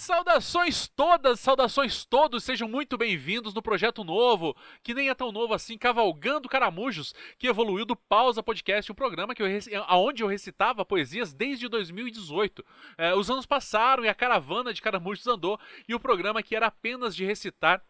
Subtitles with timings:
[0.00, 5.52] Saudações todas, saudações todos, sejam muito bem-vindos no projeto novo, que nem é tão novo
[5.52, 9.46] assim, Cavalgando Caramujos, que evoluiu do Pausa Podcast, um programa que eu,
[9.90, 12.64] onde eu recitava poesias desde 2018.
[12.96, 16.68] É, os anos passaram e a caravana de caramujos andou, e o programa que era
[16.68, 17.84] apenas de recitar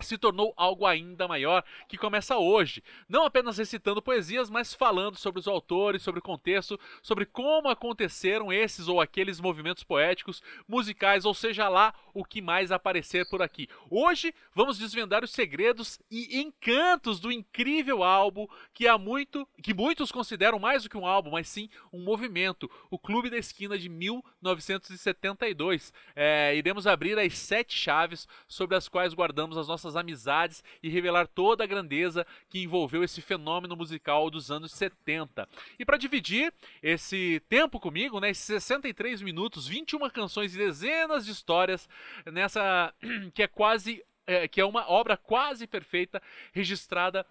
[0.00, 5.40] se tornou algo ainda maior, que começa hoje, não apenas recitando poesias, mas falando sobre
[5.40, 11.32] os autores, sobre o contexto, sobre como aconteceram esses ou aqueles movimentos poéticos, musicais, ou
[11.32, 13.68] seja lá o que mais aparecer por aqui.
[13.90, 20.12] Hoje vamos desvendar os segredos e encantos do incrível álbum que há muito, que muitos
[20.12, 23.88] consideram mais do que um álbum, mas sim um movimento, o Clube da Esquina de
[23.88, 25.92] 1972.
[26.14, 30.88] É, iremos abrir as sete chaves sobre as quais guardamos as nossas nossas amizades e
[30.88, 35.48] revelar toda a grandeza que envolveu esse fenômeno musical dos anos 70.
[35.78, 41.32] E para dividir esse tempo comigo, né, esses 63 minutos, 21 canções e dezenas de
[41.32, 41.88] histórias
[42.26, 42.92] nessa
[43.32, 46.20] que é quase é, que é uma obra quase perfeita
[46.52, 47.24] registrada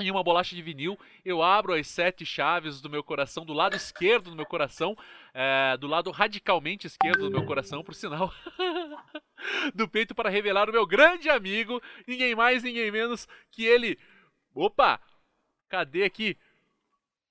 [0.00, 3.74] em uma bolacha de vinil, eu abro as sete chaves do meu coração, do lado
[3.74, 4.96] esquerdo do meu coração,
[5.34, 8.32] é, do lado radicalmente esquerdo do meu coração, por sinal,
[9.74, 13.98] do peito para revelar o meu grande amigo, ninguém mais, ninguém menos que ele.
[14.54, 15.00] Opa!
[15.68, 16.38] Cadê aqui?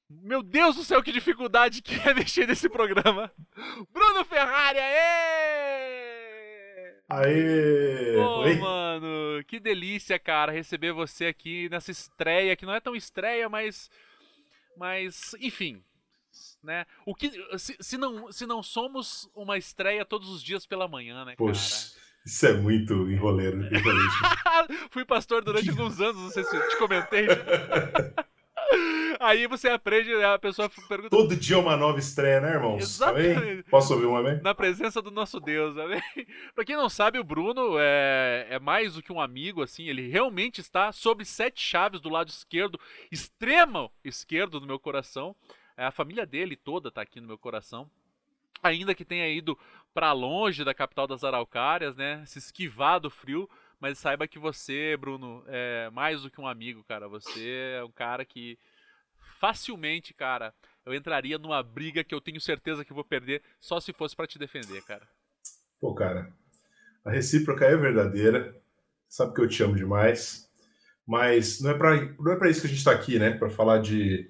[0.10, 3.32] Meu Deus do céu, que dificuldade que é mexer nesse programa!
[3.92, 5.97] Bruno Ferrari, aê!
[7.10, 8.18] Aê!
[8.18, 13.48] Ô, mano, que delícia, cara, receber você aqui nessa estreia, que não é tão estreia,
[13.48, 13.90] mas.
[14.76, 15.82] Mas, enfim.
[16.62, 16.86] Né?
[17.06, 21.24] O que, se, se, não, se não somos uma estreia todos os dias pela manhã,
[21.24, 22.08] né, Poxa, cara?
[22.26, 23.58] Isso é muito enroleiro.
[24.92, 27.26] Fui pastor durante alguns anos, não sei se eu te comentei.
[29.20, 31.10] Aí você aprende, a pessoa pergunta.
[31.10, 32.82] Todo dia é uma nova estreia, né, irmãos?
[32.82, 33.38] Exatamente.
[33.38, 33.64] Amém?
[33.64, 34.42] Posso ouvir uma, amém?
[34.42, 36.02] Na presença do nosso Deus, amém?
[36.54, 40.08] pra quem não sabe, o Bruno é, é mais do que um amigo, assim, ele
[40.08, 42.80] realmente está sobre sete chaves do lado esquerdo,
[43.12, 45.36] extremo esquerdo do meu coração.
[45.76, 47.90] É, a família dele toda tá aqui no meu coração.
[48.62, 49.58] Ainda que tenha ido
[49.94, 52.24] para longe da capital das Araucárias, né?
[52.26, 56.84] Se esquivar do frio mas saiba que você, Bruno, é mais do que um amigo,
[56.84, 57.08] cara.
[57.08, 58.58] Você é um cara que
[59.40, 60.54] facilmente, cara,
[60.86, 64.28] eu entraria numa briga que eu tenho certeza que vou perder só se fosse para
[64.28, 65.08] te defender, cara.
[65.80, 66.32] Pô, cara,
[67.06, 68.56] a recíproca é verdadeira.
[69.08, 70.50] Sabe que eu te amo demais.
[71.06, 73.32] Mas não é para não é para isso que a gente está aqui, né?
[73.32, 74.30] Para falar de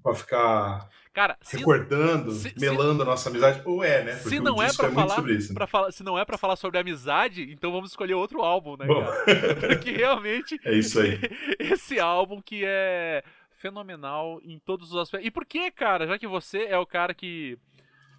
[0.00, 4.12] para ficar Cara, recordando, se, melando se, a nossa amizade, ou é, né?
[4.14, 5.66] Porque se não é para é falar, isso, né?
[5.66, 9.04] falar, se não é para falar sobre amizade, então vamos escolher outro álbum, né, Bom.
[9.04, 9.56] cara?
[9.76, 11.20] Porque realmente é isso aí.
[11.60, 13.22] Esse álbum que é
[13.62, 15.26] fenomenal em todos os aspectos.
[15.26, 16.06] E por que, cara?
[16.06, 17.56] Já que você é o cara que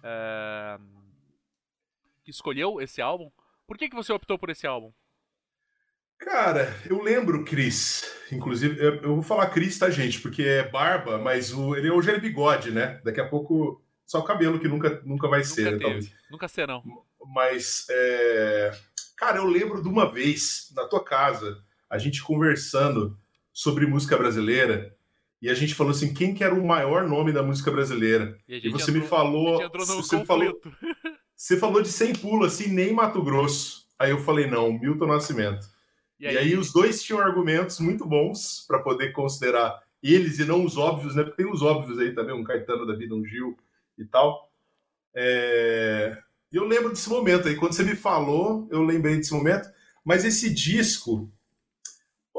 [0.02, 0.78] é,
[2.24, 3.30] que escolheu esse álbum,
[3.66, 4.90] por que que você optou por esse álbum?
[6.18, 8.10] Cara, eu lembro Chris.
[8.32, 10.20] Inclusive, eu, vou falar Chris, tá, gente?
[10.20, 13.00] Porque é barba, mas o, ele hoje é bigode, né?
[13.04, 15.72] Daqui a pouco só o cabelo que nunca, nunca vai nunca ser.
[15.72, 16.12] Né, teve.
[16.30, 16.82] Nunca serão.
[17.34, 18.72] Mas, é...
[19.16, 23.18] cara, eu lembro de uma vez na tua casa, a gente conversando
[23.52, 24.93] sobre música brasileira.
[25.44, 28.34] E a gente falou assim, quem que era o maior nome da música brasileira?
[28.48, 30.58] E, e você entrou, me falou, você falou,
[31.36, 33.86] você falou de sem pulo assim, nem Mato Grosso.
[33.98, 35.66] Aí eu falei não, Milton Nascimento.
[36.18, 36.34] E aí...
[36.34, 40.78] e aí, os dois tinham argumentos muito bons para poder considerar eles e não os
[40.78, 41.22] óbvios, né?
[41.22, 43.54] Porque tem os óbvios aí também, um Caetano da vida, um Gil
[43.98, 44.50] e tal.
[45.14, 46.16] É...
[46.50, 47.56] Eu lembro desse momento aí.
[47.56, 49.68] Quando você me falou, eu lembrei desse momento.
[50.02, 51.30] Mas esse disco.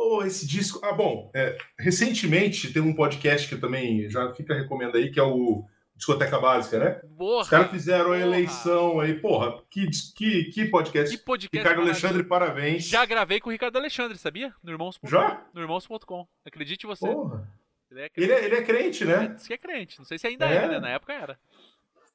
[0.07, 0.79] Oh, esse disco.
[0.83, 1.31] Ah, bom.
[1.33, 1.57] É...
[1.79, 6.37] Recentemente tem um podcast que eu também já fica recomendo aí, que é o discoteca
[6.39, 6.91] básica, né?
[7.17, 8.17] Porra, Os caras fizeram porra.
[8.17, 11.17] a eleição aí, porra, que, que, que podcast.
[11.17, 12.85] Que podcast Ricardo Alexandre, parabéns.
[12.85, 14.53] Já gravei com o Ricardo Alexandre, sabia?
[14.61, 15.07] No Irmãos.com.
[15.07, 15.43] Já?
[15.51, 16.27] No Irmãos.com.
[16.45, 17.07] Acredite você.
[17.07, 17.51] Porra.
[17.89, 19.29] Ele é, ele, é, ele é crente, né?
[19.35, 19.97] Diz que é crente.
[19.97, 20.79] Não sei se ainda é, é né?
[20.79, 21.39] Na época era.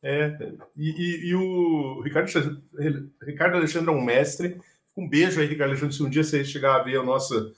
[0.01, 0.37] É.
[0.77, 2.31] E, e, e o Ricardo,
[3.21, 4.60] Ricardo Alexandre é um mestre.
[4.97, 5.97] Um beijo aí, Ricardo Alexandre.
[5.97, 7.53] Se um dia você chegar a ver a nossa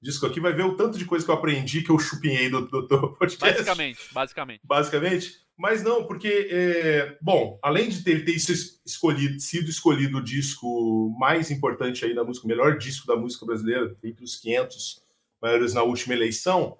[0.00, 2.66] disco aqui, vai ver o tanto de coisa que eu aprendi que eu chupinhei do,
[2.66, 3.56] do, do podcast.
[3.56, 4.60] Basicamente, basicamente.
[4.64, 5.46] Basicamente.
[5.56, 11.50] Mas não, porque, é, bom, além de ter, ter escolhido, sido escolhido o disco mais
[11.50, 15.02] importante aí da música, o melhor disco da música brasileira, entre os 500
[15.40, 16.76] maiores na última eleição,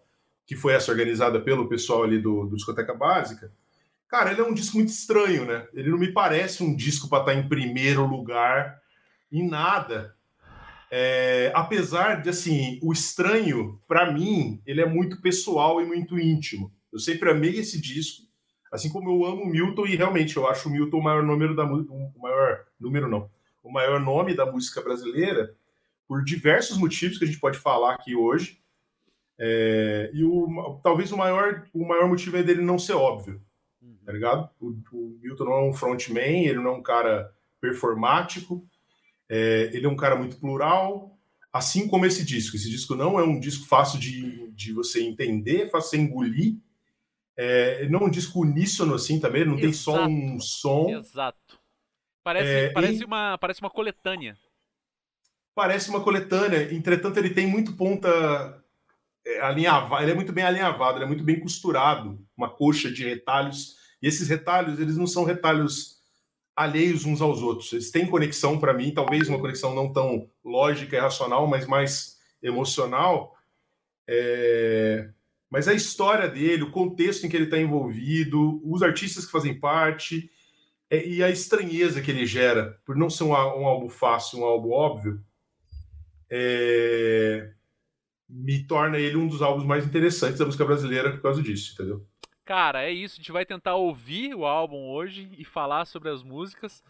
[0.46, 3.50] que foi essa organizada pelo pessoal ali do, do Discoteca Básica,
[4.08, 5.66] cara, ele é um disco muito estranho, né?
[5.72, 8.80] Ele não me parece um disco para estar tá em primeiro lugar
[9.32, 10.15] em nada.
[10.90, 16.72] É, apesar de, assim, o estranho, para mim, ele é muito pessoal e muito íntimo.
[16.92, 18.26] Eu sempre amei esse disco
[18.70, 21.54] Assim como eu amo o Milton e realmente eu acho o Milton o maior número
[21.54, 23.30] da o maior número não,
[23.62, 25.54] o maior nome da música brasileira
[26.06, 28.60] por diversos motivos que a gente pode falar aqui hoje.
[29.38, 33.40] É, e o, talvez o maior, o maior motivo é dele não ser óbvio,
[33.82, 33.98] uhum.
[34.04, 34.50] tá ligado?
[34.60, 38.66] O, o, Milton não é um frontman, ele não é um cara performático,
[39.28, 41.18] é, ele é um cara muito plural,
[41.52, 42.56] assim como esse disco.
[42.56, 46.56] Esse disco não é um disco fácil de, de você entender, fácil de engolir,
[47.36, 49.62] é, não é um disco uníssono assim também, não Exato.
[49.62, 50.88] tem só um som.
[50.90, 51.60] Exato.
[52.24, 53.04] Parece, é, parece, e...
[53.04, 54.36] uma, parece uma coletânea.
[55.54, 58.62] Parece uma coletânea, entretanto ele tem muito ponta
[59.26, 63.04] é, alinhavado, ele é muito bem alinhavado, ele é muito bem costurado, uma coxa de
[63.04, 63.76] retalhos.
[64.02, 65.95] E esses retalhos, eles não são retalhos
[66.56, 67.72] alheios uns aos outros.
[67.74, 72.16] Eles têm conexão para mim, talvez uma conexão não tão lógica e racional, mas mais
[72.42, 73.36] emocional.
[74.08, 75.10] É...
[75.50, 79.54] Mas a história dele, o contexto em que ele está envolvido, os artistas que fazem
[79.60, 80.30] parte
[80.90, 84.44] é, e a estranheza que ele gera, por não ser um, um álbum fácil, um
[84.44, 85.22] álbum óbvio,
[86.30, 87.52] é...
[88.28, 92.06] me torna ele um dos álbuns mais interessantes da música brasileira por causa disso, entendeu?
[92.46, 93.14] Cara, é isso.
[93.14, 96.82] A gente vai tentar ouvir o álbum hoje e falar sobre as músicas,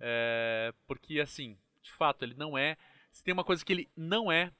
[0.00, 0.74] é...
[0.88, 2.76] porque assim, de fato, ele não é.
[3.12, 4.50] Se tem uma coisa que ele não é,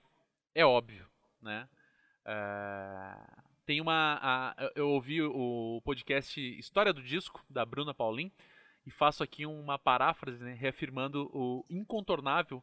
[0.54, 1.06] é óbvio,
[1.42, 1.68] né?
[2.24, 3.16] É...
[3.66, 4.20] Tem uma.
[4.22, 8.30] A, eu ouvi o podcast História do Disco, da Bruna Paulin,
[8.86, 12.62] e faço aqui uma paráfrase, né, reafirmando o incontornável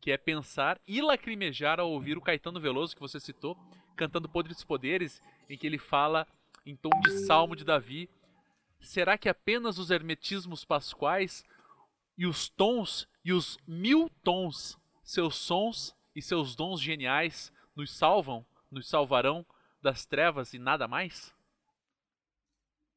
[0.00, 3.58] que é pensar e lacrimejar ao ouvir o Caetano Veloso, que você citou,
[3.96, 5.20] cantando Podres Poderes,
[5.50, 6.26] em que ele fala
[6.68, 8.08] em tom de salmo de Davi:
[8.80, 11.44] será que apenas os hermetismos pasquais
[12.16, 18.44] e os tons e os mil tons, seus sons e seus dons geniais, nos salvam,
[18.70, 19.46] nos salvarão?
[19.80, 21.34] das trevas e nada mais?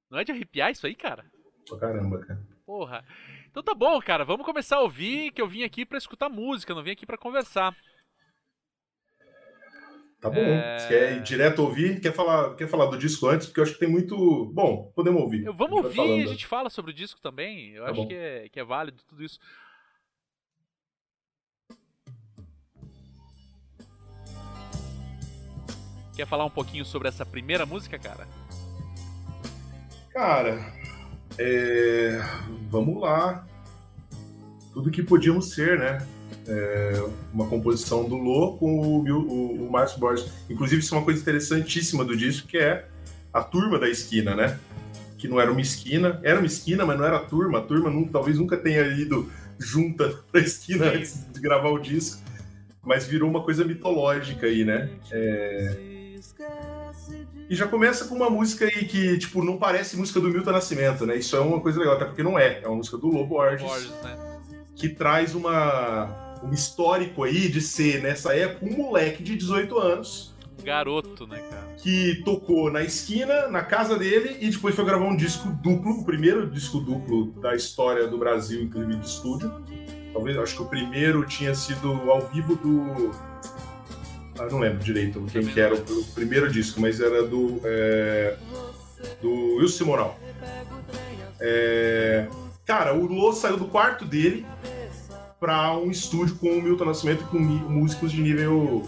[0.10, 1.26] Não é de arrepiar isso aí, cara?
[1.68, 2.48] Pra caramba, cara.
[2.66, 3.06] Porra.
[3.50, 4.26] Então tá bom, cara.
[4.26, 7.18] Vamos começar a ouvir, que eu vim aqui para escutar música, não vim aqui para
[7.18, 7.76] conversar.
[10.22, 10.40] Tá bom.
[10.40, 10.78] É...
[10.78, 12.00] Você quer ir direto ouvir?
[12.00, 13.48] Quer falar, quer falar do disco antes?
[13.48, 14.46] Porque eu acho que tem muito.
[14.54, 15.44] Bom, podemos ouvir.
[15.44, 17.72] Eu, vamos ouvir e a gente fala sobre o disco também.
[17.72, 19.40] Eu tá acho que é, que é válido tudo isso.
[26.16, 28.28] Quer falar um pouquinho sobre essa primeira música, cara?
[30.12, 30.72] Cara,
[31.40, 32.20] é...
[32.70, 33.48] vamos lá.
[34.72, 35.98] Tudo que podíamos ser, né?
[36.48, 37.04] É...
[37.34, 40.26] uma composição do Lô com o, o, o Márcio Borges.
[40.50, 42.86] Inclusive, isso é uma coisa interessantíssima do disco, que é
[43.34, 44.60] a turma da esquina, né?
[45.18, 47.60] Que não era uma esquina, era uma esquina, mas não era a turma.
[47.60, 50.98] A turma não, talvez nunca tenha ido junta pra esquina Sim.
[50.98, 52.22] antes de gravar o disco,
[52.84, 54.90] mas virou uma coisa mitológica aí, né?
[55.12, 55.92] É...
[57.50, 61.06] E já começa com uma música aí que, tipo, não parece música do Milton Nascimento,
[61.06, 61.18] né?
[61.18, 62.62] Isso é uma coisa legal, até porque não é.
[62.62, 63.62] É uma música do Lobo Borges.
[63.68, 64.18] Borges né?
[64.74, 70.36] Que traz uma, um histórico aí de ser, nessa época, um moleque de 18 anos.
[70.64, 71.74] Garoto, né, cara?
[71.78, 76.06] Que tocou na esquina, na casa dele, e depois foi gravar um disco duplo, o
[76.06, 79.52] primeiro disco duplo da história do Brasil, inclusive de estúdio.
[80.14, 83.12] Talvez, acho que o primeiro tinha sido ao vivo do
[84.42, 87.62] ah, não lembro direito quem que era o, primeiro disco, mas era do.
[87.64, 88.36] É,
[89.22, 90.20] do Wilson Simonal.
[91.40, 92.28] É,
[92.66, 94.46] cara, o Lô saiu do quarto dele
[95.42, 98.88] para um estúdio com o Milton Nascimento com músicos de nível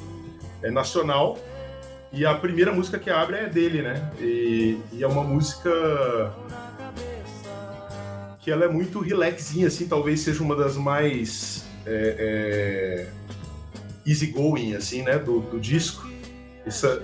[0.61, 1.39] é, nacional.
[2.11, 4.11] E a primeira música que abre é dele, né?
[4.21, 5.71] E, e, é uma música
[8.39, 13.07] que ela é muito relaxinha, assim, talvez seja uma das mais é,
[14.05, 16.07] é easygoing, assim, né, do, do disco.
[16.67, 17.01] Essa...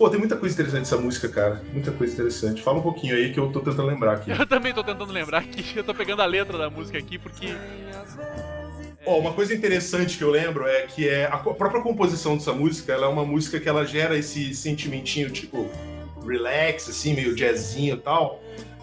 [0.00, 1.60] Pô, tem muita coisa interessante nessa música, cara.
[1.74, 2.62] Muita coisa interessante.
[2.62, 4.30] Fala um pouquinho aí que eu tô tentando lembrar aqui.
[4.30, 5.76] Eu também tô tentando lembrar aqui.
[5.76, 7.54] Eu tô pegando a letra da música aqui porque.
[9.04, 12.94] Ó, uma coisa interessante que eu lembro é que é a própria composição dessa música,
[12.94, 15.68] ela é uma música que ela gera esse sentimentinho tipo
[16.26, 18.42] relax, assim, meio jazzinho e tal.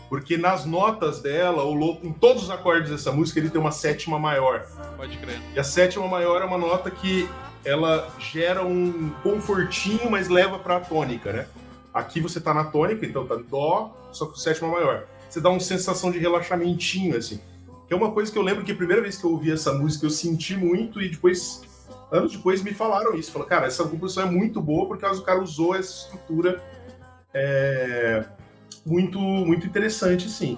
[0.10, 3.72] Porque nas notas dela, o Lô, em todos os acordes dessa música, ele tem uma
[3.72, 4.68] sétima maior.
[4.96, 5.42] Pode crer.
[5.56, 7.28] E a sétima maior é uma nota que
[7.68, 11.48] ela gera um confortinho, mas leva pra tônica, né?
[11.94, 15.06] Aqui você tá na tônica, então tá dó, só que sétima maior.
[15.30, 17.42] Você dá uma sensação de relaxamentinho, assim.
[17.86, 19.74] Que é uma coisa que eu lembro que a primeira vez que eu ouvi essa
[19.74, 21.62] música eu senti muito e depois,
[22.10, 23.32] anos depois, me falaram isso.
[23.34, 26.64] Falaram, cara, essa composição é muito boa porque o cara usou essa estrutura
[27.34, 28.24] é,
[28.86, 30.58] muito, muito interessante, sim.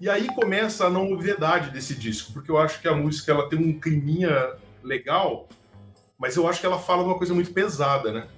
[0.00, 3.48] E aí começa a não novidade desse disco, porque eu acho que a música ela
[3.48, 4.52] tem um climinha
[4.84, 5.48] legal,
[6.18, 8.28] mas eu acho que ela fala uma coisa muito pesada, né?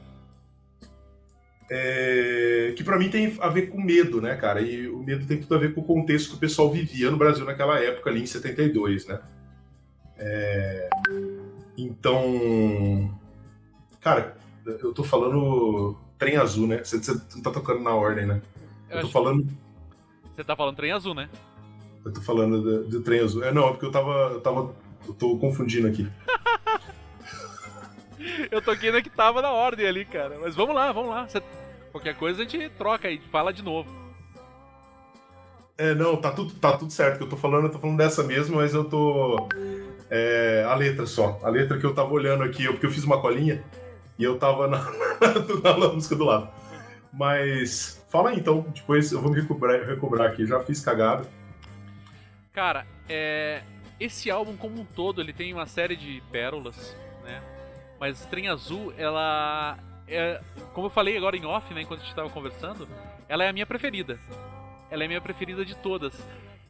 [1.70, 4.60] é, que para mim tem a ver com medo, né, cara?
[4.60, 7.16] E o medo tem tudo a ver com o contexto que o pessoal vivia no
[7.16, 9.20] Brasil naquela época, ali em 72, né?
[10.18, 10.90] É,
[11.78, 13.16] então,
[14.00, 16.82] cara, eu tô falando trem azul, né?
[16.82, 18.42] Você, você não tá tocando na ordem, né?
[18.90, 19.46] Eu, eu tô falando.
[20.34, 21.30] Você tá falando trem azul, né?
[22.04, 23.44] Eu tô falando do, do trem azul.
[23.44, 24.30] É, não, porque eu tava.
[24.32, 24.74] Eu tava.
[25.06, 26.10] Eu tô confundindo aqui.
[28.50, 30.38] eu toquei na que tava na ordem ali, cara.
[30.40, 31.26] Mas vamos lá, vamos lá.
[31.26, 31.42] Você...
[31.90, 33.90] Qualquer coisa a gente troca aí, fala de novo.
[35.76, 37.18] É, não, tá tudo, tá tudo certo.
[37.18, 39.48] Que eu tô falando, eu tô falando dessa mesmo, mas eu tô.
[40.10, 41.40] É, a letra só.
[41.42, 43.64] A letra que eu tava olhando aqui, porque eu fiz uma colinha
[44.18, 46.50] e eu tava na, na, na música do lado.
[47.12, 50.46] Mas fala aí então, depois eu vou me recobrar, recobrar aqui.
[50.46, 51.26] Já fiz cagada.
[52.52, 53.62] Cara, é,
[53.98, 57.42] esse álbum como um todo, ele tem uma série de pérolas, né?
[58.00, 59.78] Mas Trem Azul, ela
[60.10, 60.42] é,
[60.72, 62.88] como eu falei agora em off, né, enquanto a gente estava conversando,
[63.28, 64.18] ela é a minha preferida.
[64.90, 66.20] Ela é a minha preferida de todas.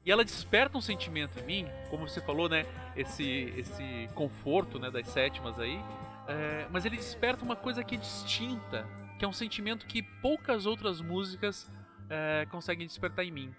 [0.05, 4.91] E ela desperta um sentimento em mim, como você falou, né, esse esse conforto, né,
[4.91, 5.81] das sétimas aí.
[6.29, 8.87] É, mas ele desperta uma coisa que é distinta,
[9.19, 11.71] que é um sentimento que poucas outras músicas
[12.11, 13.55] é, conseguem despertar em mim.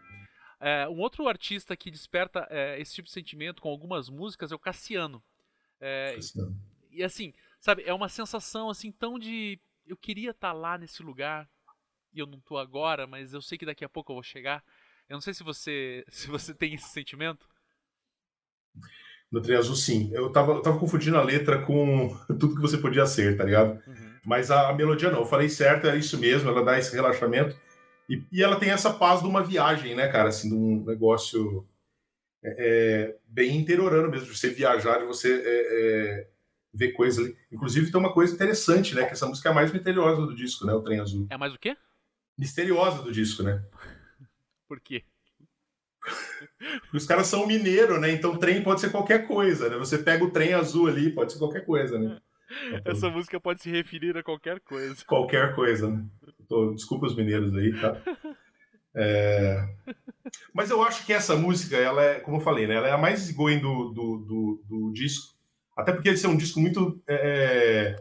[0.59, 4.55] É, um outro artista que desperta é, esse tipo de sentimento com algumas músicas é
[4.55, 5.23] o Cassiano.
[5.79, 6.55] É, Cassiano.
[6.91, 11.01] E assim, sabe, é uma sensação assim tão de eu queria estar tá lá nesse
[11.01, 11.49] lugar
[12.13, 14.63] e eu não tô agora, mas eu sei que daqui a pouco eu vou chegar.
[15.07, 17.47] Eu não sei se você se você tem esse sentimento.
[19.31, 20.11] No Trem Azul, sim.
[20.13, 23.81] Eu tava, eu tava confundindo a letra com tudo que você podia ser, tá ligado?
[23.87, 24.19] Uhum.
[24.25, 25.19] Mas a, a, melodia não.
[25.19, 27.55] Eu falei certo, é isso mesmo, ela dá esse relaxamento.
[28.09, 30.29] E, e ela tem essa paz de uma viagem, né, cara?
[30.29, 31.65] Assim, de um negócio
[32.43, 36.27] é, é, bem interiorano mesmo, de você viajar, de você é, é,
[36.73, 37.37] ver coisas ali.
[37.51, 39.05] Inclusive, tem uma coisa interessante, né?
[39.05, 40.73] Que essa música é a mais misteriosa do disco, né?
[40.73, 41.27] O Trem Azul.
[41.29, 41.75] É mais o quê?
[42.37, 43.63] Misteriosa do disco, né?
[44.67, 45.03] Por quê?
[46.93, 48.11] Os caras são mineiro, né?
[48.11, 49.77] Então trem pode ser qualquer coisa, né?
[49.77, 52.19] Você pega o trem azul ali, pode ser qualquer coisa, né?
[52.85, 54.95] Essa música pode se referir a qualquer coisa.
[55.05, 56.05] Qualquer coisa, né?
[56.47, 58.01] Tô, desculpa os mineiros aí, tá?
[58.93, 59.63] É...
[60.53, 62.75] Mas eu acho que essa música, ela é, como eu falei, né?
[62.75, 65.30] Ela é a mais going do, do, do, do disco.
[65.81, 67.95] Até porque esse é um disco muito, é,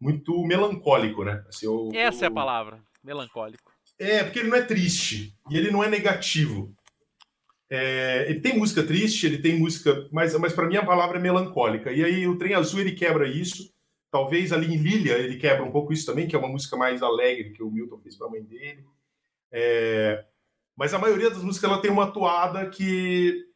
[0.00, 1.44] muito melancólico, né?
[1.48, 2.28] Assim, eu, essa eu...
[2.28, 3.70] é a palavra, melancólico.
[3.98, 6.74] É, porque ele não é triste e ele não é negativo.
[7.68, 11.20] É, ele tem música triste, ele tem música, mas, mas para mim a palavra é
[11.20, 11.92] melancólica.
[11.92, 13.72] E aí o Trem Azul ele quebra isso.
[14.10, 17.02] Talvez ali em Lilia ele quebra um pouco isso também, que é uma música mais
[17.02, 18.84] alegre que o Milton fez para a mãe dele.
[19.52, 20.24] É,
[20.76, 23.49] mas a maioria das músicas ela tem uma toada que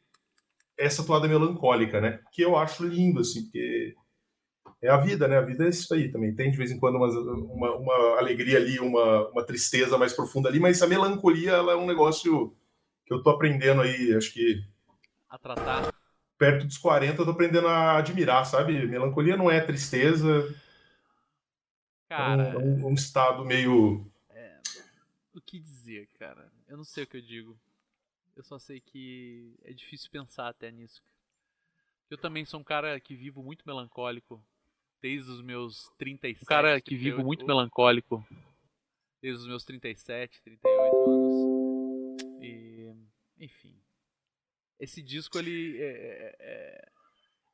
[0.76, 2.21] essa toada melancólica, né?
[2.33, 3.95] Que eu acho lindo assim, porque
[4.83, 5.38] é a vida, né?
[5.38, 6.35] A vida é isso aí também.
[6.35, 10.49] Tem de vez em quando uma, uma, uma alegria ali, uma, uma tristeza mais profunda
[10.49, 12.54] ali, mas a melancolia ela é um negócio
[13.07, 14.62] que eu tô aprendendo aí, acho que.
[15.28, 15.93] A tratar.
[16.37, 18.87] Perto dos 40, eu tô aprendendo a admirar, sabe?
[18.87, 20.54] Melancolia não é tristeza.
[22.09, 22.43] Cara.
[22.43, 24.07] É um, é um, um estado meio.
[24.31, 24.59] É,
[25.35, 26.50] o que dizer, cara?
[26.69, 27.59] Eu não sei o que eu digo.
[28.37, 31.03] Eu só sei que é difícil pensar até nisso.
[32.11, 34.45] Eu também sou um cara que vivo muito melancólico.
[35.00, 36.43] Desde os meus 37.
[36.43, 38.26] Um cara que vivo muito melancólico.
[39.23, 42.23] Desde os meus 37, 38 anos.
[42.43, 42.95] E
[43.38, 43.75] enfim.
[44.81, 46.88] Esse disco, ele é, é, é,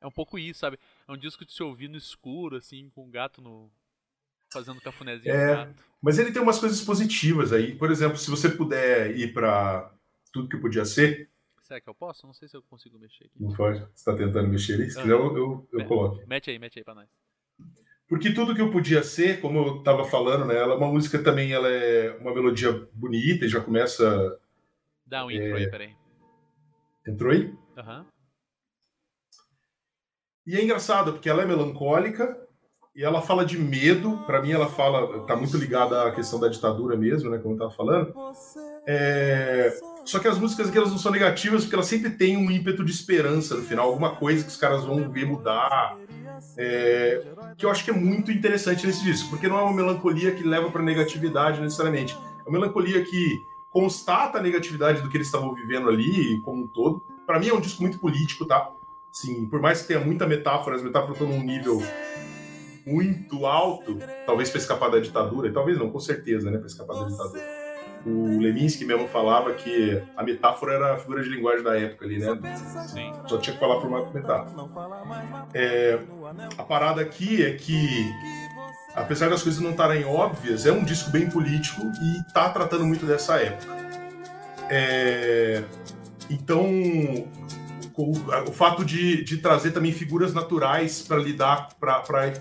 [0.01, 0.79] é, um pouco isso, sabe?
[1.07, 3.71] É um disco de se ouvir no escuro, assim, com um gato no.
[4.51, 5.85] fazendo cafunézinho é, gato.
[6.01, 7.75] Mas ele tem umas coisas positivas aí.
[7.75, 9.93] Por exemplo, se você puder ir para
[10.31, 11.29] tudo que podia ser.
[11.61, 12.25] Será que eu posso?
[12.27, 13.35] Não sei se eu consigo mexer aqui.
[13.39, 13.79] Não pode?
[13.93, 14.89] Você tá tentando mexer aí?
[14.89, 16.21] Se quiser, eu, eu, eu coloco.
[16.27, 17.09] Mete aí, mete aí pra nós.
[18.07, 21.23] Porque tudo que eu podia ser, como eu estava falando, né, ela é uma música
[21.23, 24.37] também, ela é uma melodia bonita e já começa.
[25.05, 25.95] Dá um intro é, aí, peraí.
[27.07, 27.45] Entrou aí?
[27.77, 28.05] Uhum.
[30.45, 32.37] E é engraçado, porque ela é melancólica
[32.95, 34.17] e ela fala de medo.
[34.25, 37.37] Para mim, ela fala, tá muito ligada à questão da ditadura mesmo, né?
[37.37, 38.13] Como eu tava falando.
[38.85, 39.73] É...
[40.03, 42.83] Só que as músicas aqui elas não são negativas, porque elas sempre têm um ímpeto
[42.83, 45.97] de esperança no final, alguma coisa que os caras vão ver mudar.
[46.57, 47.23] É...
[47.57, 50.43] Que eu acho que é muito interessante nesse disco, porque não é uma melancolia que
[50.43, 52.17] leva para negatividade necessariamente.
[52.45, 56.67] É uma melancolia que constata a negatividade do que eles estavam vivendo ali, como um
[56.67, 57.01] todo.
[57.25, 58.69] Para mim é um disco muito político, tá?
[59.13, 61.81] Sim, por mais que tenha muita metáfora, as metáforas estão num nível
[62.85, 66.95] muito alto, talvez para escapar da ditadura, e talvez não, com certeza, né, para escapar
[66.95, 67.61] da ditadura.
[68.03, 72.17] O Leminski mesmo falava que a metáfora era a figura de linguagem da época ali,
[72.17, 72.39] né?
[72.87, 73.13] Sim.
[73.27, 74.49] Só tinha que falar por uma metáfora.
[75.53, 75.99] É,
[76.57, 78.11] a parada aqui é que
[78.95, 83.05] apesar das coisas não estarem óbvias, é um disco bem político e está tratando muito
[83.05, 83.71] dessa época.
[84.69, 85.63] É,
[86.29, 86.65] então,
[87.95, 92.33] o, fato de, de, trazer também figuras naturais para lidar, para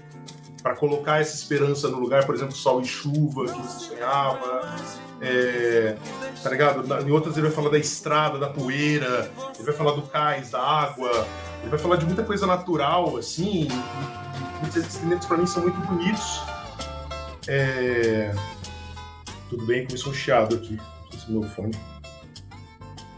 [0.77, 4.77] colocar essa esperança no lugar, por exemplo, sol e chuva que você sonhava.
[5.23, 5.97] É,
[6.43, 6.83] tá ligado?
[7.07, 10.63] Em outras ele vai falar da estrada, da poeira, ele vai falar do cais, da
[10.63, 11.27] água,
[11.61, 13.69] ele vai falar de muita coisa natural, assim.
[14.61, 16.43] Muitos instrumentos para mim são muito bonitos.
[17.49, 18.35] É...
[19.49, 20.77] Tudo bem, começou um chiado aqui.
[20.77, 21.75] Não sei se é meu fone.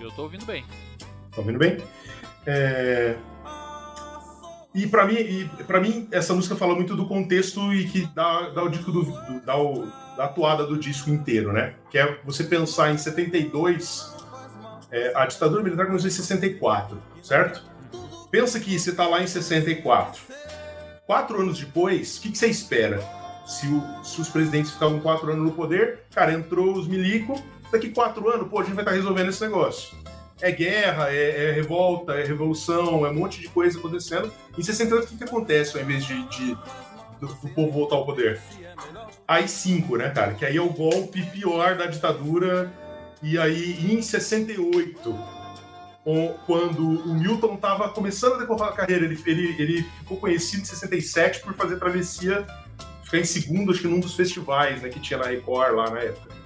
[0.01, 0.65] Eu tô ouvindo bem.
[1.31, 1.79] Tá ouvindo bem?
[2.47, 3.17] É...
[4.75, 8.63] E para mim, para mim, essa música fala muito do contexto e que dá, dá
[8.63, 9.87] o disco do, do dá o,
[10.17, 11.75] da atuada do disco inteiro, né?
[11.91, 14.15] Que é você pensar em 72,
[14.91, 17.63] é, a ditadura militar começou em 64, certo?
[18.31, 20.23] Pensa que você tá lá em 64.
[21.07, 23.03] Quatro anos depois, o que, que você espera?
[23.45, 27.91] Se, o, se, os presidentes ficavam quatro anos no poder, cara, entrou os milico, daqui
[27.91, 30.03] quatro anos, pô, a gente vai estar tá resolvendo esse negócio
[30.43, 34.31] é guerra, é, é, revolta, é revolução, é um monte de coisa acontecendo.
[34.59, 36.55] Em 68, o que, que acontece ao invés de, de
[37.21, 38.41] do, do, povo voltar ao poder?
[39.27, 40.35] AI-5, né, cara?
[40.35, 42.73] Que aí é o golpe pior da ditadura.
[43.23, 45.17] E aí, em 68,
[46.45, 50.65] quando o Milton estava começando a decorar a carreira, ele, ele, ele ficou conhecido em
[50.65, 52.45] 67 por fazer travessia,
[53.05, 56.01] ficar em segundo, acho que num dos festivais né, que tinha na Record lá na
[56.01, 56.42] época.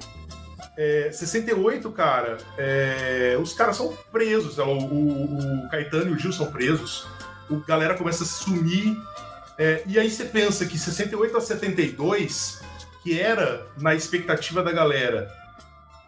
[0.77, 4.59] É, 68, cara, é, os caras são presos.
[4.59, 7.07] O, o, o, Caetano e o Gil são presos.
[7.49, 8.97] O galera começa a sumir.
[9.59, 12.61] É, e aí você pensa que 68 a 72,
[13.03, 15.33] que era, na expectativa da galera,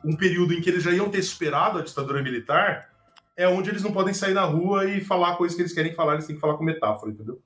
[0.04, 2.90] um período em que eles já iam ter superado a ditadura militar,
[3.36, 6.14] é onde eles não podem sair na rua e falar coisas que eles querem falar,
[6.14, 7.40] eles têm que falar com metáfora, entendeu?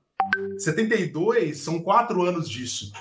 [0.57, 2.91] 72 são quatro anos disso.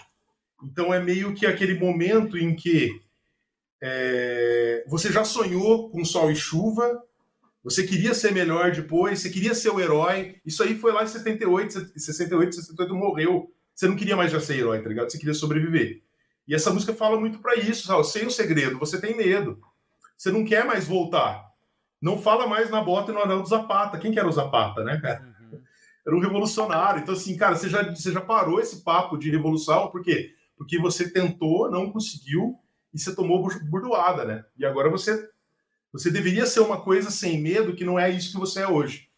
[0.62, 3.01] Então é meio que aquele momento em que
[3.84, 7.02] é, você já sonhou com sol e chuva,
[7.64, 10.36] você queria ser melhor depois, você queria ser o herói.
[10.46, 13.52] Isso aí foi lá em 78, 68, 68 morreu.
[13.74, 15.10] Você não queria mais já ser herói, tá ligado?
[15.10, 16.00] Você queria sobreviver.
[16.46, 18.06] E essa música fala muito para isso, sabe?
[18.06, 19.60] sem o segredo, você tem medo.
[20.16, 21.50] Você não quer mais voltar.
[22.00, 23.98] Não fala mais na bota e no anel do Zapata.
[23.98, 25.22] Quem que era o Zapata, né, cara?
[25.22, 25.60] Uhum.
[26.06, 27.02] Era um revolucionário.
[27.02, 30.34] Então, assim, cara, você já, você já parou esse papo de revolução, por quê?
[30.56, 32.56] Porque você tentou, não conseguiu,
[32.92, 34.44] e você tomou burdoada, né?
[34.56, 35.30] E agora você
[35.92, 39.10] você deveria ser uma coisa sem medo que não é isso que você é hoje.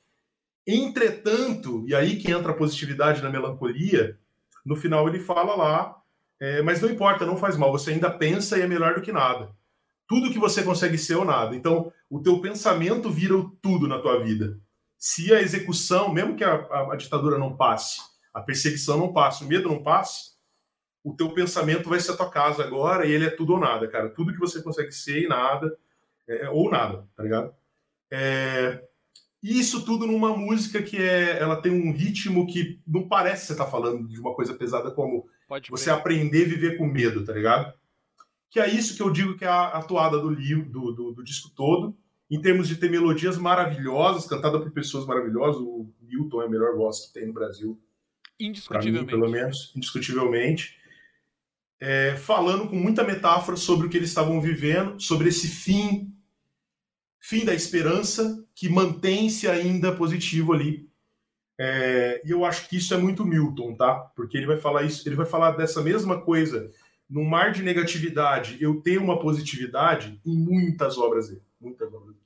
[0.67, 4.19] Entretanto, e aí que entra a positividade na melancolia,
[4.67, 5.97] no final ele fala lá,
[6.41, 9.13] é, mas não importa, não faz mal, você ainda pensa e é melhor do que
[9.13, 9.51] nada.
[10.09, 11.55] Tudo que você consegue ser ou nada.
[11.55, 14.59] Então, o teu pensamento vira o tudo na tua vida.
[14.99, 18.01] Se a execução, mesmo que a, a, a ditadura não passe,
[18.33, 20.34] a perseguição não passe, o medo não passe,
[21.05, 23.87] o teu pensamento vai ser a tua casa agora e ele é tudo ou nada,
[23.87, 24.09] cara.
[24.09, 25.77] Tudo que você consegue ser e nada,
[26.27, 27.55] é, ou nada, tá ligado?
[28.11, 28.83] É,
[29.43, 33.67] isso tudo numa música que é, ela tem um ritmo que não parece você tá
[33.67, 35.97] falando de uma coisa pesada como Pode você ver.
[35.97, 37.75] aprender a viver com medo, tá ligado?
[38.49, 41.23] Que é isso que eu digo que é a atuada do livro, do, do, do
[41.23, 41.95] disco todo,
[42.31, 45.61] em termos de ter melodias maravilhosas, cantada por pessoas maravilhosas.
[45.61, 47.79] O Milton é a melhor voz que tem no Brasil.
[48.41, 49.01] Indiscutivelmente.
[49.01, 50.83] Mim, pelo menos, indiscutivelmente
[51.85, 56.11] é, falando com muita metáfora sobre o que eles estavam vivendo, sobre esse fim,
[57.21, 60.89] fim da esperança, que mantém-se ainda positivo ali.
[61.59, 63.97] É, e eu acho que isso é muito Milton, tá?
[64.17, 66.71] Porque ele vai falar isso, ele vai falar dessa mesma coisa.
[67.09, 71.43] No mar de negatividade, eu tenho uma positividade em muitas obras dele.
[71.61, 72.25] Muitas obras dele.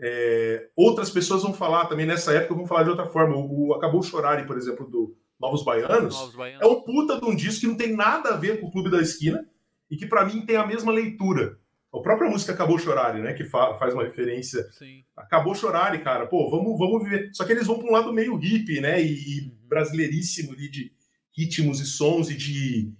[0.00, 3.36] É, outras pessoas vão falar também nessa época, vão falar de outra forma.
[3.36, 7.24] O, o Acabou Chorare, por exemplo, do, Novos Baianos, Novos Baianos, é um puta de
[7.24, 9.46] um disco que não tem nada a ver com o Clube da Esquina
[9.90, 11.58] e que para mim tem a mesma leitura.
[11.92, 13.32] A própria música Acabou Chorare, né?
[13.32, 14.68] Que fa faz uma referência.
[14.72, 15.02] Sim.
[15.16, 16.26] Acabou Chorare, cara.
[16.26, 17.30] Pô, vamos, vamos viver.
[17.32, 19.02] Só que eles vão para um lado meio hippie, né?
[19.02, 19.52] E, uhum.
[19.66, 20.92] brasileiríssimo ali de
[21.36, 22.92] ritmos e sons e de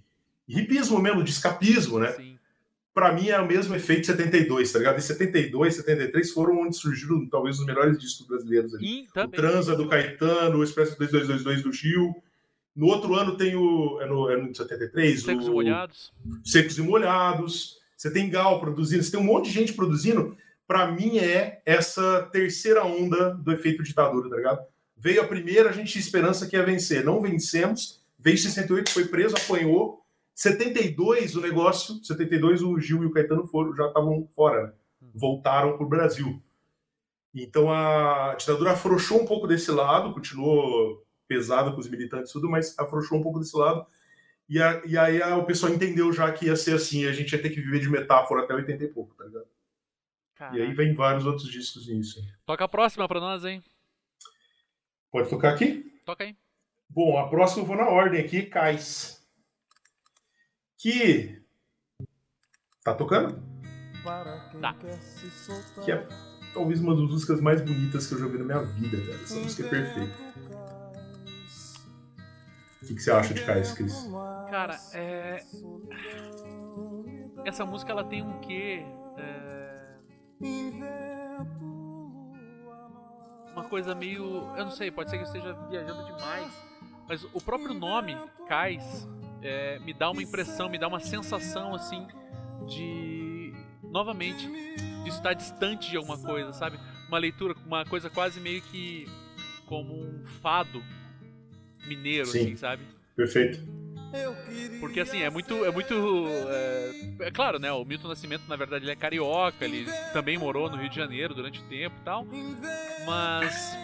[0.47, 2.13] hipismo mesmo, de escapismo, né?
[2.13, 2.39] Sim.
[2.93, 4.97] Pra mim é o mesmo efeito de 72, tá ligado?
[4.97, 9.07] E 72, 73 foram onde surgiram talvez os melhores discos brasileiros ali.
[9.15, 12.15] o Transa do Caetano, o Expresso 2222 do Gil,
[12.75, 14.01] no outro ano tem o.
[14.01, 15.21] É no, é no 73?
[15.21, 16.13] Secos o, e Molhados.
[16.43, 17.77] Secos e Molhados.
[17.97, 20.37] Você tem Gal produzindo, você tem um monte de gente produzindo.
[20.65, 24.59] Para mim, é essa terceira onda do efeito ditadura, tá ligado?
[24.95, 27.03] Veio a primeira, a gente tinha esperança que ia vencer.
[27.03, 28.01] Não vencemos.
[28.17, 30.01] Veio 68, foi preso, apanhou.
[30.35, 31.99] 72, o negócio.
[32.03, 34.73] 72, o Gil e o Caetano foram, já estavam fora, né?
[35.13, 36.41] Voltaram para o Brasil.
[37.33, 42.49] Então a ditadura afrouxou um pouco desse lado, continuou pesada com os militantes e tudo,
[42.49, 43.85] mas afrouxou um pouco desse lado.
[44.49, 47.31] E, a, e aí a, o pessoal entendeu já que ia ser assim, a gente
[47.31, 49.47] ia ter que viver de metáfora até 80 e pouco, tá ligado?
[50.35, 50.57] Caraca.
[50.57, 52.19] E aí vem vários outros discos nisso.
[52.45, 53.63] Toca a próxima pra nós, hein?
[55.11, 56.01] Pode tocar aqui?
[56.03, 56.35] Toca aí.
[56.89, 59.23] Bom, a próxima eu vou na ordem aqui, Cais.
[60.77, 61.43] Que.
[62.83, 63.39] Tá tocando?
[64.59, 64.75] Tá.
[65.83, 66.07] Que é
[66.53, 69.21] talvez uma das músicas mais bonitas que eu já ouvi na minha vida, cara.
[69.21, 70.28] Essa música é perfeita.
[72.89, 74.09] Que, que você acha de Cais, Cris?
[74.49, 75.37] Cara, é.
[77.45, 78.83] Essa música ela tem um quê?
[79.15, 79.95] É...
[83.51, 84.23] Uma coisa meio.
[84.57, 86.51] Eu não sei, pode ser que eu esteja viajando demais.
[87.07, 89.07] Mas o próprio nome, Cais,
[89.43, 92.07] é, me dá uma impressão, me dá uma sensação assim
[92.65, 93.53] de.
[93.83, 94.47] Novamente,
[95.03, 96.79] de estar distante de alguma coisa, sabe?
[97.07, 99.05] Uma leitura, uma coisa quase meio que
[99.67, 100.83] como um fado
[101.87, 102.39] mineiro, Sim.
[102.39, 102.83] assim, sabe?
[103.15, 103.59] Perfeito.
[104.79, 105.63] Porque assim, é muito.
[105.63, 105.93] É muito.
[106.49, 106.91] É,
[107.27, 107.71] é, claro, né?
[107.71, 111.35] O Milton Nascimento, na verdade, ele é carioca, ele também morou no Rio de Janeiro
[111.35, 112.25] durante o tempo e tal.
[113.05, 113.77] Mas.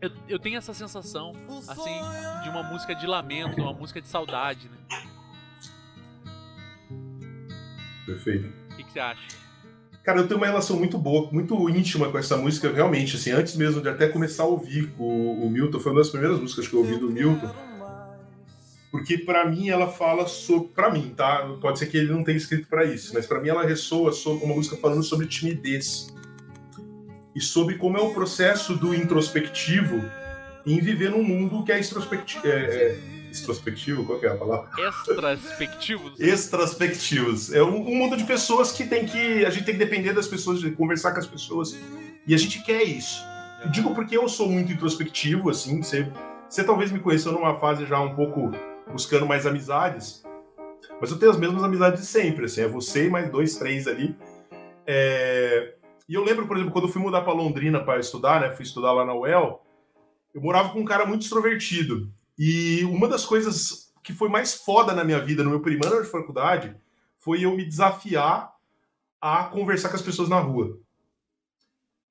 [0.00, 1.34] Eu, eu tenho essa sensação,
[1.68, 2.00] assim,
[2.42, 4.78] de uma música de lamento, uma música de saudade, né?
[8.06, 8.48] Perfeito.
[8.70, 9.28] O que, que você acha?
[10.02, 13.54] Cara, eu tenho uma relação muito boa, muito íntima com essa música, realmente, assim, antes
[13.54, 16.74] mesmo de até começar a ouvir o, o Milton, foi uma das primeiras músicas que
[16.74, 17.50] eu ouvi do Milton,
[18.90, 21.46] porque para mim ela fala sobre, para mim, tá?
[21.60, 24.44] Pode ser que ele não tenha escrito para isso, mas para mim ela ressoa sobre
[24.44, 26.08] uma música falando sobre timidez
[27.34, 30.02] e sobre como é o processo do introspectivo
[30.66, 31.78] em viver num mundo que é.
[31.78, 34.04] É, é, extrospectivo?
[34.04, 34.70] Qual é a palavra?
[34.88, 36.18] Extraspectivos.
[36.18, 37.52] Extraspectivos.
[37.52, 39.44] É um, um, mundo de pessoas que tem que.
[39.44, 41.78] A gente tem que depender das pessoas, de conversar com as pessoas.
[42.26, 43.22] E a gente quer isso.
[43.62, 45.82] Eu digo porque eu sou muito introspectivo, assim.
[45.82, 46.10] Você,
[46.48, 48.50] você talvez me conheceu numa fase já um pouco
[48.90, 50.22] buscando mais amizades.
[51.00, 52.62] Mas eu tenho as mesmas amizades de sempre, assim.
[52.62, 54.16] É você e mais dois, três ali.
[54.86, 55.74] É...
[56.08, 58.50] E eu lembro, por exemplo, quando eu fui mudar para Londrina para estudar, né?
[58.50, 59.62] Fui estudar lá na UEL.
[60.34, 62.10] Eu morava com um cara muito extrovertido.
[62.42, 66.04] E uma das coisas que foi mais foda na minha vida, no meu primeiro ano
[66.06, 66.74] de faculdade,
[67.18, 68.50] foi eu me desafiar
[69.20, 70.80] a conversar com as pessoas na rua.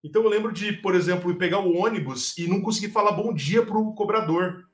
[0.03, 3.65] Então eu lembro de, por exemplo, pegar o ônibus e não conseguir falar bom dia
[3.65, 4.69] pro cobrador.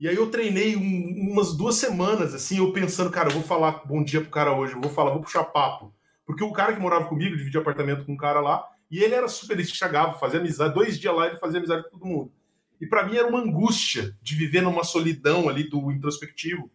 [0.00, 3.86] E aí eu treinei um, umas duas semanas, assim, eu pensando, cara, eu vou falar
[3.86, 5.94] bom dia pro cara hoje, eu vou falar, vou puxar papo.
[6.26, 9.28] Porque o cara que morava comigo, dividia apartamento com um cara lá, e ele era
[9.28, 12.39] super, ele chegava, fazia amizade, dois dias lá ele fazia amizade com todo mundo.
[12.80, 16.70] E para mim era uma angústia de viver numa solidão ali do introspectivo.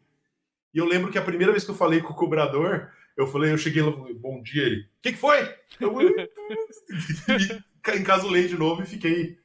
[0.74, 3.52] E eu lembro que a primeira vez que eu falei com o cobrador, eu falei,
[3.52, 5.56] eu cheguei lá, bom dia, ele, o que, que foi?
[5.80, 5.98] Eu
[7.98, 9.40] encasulei de novo e fiquei.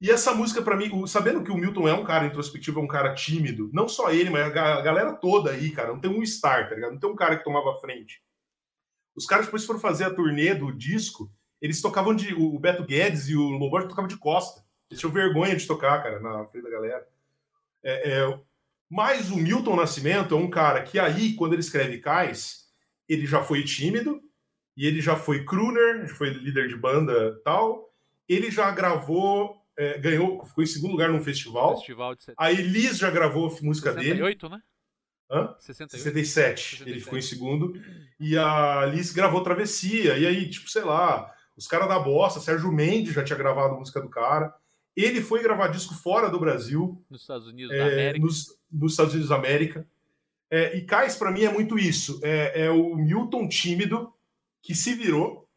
[0.00, 2.88] E essa música, para mim, sabendo que o Milton é um cara introspectivo, é um
[2.88, 6.68] cara tímido, não só ele, mas a galera toda aí, cara, não tem um star,
[6.68, 6.92] tá ligado?
[6.92, 8.22] Não tem um cara que tomava frente.
[9.16, 12.34] Os caras depois foram fazer a turnê do disco, eles tocavam de.
[12.34, 14.64] O Beto Guedes e o Lombardi tocavam de costa.
[14.90, 17.06] Eles tinham vergonha de tocar, cara, na frente da galera.
[17.82, 18.40] É, é,
[18.90, 22.68] mas o Milton Nascimento é um cara que aí, quando ele escreve Cais,
[23.08, 24.20] ele já foi tímido,
[24.78, 27.92] e ele já foi crooner, já foi líder de banda tal.
[28.28, 31.76] Ele já gravou, é, ganhou, ficou em segundo lugar num festival.
[31.76, 34.54] festival de a Elis já gravou a música 68, dele.
[34.54, 34.62] né?
[35.30, 35.54] Hã?
[35.58, 35.90] 68?
[35.90, 36.60] 67.
[36.60, 36.88] 67.
[36.88, 37.72] Ele ficou em segundo.
[38.20, 40.16] E a Liz gravou Travessia.
[40.16, 43.78] E aí, tipo, sei lá, os caras da bossa, Sérgio Mendes já tinha gravado a
[43.78, 44.54] música do cara.
[44.98, 47.00] Ele foi gravar disco fora do Brasil.
[47.08, 48.18] Nos Estados Unidos é, da América.
[48.18, 49.86] Nos, nos, Estados Unidos da América.
[50.50, 52.18] É, e Cais, para mim, é muito isso.
[52.20, 54.12] É, é, o Milton tímido
[54.60, 55.48] que se virou,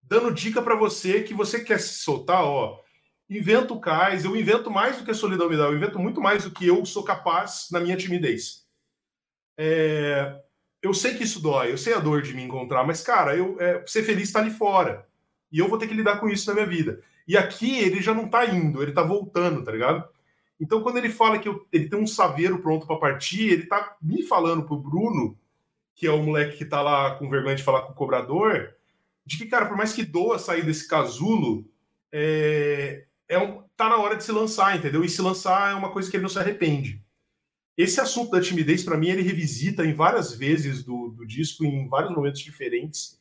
[0.00, 2.80] dando dica para você que você quer se soltar, ó.
[3.28, 6.20] Inventa o Cais, eu invento mais do que a solidão me dá, eu invento muito
[6.20, 8.64] mais do que eu sou capaz na minha timidez.
[9.58, 10.40] É,
[10.80, 13.60] eu sei que isso dói, eu sei a dor de me encontrar, mas, cara, eu
[13.60, 15.04] é, ser feliz está ali fora.
[15.50, 17.02] E eu vou ter que lidar com isso na minha vida.
[17.26, 20.06] E aqui ele já não tá indo, ele tá voltando, tá ligado?
[20.60, 23.96] Então, quando ele fala que eu, ele tem um saveiro pronto para partir, ele tá
[24.00, 25.38] me falando pro Bruno,
[25.94, 28.74] que é o moleque que tá lá com vergonha de falar com o cobrador,
[29.26, 31.64] de que, cara, por mais que doa sair desse casulo,
[32.12, 35.04] é, é um, tá na hora de se lançar, entendeu?
[35.04, 37.02] E se lançar é uma coisa que ele não se arrepende.
[37.76, 41.88] Esse assunto da timidez, para mim, ele revisita em várias vezes do, do disco, em
[41.88, 43.20] vários momentos diferentes.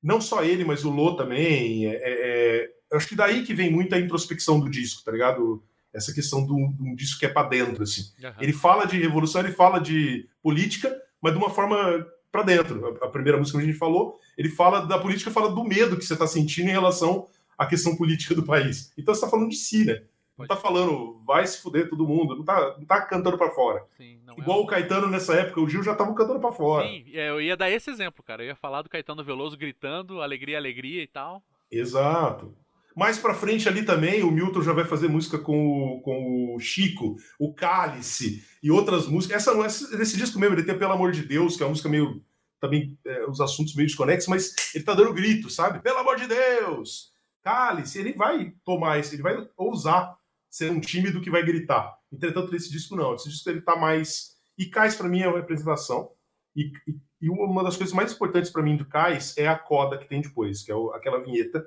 [0.00, 1.86] Não só ele, mas o Lô também.
[1.86, 5.62] É, é, acho que daí que vem muita introspecção do disco, tá ligado?
[5.92, 8.02] Essa questão de um disco que é para dentro, assim.
[8.22, 8.32] Uhum.
[8.40, 12.98] Ele fala de revolução, ele fala de política, mas de uma forma para dentro.
[13.02, 15.96] A, a, primeira música que a gente falou, ele fala da política, fala do medo
[15.96, 18.92] que você está sentindo em relação à questão política do país.
[18.96, 20.02] Então você está falando de si, né?
[20.38, 23.84] Não tá falando, vai se fuder todo mundo, não tá, não tá cantando pra fora.
[23.96, 26.86] Sim, não Igual é o Caetano nessa época, o Gil já tava cantando pra fora.
[26.86, 28.44] Sim, é, eu ia dar esse exemplo, cara.
[28.44, 31.42] Eu ia falar do Caetano Veloso gritando, alegria, alegria e tal.
[31.68, 32.54] Exato.
[32.98, 36.58] Mais pra frente ali também, o Milton já vai fazer música com o, com o
[36.58, 39.36] Chico, o Cálice e outras músicas.
[39.36, 41.70] Essa não é nesse disco mesmo, ele tem Pelo Amor de Deus, que é uma
[41.70, 42.20] música meio.
[42.60, 45.78] Também é, os assuntos meio desconexos, mas ele tá dando grito, sabe?
[45.78, 47.12] Pelo amor de Deus!
[47.40, 50.18] Cálice, ele vai tomar isso, ele vai ousar
[50.50, 51.96] ser um tímido que vai gritar.
[52.12, 53.14] Entretanto, nesse disco não.
[53.14, 54.36] Esse disco ele tá mais.
[54.58, 56.10] E Cais, para mim, é uma representação.
[56.56, 59.96] E, e, e, uma das coisas mais importantes para mim do Cais é a coda
[59.96, 61.64] que tem depois, que é o, aquela vinheta.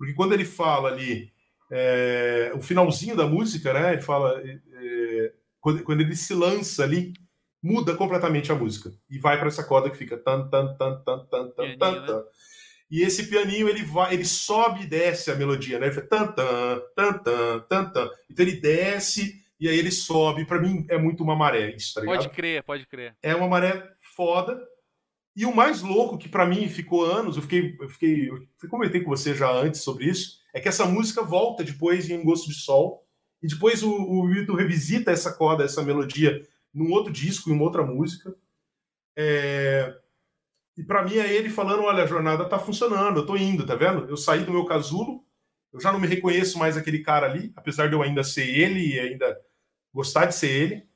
[0.00, 1.30] Porque quando ele fala ali,
[1.70, 3.92] é, o finalzinho da música, né?
[3.92, 4.42] Ele fala.
[4.42, 7.12] É, quando, quando ele se lança ali,
[7.62, 8.90] muda completamente a música.
[9.10, 12.24] E vai para essa coda que fica tan, tan, tan, tan, tan, tan, tan, tan.
[12.90, 15.88] E esse pianinho ele vai, ele sobe e desce a melodia, né?
[15.88, 18.10] Ele faz tan tan tan tan tan tan.
[18.30, 20.46] Então ele desce e aí ele sobe.
[20.46, 22.22] Para mim é muito uma maré isso, tá ligado?
[22.22, 23.14] Pode crer, pode crer.
[23.22, 23.86] É uma maré
[24.16, 24.58] foda.
[25.40, 29.00] E o mais louco que para mim ficou anos, eu fiquei, eu fiquei, eu comentei
[29.00, 32.56] com você já antes sobre isso, é que essa música volta depois em Gosto de
[32.56, 33.06] Sol
[33.42, 37.82] e depois o, o revisita essa coda, essa melodia num outro disco, em uma outra
[37.82, 38.36] música.
[39.16, 39.96] É,
[40.76, 43.74] e para mim é ele falando: olha, a jornada tá funcionando, eu tô indo, tá
[43.74, 44.10] vendo?
[44.10, 45.24] Eu saí do meu casulo,
[45.72, 48.94] eu já não me reconheço mais aquele cara ali, apesar de eu ainda ser ele
[48.94, 49.40] e ainda
[49.90, 50.89] gostar de ser ele.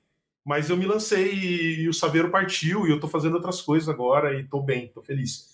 [0.44, 3.88] Mas eu me lancei e, e o Saveiro partiu e eu tô fazendo outras coisas
[3.88, 5.52] agora e tô bem, tô feliz.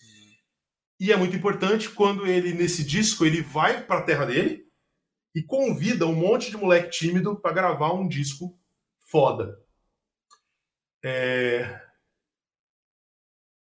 [0.98, 4.66] E é muito importante quando ele, nesse disco, ele vai pra terra dele
[5.34, 8.58] e convida um monte de moleque tímido para gravar um disco
[8.98, 9.58] foda.
[11.02, 11.80] É,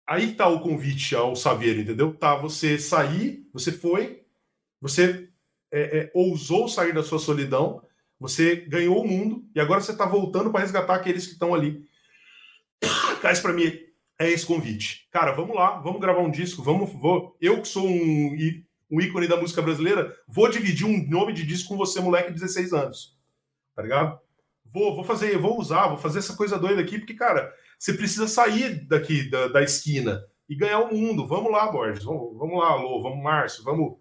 [0.07, 2.13] aí tá o convite ao Saveiro, entendeu?
[2.15, 4.23] Tá você sair, você foi,
[4.79, 5.29] você
[5.71, 7.85] é, é, ousou sair da sua solidão,
[8.19, 11.85] você ganhou o mundo e agora você está voltando para resgatar aqueles que estão ali.
[13.21, 13.71] Cais para mim
[14.19, 15.07] é esse convite.
[15.11, 17.35] Cara, vamos lá, vamos gravar um disco, vamos, vou.
[17.41, 18.35] Eu que sou um,
[18.89, 22.39] um ícone da música brasileira, vou dividir um nome de disco com você, moleque de
[22.39, 23.17] 16 anos.
[23.75, 24.19] Tá ligado?
[24.63, 28.27] Vou, vou fazer, vou usar, vou fazer essa coisa doida aqui, porque, cara, você precisa
[28.27, 31.27] sair daqui da, da esquina e ganhar o mundo.
[31.27, 32.03] Vamos lá, Borges.
[32.03, 33.97] Vamos, vamos lá, Alô, vamos, Márcio, vamos.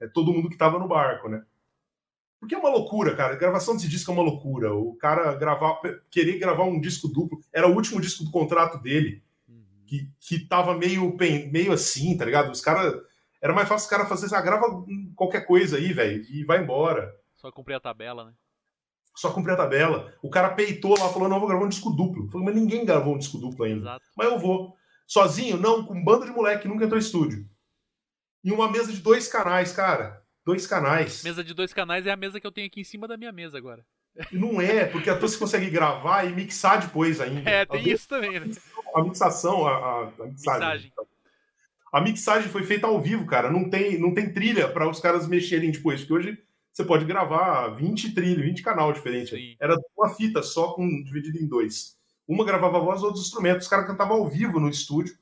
[0.00, 1.42] É todo mundo que estava no barco, né?
[2.40, 3.34] Porque é uma loucura, cara.
[3.34, 4.74] A gravação desse disco é uma loucura.
[4.74, 5.78] O cara gravar,
[6.10, 9.62] querer gravar um disco duplo, era o último disco do contrato dele, uhum.
[9.86, 11.14] que, que tava meio,
[11.52, 12.50] meio assim, tá ligado?
[12.50, 12.94] Os caras.
[13.42, 17.14] Era mais fácil os caras fazer, ah, grava qualquer coisa aí, velho, e vai embora.
[17.36, 18.32] Só cumprir a tabela, né?
[19.14, 20.12] só cumprir a tabela.
[20.22, 22.24] O cara peitou lá, falou: não, vou gravar um disco duplo.
[22.24, 23.82] Eu falei, mas ninguém gravou um disco duplo ainda.
[23.82, 24.04] Exato.
[24.16, 24.74] Mas eu vou.
[25.06, 25.56] Sozinho?
[25.58, 27.46] Não, com um bando de moleque que nunca entrou em estúdio.
[28.42, 30.19] E uma mesa de dois canais, cara.
[30.44, 31.22] Dois canais.
[31.22, 33.32] Mesa de dois canais é a mesa que eu tenho aqui em cima da minha
[33.32, 33.84] mesa agora.
[34.32, 37.48] Não é, porque a você consegue gravar e mixar depois ainda.
[37.48, 38.46] É, tem isso também, né?
[38.94, 40.92] A mixação, a, a, a mixagem.
[41.92, 43.50] A mixagem foi feita ao vivo, cara.
[43.50, 46.38] Não tem, não tem trilha para os caras mexerem depois, porque hoje
[46.72, 49.30] você pode gravar 20 trilhos, 20 canal diferentes.
[49.30, 49.56] Sim.
[49.58, 51.98] Era uma fita só, com dividida em dois.
[52.28, 53.64] Uma gravava a voz, outros instrumentos.
[53.64, 55.18] Os caras cantavam ao vivo no estúdio.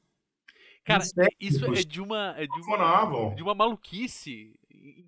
[0.84, 1.02] Cara,
[1.40, 4.57] isso é de uma, é de uma, de uma maluquice.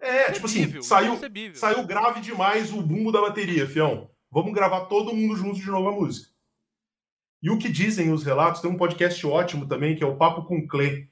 [0.01, 1.19] É, tipo assim, saiu,
[1.55, 4.11] saiu grave demais o bumbo da bateria, fião.
[4.31, 6.31] Vamos gravar todo mundo junto de novo a música.
[7.43, 10.45] E o que dizem os relatos, tem um podcast ótimo também, que é o Papo
[10.45, 11.09] com Clé,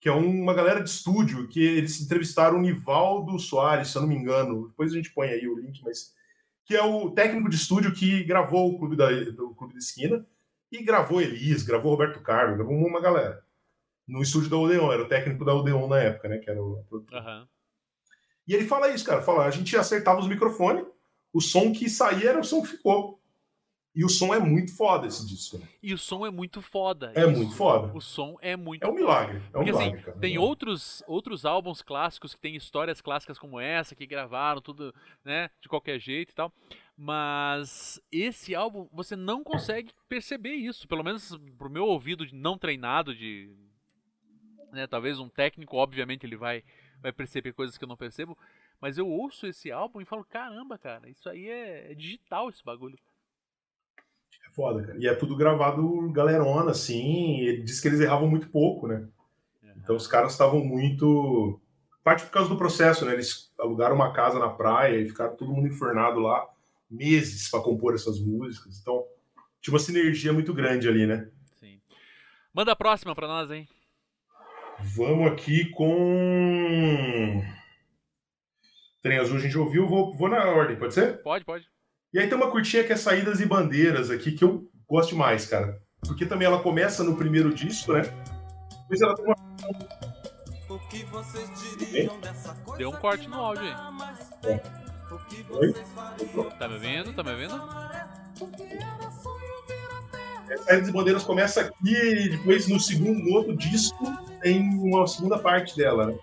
[0.00, 4.08] que é uma galera de estúdio, que eles entrevistaram o Nivaldo Soares, se eu não
[4.08, 4.68] me engano.
[4.68, 6.12] Depois a gente põe aí o link, mas.
[6.66, 10.26] Que é o técnico de estúdio que gravou o Clube da, do Clube da Esquina
[10.72, 13.42] e gravou Elis, gravou Roberto Carlos, gravou uma galera.
[14.06, 16.38] No estúdio da Odeon, era o técnico da Odeon na época, né?
[16.38, 17.46] Que era o uhum.
[18.46, 19.22] E ele fala isso, cara.
[19.22, 20.84] Fala, a gente acertava os microfones,
[21.32, 23.20] o som que saía era o som que ficou.
[23.94, 25.56] E o som é muito foda esse disco.
[25.56, 25.68] Né?
[25.80, 27.12] E o som é muito foda.
[27.14, 27.30] É isso.
[27.30, 27.96] muito foda.
[27.96, 29.36] O som é muito É um milagre.
[29.36, 30.18] É um Porque, milagre, assim, cara.
[30.18, 34.92] Tem outros, outros álbuns clássicos que tem histórias clássicas como essa, que gravaram tudo,
[35.24, 36.52] né, de qualquer jeito e tal.
[36.96, 40.88] Mas esse álbum, você não consegue perceber isso.
[40.88, 43.54] Pelo menos pro meu ouvido não treinado de.
[44.72, 46.64] Né, talvez um técnico, obviamente, ele vai,
[47.04, 48.36] vai perceber coisas que eu não percebo.
[48.80, 52.64] Mas eu ouço esse álbum e falo, caramba, cara, isso aí é, é digital esse
[52.64, 52.98] bagulho
[54.54, 54.98] foda, cara.
[54.98, 57.40] E é tudo gravado galerona, assim.
[57.40, 59.06] ele disse que eles erravam muito pouco, né?
[59.76, 61.60] Então os caras estavam muito.
[62.02, 63.12] Parte por causa do processo, né?
[63.12, 66.46] Eles alugaram uma casa na praia e ficaram todo mundo infernado lá
[66.90, 68.78] meses para compor essas músicas.
[68.80, 69.04] Então
[69.60, 71.28] tinha uma sinergia muito grande ali, né?
[71.58, 71.80] Sim.
[72.52, 73.68] Manda a próxima para nós, hein?
[74.80, 77.42] Vamos aqui com.
[79.02, 81.22] Trem Azul a gente ouviu, vou, vou na ordem, pode ser?
[81.22, 81.66] Pode, pode.
[82.12, 85.46] E aí tem uma curtinha que é Saídas e Bandeiras aqui, que eu gosto demais,
[85.46, 85.80] cara.
[86.06, 88.02] Porque também ela começa no primeiro disco, né?
[88.82, 89.34] Depois ela tem uma.
[92.76, 93.72] Deu um corte no áudio aí.
[94.44, 94.84] É.
[95.50, 95.72] Oi?
[96.58, 97.12] Tá me ouvindo?
[97.12, 97.54] Tá me ouvindo?
[100.48, 104.04] É, Saídas e Bandeiras começa aqui depois no segundo, no outro disco,
[104.44, 106.18] tem uma segunda parte dela, né?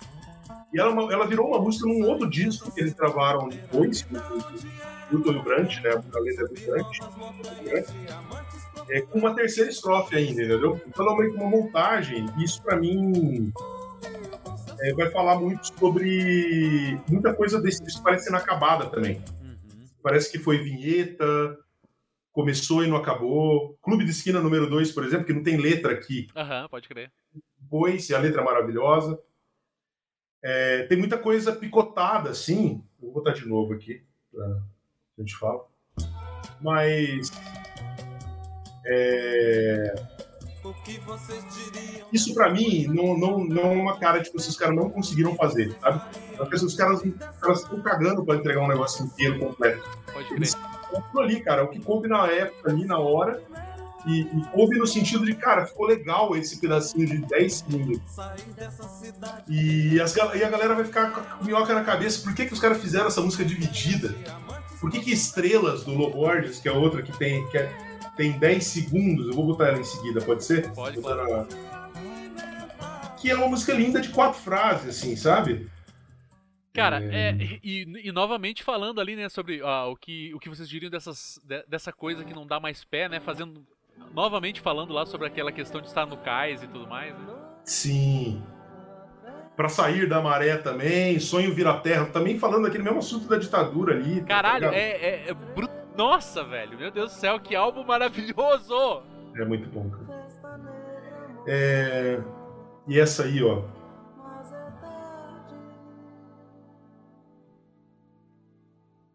[0.72, 5.16] E ela, é ela virou uma música num outro disco que eles gravaram depois, o
[5.16, 5.90] Milton Brandt, né?
[5.90, 7.00] A letra do Brandt.
[8.90, 10.80] É, com uma terceira estrofe ainda, entendeu?
[10.88, 13.52] Então ela é uma montagem, e isso pra mim
[14.82, 19.18] é, vai falar muito sobre muita coisa desse disco parece inacabada também.
[19.42, 19.86] Uhum.
[20.04, 21.58] Parece que foi vinheta,
[22.32, 23.78] começou e não acabou.
[23.82, 26.28] Clube de Esquina número 2, por exemplo, que não tem letra aqui.
[26.36, 27.12] Aham, pode crer.
[27.72, 29.18] Depois, e a letra é maravilhosa.
[30.44, 32.84] É, tem muita coisa picotada, assim.
[33.00, 35.64] Vou botar de novo aqui, pra a gente falar.
[36.60, 37.32] Mas.
[38.86, 39.96] É,
[42.12, 45.72] isso pra mim não, não, não é uma cara tipo, esses caras não conseguiram fazer,
[45.80, 46.02] sabe?
[46.36, 49.82] Porque os caras estão cagando pra entregar um negócio inteiro, completo.
[50.12, 50.50] Pode crer.
[50.94, 53.42] Aquilo ali, cara, o que coube na época, ali na hora,
[54.06, 58.00] e, e coube no sentido de, cara, ficou legal esse pedacinho de 10 segundos.
[59.48, 62.60] E, as, e a galera vai ficar com minhoca na cabeça, por que, que os
[62.60, 64.16] caras fizeram essa música dividida?
[64.80, 67.72] Por que, que Estrelas, do Loborges, que é outra que tem, que é,
[68.18, 70.72] tem 10 segundos, eu vou botar ela em seguida, pode ser?
[70.72, 71.46] Pode, na-
[73.20, 75.70] Que é uma música linda de quatro frases, assim, sabe?
[76.74, 80.68] Cara, é, e, e novamente falando ali, né, sobre ah, o, que, o que vocês
[80.70, 83.62] diriam dessas, de- dessa coisa que não dá mais pé, né, fazendo,
[84.14, 87.34] novamente falando lá sobre aquela questão de estar no cais e tudo mais, né?
[87.64, 88.42] Sim.
[89.56, 93.96] Pra sair da maré também, sonho vira terra, também falando aquele mesmo assunto da ditadura
[93.96, 94.22] ali.
[94.22, 94.74] tá Caralho, ligado?
[94.74, 95.36] é, é, é
[95.96, 99.04] Nossa, velho, meu Deus do céu, que álbum maravilhoso!
[99.36, 100.26] É muito bom, cara.
[101.48, 102.20] É,
[102.88, 103.64] E essa aí, ó.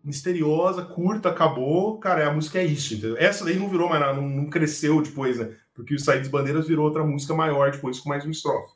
[0.07, 1.99] Misteriosa, curta, acabou.
[1.99, 3.16] Cara, a música é isso, entendeu?
[3.19, 5.53] Essa daí não virou mais nada, não, não cresceu depois, né?
[5.75, 8.73] Porque o Saídas Bandeiras virou outra música maior depois, com mais um estrofe.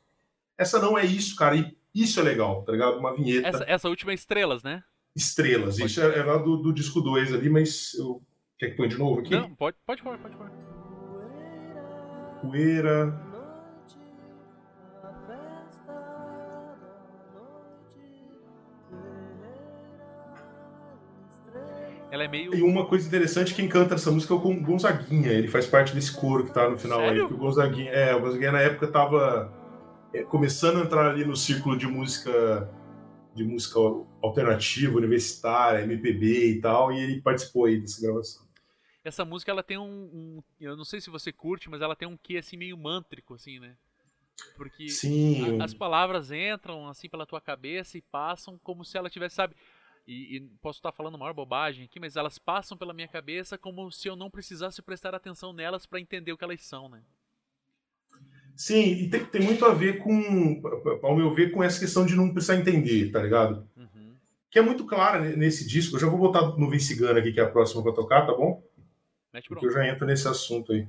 [0.57, 2.99] Essa não é isso, cara, e isso é legal, tá ligado?
[2.99, 3.47] Uma vinheta.
[3.47, 4.83] Essa, essa última é Estrelas, né?
[5.15, 5.77] Estrelas.
[5.77, 8.21] Pode Isso é, é lá do, do disco 2 ali, mas eu.
[8.59, 9.31] Quer que põe de novo aqui?
[9.31, 10.51] Não, pode, pode pôr, pode pôr.
[12.41, 13.30] Poeira.
[22.11, 22.53] Ela é meio.
[22.53, 25.31] E uma coisa interessante, quem canta essa música é o Gon- Gonzaguinha.
[25.31, 27.21] Ele faz parte desse coro que tá no final Sério?
[27.23, 27.27] aí.
[27.29, 29.51] Que o Gonzaguinha, é, o Gonzaguinha na época tava
[30.13, 32.69] é, começando a entrar ali no círculo de música
[33.33, 33.79] de música
[34.21, 38.45] alternativa, universitária, MPB e tal, e ele participou aí dessa gravação.
[39.05, 42.05] Essa música ela tem um, um- Eu não sei se você curte, mas ela tem
[42.07, 43.75] um quê assim meio mântrico, assim, né?
[44.57, 49.09] Porque Sim, a- as palavras entram assim pela tua cabeça e passam como se ela
[49.09, 49.55] tivesse, sabe?
[50.07, 53.91] E, e posso estar falando maior bobagem aqui, mas elas passam pela minha cabeça como
[53.91, 57.01] se eu não precisasse prestar atenção nelas pra entender o que elas são, né?
[58.55, 60.61] sim, e tem, tem muito a ver com,
[61.01, 63.67] ao meu ver, com essa questão de não precisar entender, tá ligado?
[63.75, 64.13] Uhum.
[64.49, 65.95] Que é muito clara ne- nesse disco.
[65.95, 68.33] Eu já vou botar no Vem Cigana aqui, que é a próxima pra tocar, tá
[68.33, 68.61] bom?
[69.33, 70.87] Mete Porque eu já entro nesse assunto aí.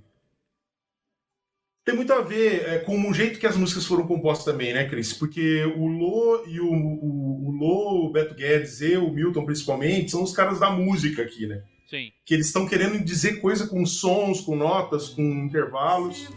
[1.85, 4.89] Tem muito a ver é, com o jeito que as músicas foram compostas também, né,
[4.89, 5.13] Cris?
[5.13, 10.13] Porque o Lô e o, o, o Lô, o Beto Guedes e o Milton, principalmente,
[10.13, 11.63] são os caras da música aqui, né?
[11.93, 12.11] Sim.
[12.25, 16.31] Que eles estão querendo dizer coisa com sons, com notas, com intervalos.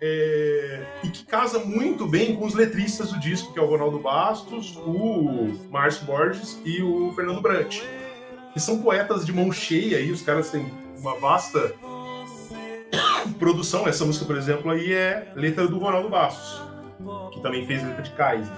[0.00, 3.98] é, e que casa muito bem com os letristas do disco, que é o Ronaldo
[3.98, 7.80] Bastos, o Márcio Borges e o Fernando Brant.
[8.52, 11.74] Que são poetas de mão cheia aí, os caras têm uma vasta
[13.36, 13.86] produção.
[13.86, 16.62] Essa música, por exemplo, aí é letra do Ronaldo Bastos,
[17.32, 18.52] que também fez letra de Kaiser.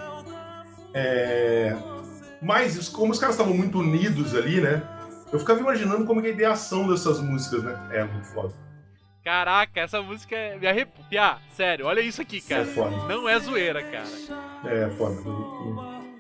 [0.94, 1.76] É...
[2.40, 4.82] Mas como os caras estavam muito unidos ali, né?
[5.32, 7.78] Eu ficava imaginando como que é a ideação dessas músicas, né?
[7.92, 8.54] É muito foda.
[9.22, 10.56] Caraca, essa música é...
[10.56, 11.36] me arrepia.
[11.54, 12.64] Sério, olha isso aqui, É cara.
[12.64, 12.96] foda.
[13.08, 14.08] Não é zoeira, cara.
[14.64, 15.20] É foda.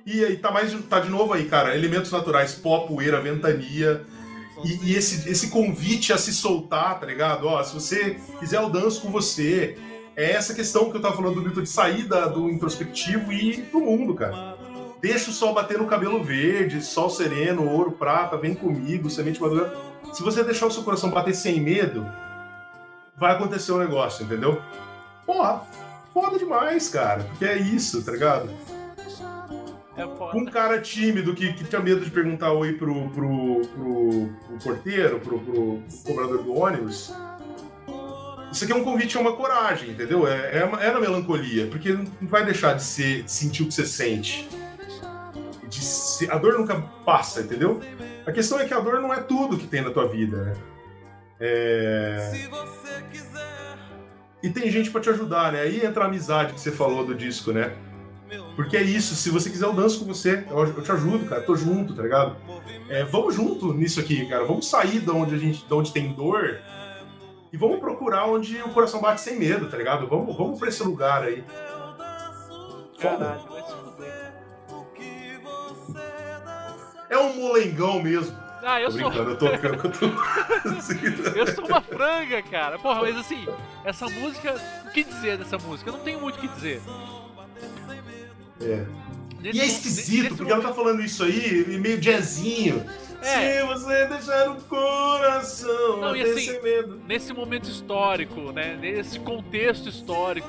[0.04, 1.74] E aí tá mais tá de novo aí, cara.
[1.74, 4.04] Elementos naturais, pó, poeira, ventania.
[4.64, 7.46] E, e esse, esse convite a se soltar, tá ligado?
[7.46, 9.76] Ó, se você quiser, eu danço com você.
[10.16, 13.50] É essa questão que eu tava falando do Milton de sair da- do introspectivo e
[13.50, 14.56] ir pro mundo, cara.
[15.00, 19.72] Deixa o sol bater no cabelo verde, sol sereno, ouro, prata, vem comigo, semente madura.
[20.12, 22.04] Se você deixar o seu coração bater sem medo,
[23.16, 24.60] vai acontecer um negócio, entendeu?
[25.24, 25.62] Porra,
[26.12, 27.22] foda demais, cara.
[27.22, 28.50] Porque é isso, tá ligado?
[29.98, 30.36] É foda.
[30.36, 35.18] Um cara tímido que, que tinha medo de perguntar oi pro, pro, pro, pro porteiro,
[35.20, 37.12] pro, pro cobrador do ônibus.
[38.52, 40.26] Isso aqui é um convite a uma coragem, entendeu?
[40.26, 43.66] É, é, uma- é na melancolia, porque não vai deixar de, ser, de sentir o
[43.66, 44.48] que você sente.
[45.68, 47.80] De se- a dor nunca passa, entendeu?
[48.26, 50.56] A questão é que a dor não é tudo que tem na tua vida, né?
[51.40, 52.30] É...
[54.42, 55.60] E tem gente pra te ajudar, né?
[55.60, 57.72] Aí entra a amizade que você falou do disco, né?
[58.58, 61.40] Porque é isso, se você quiser eu danço com você, eu, eu te ajudo, cara,
[61.42, 62.36] tô junto, tá ligado?
[62.88, 64.44] É, vamos junto nisso aqui, cara.
[64.44, 66.58] Vamos sair de onde a gente, de onde tem dor
[67.52, 70.08] e vamos procurar onde o coração bate sem medo, tá ligado?
[70.08, 71.44] Vamos, vamos pra esse lugar aí.
[72.98, 73.16] Foda.
[73.16, 74.32] Caralho, vai se fuder.
[77.08, 78.36] É um molengão mesmo.
[78.64, 79.08] Ah, eu tô sou.
[79.08, 79.46] brincando, eu tô.
[79.46, 81.38] Eu, tô...
[81.38, 82.76] Eu sou uma franga, cara.
[82.76, 83.46] Porra, mas assim,
[83.84, 84.56] essa música.
[84.84, 85.90] O que dizer dessa música?
[85.90, 86.82] Eu não tenho muito o que dizer.
[88.60, 88.86] É.
[89.42, 92.84] E é esquisito, porque ela tá falando isso aí, meio jazzinho.
[93.22, 93.60] É.
[93.60, 97.00] Se você deixar o coração Não, até assim, sem medo.
[97.06, 98.76] nesse momento histórico, né?
[98.76, 100.48] Nesse contexto histórico.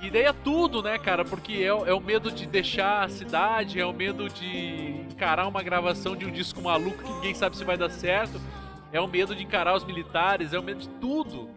[0.00, 1.24] E daí é tudo, né, cara?
[1.24, 5.62] Porque é, é o medo de deixar a cidade, é o medo de encarar uma
[5.62, 8.40] gravação de um disco maluco que ninguém sabe se vai dar certo,
[8.92, 11.48] é o medo de encarar os militares, é o medo de tudo.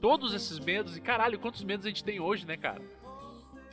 [0.00, 2.80] Todos esses medos, e caralho, quantos medos a gente tem hoje, né, cara?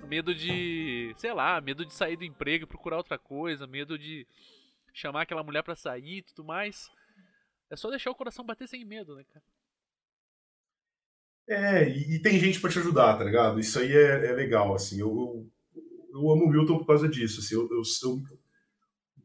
[0.07, 4.27] Medo de, sei lá, medo de sair do emprego e procurar outra coisa, medo de
[4.93, 6.89] chamar aquela mulher pra sair e tudo mais.
[7.69, 9.43] É só deixar o coração bater sem medo, né, cara?
[11.47, 13.59] É, e, e tem gente pra te ajudar, tá ligado?
[13.59, 14.99] Isso aí é, é legal, assim.
[14.99, 15.81] Eu, eu,
[16.13, 17.39] eu amo o Milton por causa disso.
[17.39, 18.23] Assim, eu, eu, eu-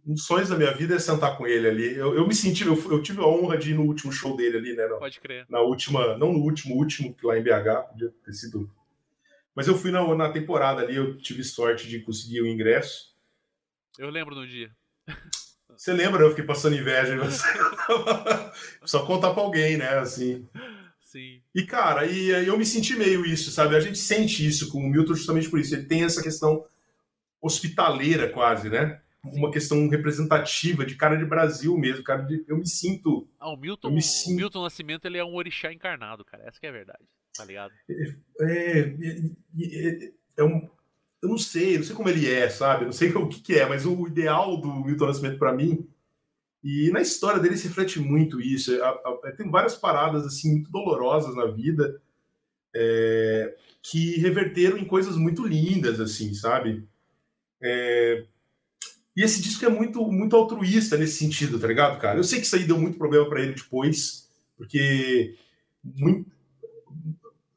[0.07, 1.95] um dos sonhos da minha vida é sentar com ele ali.
[1.95, 4.57] Eu, eu me senti, eu, eu tive a honra de ir no último show dele
[4.57, 4.87] ali, né?
[4.87, 5.47] Na, Pode crer.
[5.51, 8.71] na última, não no último, último, que lá em BH, podia ter sido.
[9.59, 13.13] Mas eu fui na, na temporada ali, eu tive sorte de conseguir o ingresso.
[13.99, 14.71] Eu lembro no dia.
[15.77, 16.23] Você lembra?
[16.23, 17.17] Eu fiquei passando inveja.
[17.17, 17.43] em você.
[18.87, 19.99] Só contar pra alguém, né?
[19.99, 20.49] Assim.
[21.01, 21.43] Sim.
[21.53, 23.75] E, cara, e, eu me senti meio isso, sabe?
[23.75, 25.75] A gente sente isso com o Milton justamente por isso.
[25.75, 26.65] Ele tem essa questão
[27.43, 29.01] hospitaleira, quase, né?
[29.25, 32.23] Uma questão representativa de cara de Brasil mesmo, cara.
[32.23, 33.29] De, eu me sinto.
[33.41, 36.45] Ah, o Milton, me o sinto- Milton Nascimento, ele é um orixá encarnado, cara.
[36.47, 37.03] Essa que é a verdade.
[37.39, 37.73] Tá ligado?
[37.89, 38.95] É, é,
[39.61, 40.69] é, é um.
[41.23, 42.83] Eu não sei, eu não sei como ele é, sabe?
[42.83, 45.89] Eu não sei o que, que é, mas o ideal do Milton Nascimento pra mim.
[46.63, 48.83] E na história dele se reflete muito isso.
[48.83, 48.89] A-
[49.25, 52.01] a- tem várias paradas assim muito dolorosas na vida
[52.75, 56.87] é, que reverteram em coisas muito lindas, assim, sabe?
[57.61, 58.25] É,
[59.17, 62.19] e esse disco é muito, muito altruísta nesse sentido, tá ligado, cara?
[62.19, 65.37] Eu sei que isso aí deu muito problema pra ele depois, porque
[65.83, 66.31] muito,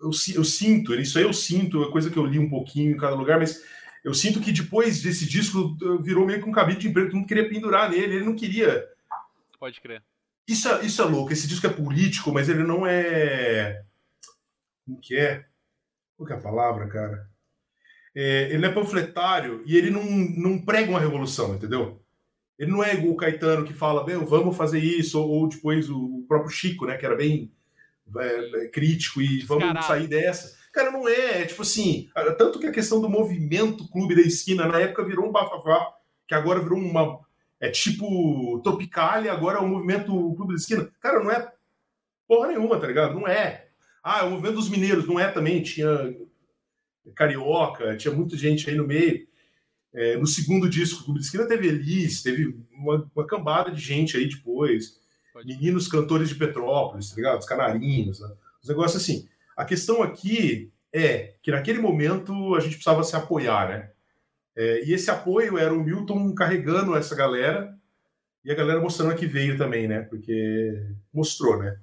[0.02, 2.98] eu, eu sinto, isso aí eu sinto, é coisa que eu li um pouquinho em
[2.98, 3.64] cada lugar, mas
[4.04, 7.28] eu sinto que depois desse disco virou meio que um cabide de emprego, todo mundo
[7.28, 8.88] queria pendurar nele, ele não queria.
[9.60, 10.04] Pode crer.
[10.48, 13.84] Isso é, isso é louco, esse disco é político, mas ele não é.
[14.86, 15.46] Como que é?
[16.18, 17.30] Qual que é a palavra, cara?
[18.14, 22.04] É, ele é panfletário e ele não, não prega uma revolução, entendeu?
[22.58, 25.90] Ele não é igual o Caetano que fala, meu, vamos fazer isso, ou, ou depois
[25.90, 27.52] o próprio Chico, né, que era bem
[28.18, 29.88] é, é, crítico e vamos Descarado.
[29.88, 30.60] sair dessa.
[30.72, 34.66] Cara, não é, é tipo assim, tanto que a questão do movimento Clube da Esquina
[34.66, 35.94] na época virou um bafafá,
[36.28, 37.20] que agora virou uma.
[37.60, 40.90] É tipo Tropicália, agora é o movimento Clube da Esquina.
[41.00, 41.52] Cara, não é
[42.28, 43.14] porra nenhuma, tá ligado?
[43.14, 43.68] Não é.
[44.04, 45.62] Ah, é o movimento dos mineiros, não é também.
[45.62, 46.16] Tinha
[47.16, 49.28] Carioca, tinha muita gente aí no meio.
[49.94, 54.16] É, no segundo disco, Clube da Esquina, teve Elis, teve uma, uma cambada de gente
[54.16, 55.01] aí depois.
[55.46, 57.40] Meninos cantores de Petrópolis, tá ligado?
[57.40, 58.30] Os canarinhos, né?
[58.62, 59.28] os negócios assim.
[59.58, 63.92] A questão aqui é que naquele momento a gente precisava se apoiar, né?
[64.56, 67.74] É, e esse apoio era o Milton carregando essa galera
[68.44, 70.02] e a galera mostrando que veio também, né?
[70.02, 71.80] Porque mostrou, né?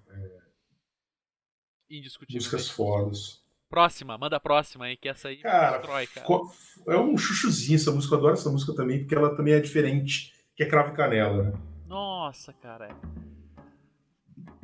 [1.90, 2.38] Indiscutível.
[2.38, 3.42] Músicas fodas.
[3.70, 6.26] Próxima, manda a próxima aí, que essa aí Cara, destrói, cara.
[6.26, 6.50] Co-
[6.86, 10.32] É um chuchuzinho essa música, eu adoro essa música também, porque ela também é diferente,
[10.56, 11.52] que é Cravo e Canela, né?
[11.86, 12.88] Nossa, cara.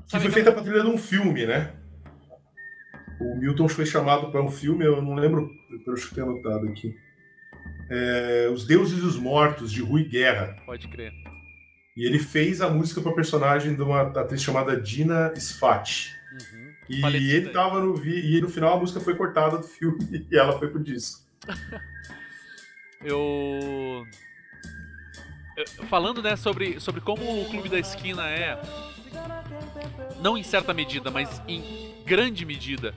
[0.08, 1.72] Que foi que- feita a trilha de um filme, né?
[3.20, 5.50] O Milton foi chamado para um filme, eu não lembro,
[5.86, 6.94] eu acho que tenho anotado aqui.
[7.90, 10.56] É, Os Deuses e os Mortos, de Rui Guerra.
[10.66, 11.12] Pode crer.
[11.96, 16.10] E ele fez a música para personagem de uma atriz chamada Dina Sfat.
[16.32, 16.72] Uhum.
[16.88, 19.98] E Falecida ele tava no vi- e no final a música foi cortada do filme
[20.30, 21.22] e ela foi pro disco.
[23.02, 24.06] Eu...
[25.56, 28.58] eu- Falando, né, sobre, sobre como o Clube da Esquina é,
[30.24, 31.62] não em certa medida, mas em
[32.06, 32.94] grande medida,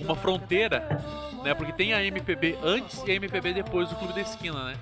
[0.00, 1.00] uma fronteira,
[1.44, 4.76] né, porque tem a MPB antes e a MPB depois do Clube da Esquina, né?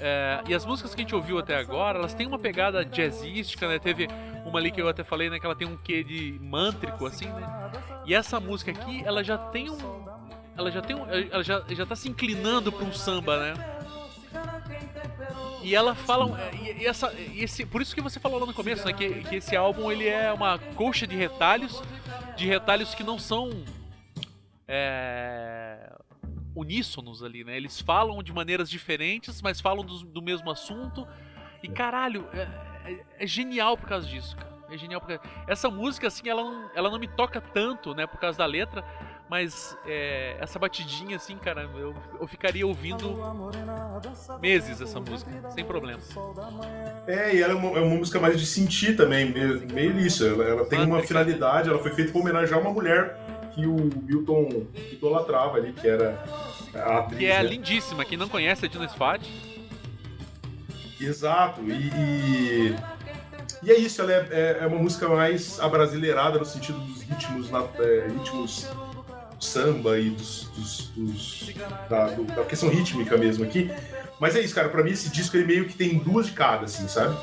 [0.00, 3.68] É, e as músicas que a gente ouviu até agora, elas têm uma pegada jazzística,
[3.68, 3.78] né?
[3.78, 4.08] Teve
[4.46, 5.38] uma ali que eu até falei, né?
[5.38, 7.72] Que ela tem um quê de mântrico, assim, né?
[8.06, 9.76] E essa música aqui, ela já tem um.
[10.56, 11.04] Ela já tem um.
[11.04, 13.77] Ela já, já tá se inclinando para um samba, né?
[15.68, 16.50] E ela fala.
[16.54, 18.92] E, e essa, e esse, por isso que você falou lá no começo, né?
[18.94, 21.82] Que, que esse álbum ele é uma colcha de retalhos,
[22.38, 23.50] de retalhos que não são.
[24.66, 25.92] É,
[26.56, 27.54] uníssonos ali, né?
[27.54, 31.06] Eles falam de maneiras diferentes, mas falam do, do mesmo assunto.
[31.62, 34.48] E caralho, é, é, é, genial por causa disso, cara.
[34.70, 38.18] É genial porque essa música assim, ela não, ela não me toca tanto, né, por
[38.18, 38.84] causa da letra,
[39.28, 43.18] mas é, essa batidinha assim, cara, eu, eu ficaria ouvindo
[44.40, 46.00] meses essa música, sem problema.
[47.06, 50.26] É, e ela é uma, é uma música mais de sentir também, meio, meio isso.
[50.26, 53.18] Ela, ela tem uma finalidade, ela foi feita para homenagear uma mulher
[53.54, 56.24] que o Milton idolatrava ali, que era
[56.74, 57.18] a atriz.
[57.18, 57.50] Que é né?
[57.50, 59.22] lindíssima, quem não conhece a Dina Sfad.
[61.00, 62.76] Exato, e, e,
[63.62, 67.50] e, é isso, ela é, é, é, uma música mais abrasileirada no sentido dos ritmos,
[67.50, 68.68] na, é, ritmos
[69.38, 71.54] do samba e dos, dos, dos
[71.88, 73.70] da, do, da, questão rítmica mesmo aqui.
[74.20, 76.64] Mas é isso, cara, pra mim esse disco ele meio que tem duas de cada,
[76.64, 77.16] assim, sabe?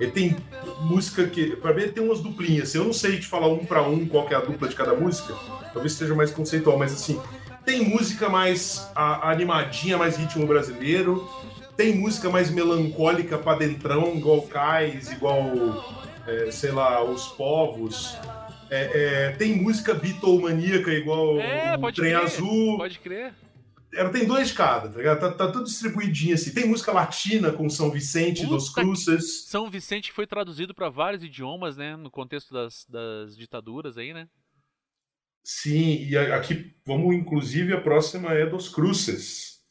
[0.00, 0.36] Ele tem
[0.80, 3.64] música que, pra mim ele tem umas duplinhas, assim, eu não sei te falar um
[3.64, 5.32] para um qual é a dupla de cada música,
[5.72, 7.20] talvez seja mais conceitual, mas assim,
[7.64, 11.28] tem música mais a, animadinha, mais ritmo brasileiro,
[11.76, 15.84] tem música mais melancólica pra dentrão, igual Cais, igual,
[16.26, 18.16] é, sei lá, Os Povos.
[18.70, 22.76] É, é, tem música bitomaníaca igual é, o Trem crer, Azul.
[22.76, 23.34] Pode crer.
[23.92, 25.20] Ela tem dois de cada, tá ligado?
[25.20, 26.52] Tá, tá, tudo distribuidinho assim.
[26.52, 29.44] Tem música latina com São Vicente Puta dos Cruzes.
[29.46, 31.96] São Vicente foi traduzido para vários idiomas, né?
[31.96, 34.28] No contexto das, das ditaduras aí, né?
[35.44, 39.62] Sim, e aqui, vamos, inclusive, a próxima é dos Cruzes.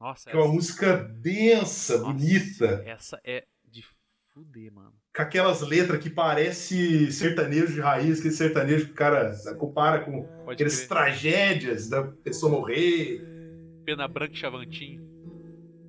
[0.00, 2.82] Nossa, que é uma música densa, Nossa, bonita.
[2.86, 3.84] Essa é de
[4.32, 4.97] fuder, mano.
[5.18, 10.22] Com aquelas letras que parece sertanejo de raiz, aquele sertanejo que o cara compara com
[10.44, 10.88] Pode aquelas crer.
[10.88, 13.20] tragédias da pessoa morrer.
[13.84, 15.02] Pena Branca e Chavantinho.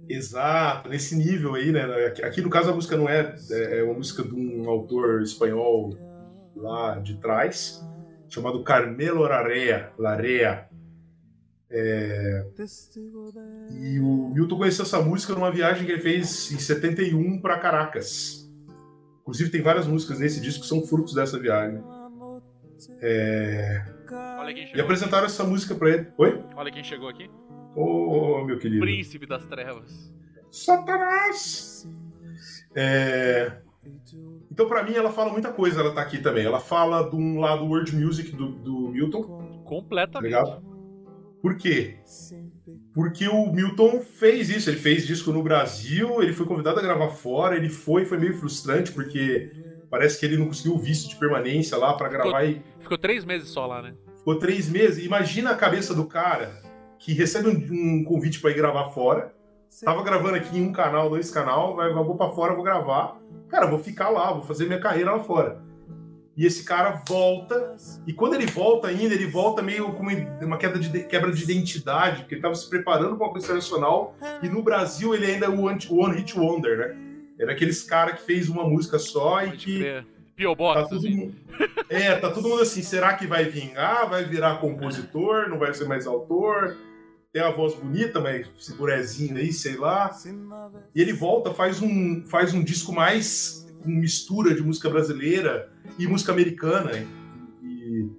[0.09, 1.84] Exato, nesse nível aí, né?
[2.23, 5.95] Aqui no caso a música não é, é, é uma música de um autor espanhol
[6.55, 7.80] lá de trás,
[8.30, 9.91] chamado Carmelo Larrea.
[9.99, 10.67] Larrea.
[11.69, 12.47] É...
[13.80, 18.39] E o Milton conheceu essa música numa viagem que ele fez em 71 para Caracas.
[19.30, 21.84] Inclusive tem várias músicas nesse disco que são frutos dessa viagem.
[22.99, 23.86] É...
[24.73, 26.07] E apresentaram essa música para ele.
[26.17, 26.43] Oi?
[26.55, 27.30] Olha quem chegou aqui.
[27.75, 28.82] Ô, oh, meu querido.
[28.82, 30.11] Príncipe das trevas.
[30.49, 31.88] Satanás!
[32.75, 33.61] É...
[34.51, 36.43] Então, para mim, ela fala muita coisa, ela tá aqui também.
[36.43, 39.61] Ela fala de um lado world music do, do Milton.
[39.63, 40.32] Completamente.
[40.32, 40.59] Tá
[41.39, 41.99] Por quê?
[42.93, 47.09] Porque o Milton fez isso, ele fez disco no Brasil, ele foi convidado a gravar
[47.09, 49.51] fora, ele foi, foi meio frustrante, porque
[49.89, 52.82] parece que ele não conseguiu o visto de permanência lá para gravar ficou, e.
[52.82, 53.93] Ficou três meses só lá, né?
[54.17, 55.05] Ficou três meses.
[55.05, 56.61] Imagina a cabeça do cara
[56.97, 59.34] que recebe um, um convite para ir gravar fora.
[59.86, 63.20] Tava gravando aqui em um canal, dois canal, vai, vou para fora, vou gravar.
[63.47, 65.61] Cara, vou ficar lá, vou fazer minha carreira lá fora.
[66.40, 67.76] E esse cara volta,
[68.08, 70.06] e quando ele volta ainda, ele volta meio com
[70.42, 74.16] uma queda de, quebra de identidade, porque ele estava se preparando para uma coisa internacional,
[74.42, 76.96] e no Brasil ele ainda é o One Hit Wonder, né?
[77.38, 79.84] Era aqueles cara que fez uma música só e que.
[80.56, 81.14] Box, tá todo assim.
[81.14, 81.36] mundo...
[81.90, 84.10] É, tá todo mundo assim, será que vai vingar?
[84.10, 85.50] Vai virar compositor?
[85.50, 86.78] Não vai ser mais autor?
[87.32, 90.10] tem a voz bonita, mas esse burezinho aí, sei lá.
[90.96, 96.07] E ele volta, faz um, faz um disco mais com mistura de música brasileira e
[96.07, 96.91] música americana.
[97.61, 98.09] E,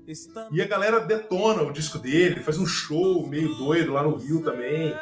[0.52, 4.42] e a galera detona o disco dele, faz um show meio doido lá no Rio
[4.42, 4.94] também,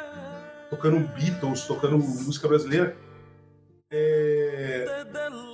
[0.69, 2.95] tocando Beatles, tocando música brasileira.
[3.91, 4.85] É...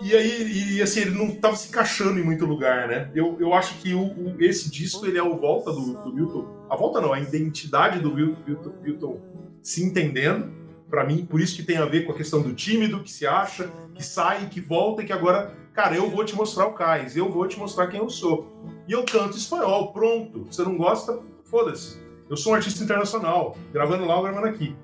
[0.01, 3.09] E aí, e, assim, ele não estava se encaixando em muito lugar, né?
[3.15, 6.67] Eu, eu acho que o, o, esse disco ele é o volta do, do Milton.
[6.69, 9.21] A volta não, a identidade do Milton, Milton
[9.63, 10.51] se entendendo,
[10.89, 13.25] para mim, por isso que tem a ver com a questão do tímido, que se
[13.25, 17.17] acha, que sai, que volta e que agora, cara, eu vou te mostrar o cais,
[17.17, 18.51] eu vou te mostrar quem eu sou.
[18.87, 20.45] E eu canto espanhol, pronto.
[20.49, 21.19] Você não gosta?
[21.43, 21.99] Foda-se.
[22.29, 24.75] Eu sou um artista internacional, gravando lá ou gravando aqui.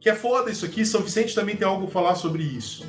[0.00, 2.86] Que é foda isso aqui, São Vicente também tem algo a falar sobre isso.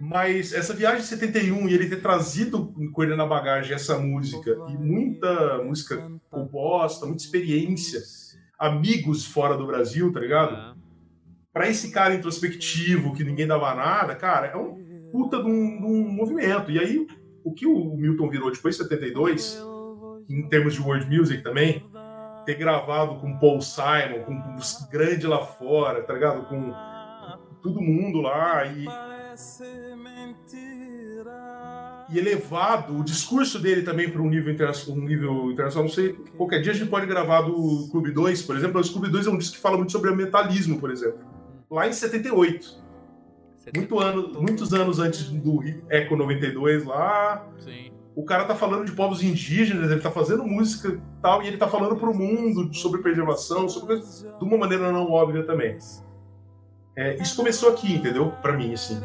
[0.00, 4.56] Mas essa viagem de 71 e ele ter trazido com ele na bagagem essa música
[4.68, 8.00] e muita música composta, muita experiência,
[8.58, 10.54] amigos fora do Brasil, tá ligado?
[10.54, 10.78] É.
[11.52, 15.86] Pra esse cara introspectivo que ninguém dava nada, cara, é um puta de um, de
[15.86, 16.70] um movimento.
[16.70, 17.06] E aí,
[17.44, 19.62] o que o Milton virou depois de 72,
[20.28, 21.84] em termos de world music também,
[22.44, 26.46] ter gravado com Paul Simon, com os grandes lá fora, tá ligado?
[26.46, 26.72] Com
[27.62, 28.86] todo mundo lá e
[32.10, 34.54] e elevado o discurso dele também para um nível,
[34.88, 35.88] um nível internacional.
[35.88, 38.80] Não sei, qualquer dia a gente pode gravar do Clube 2, por exemplo.
[38.80, 41.20] O Clube 2 é um disco que fala muito sobre ambientalismo, por exemplo.
[41.70, 42.88] Lá em 78.
[43.76, 47.46] Muito ano, muitos anos antes do Eco 92 lá.
[47.58, 47.90] Sim.
[48.16, 51.58] O cara tá falando de povos indígenas, ele tá fazendo música e tal, e ele
[51.58, 55.76] tá falando pro mundo sobre preservação, sobre de uma maneira não óbvia também.
[56.96, 58.32] É, isso começou aqui, entendeu?
[58.42, 58.98] Para mim, assim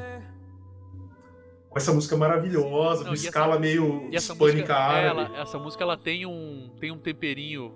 [1.74, 5.22] com essa música maravilhosa, com escala essa, meio hispânica árabe.
[5.22, 7.74] Ela, essa música ela tem um, tem um temperinho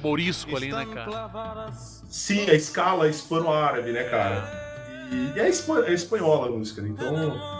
[0.00, 1.70] morisco ali, né, cara?
[1.72, 4.50] Sim, a escala hispano-árabe, né, cara?
[5.12, 6.88] E, e é, é, espanhola a música, né?
[6.88, 7.52] então.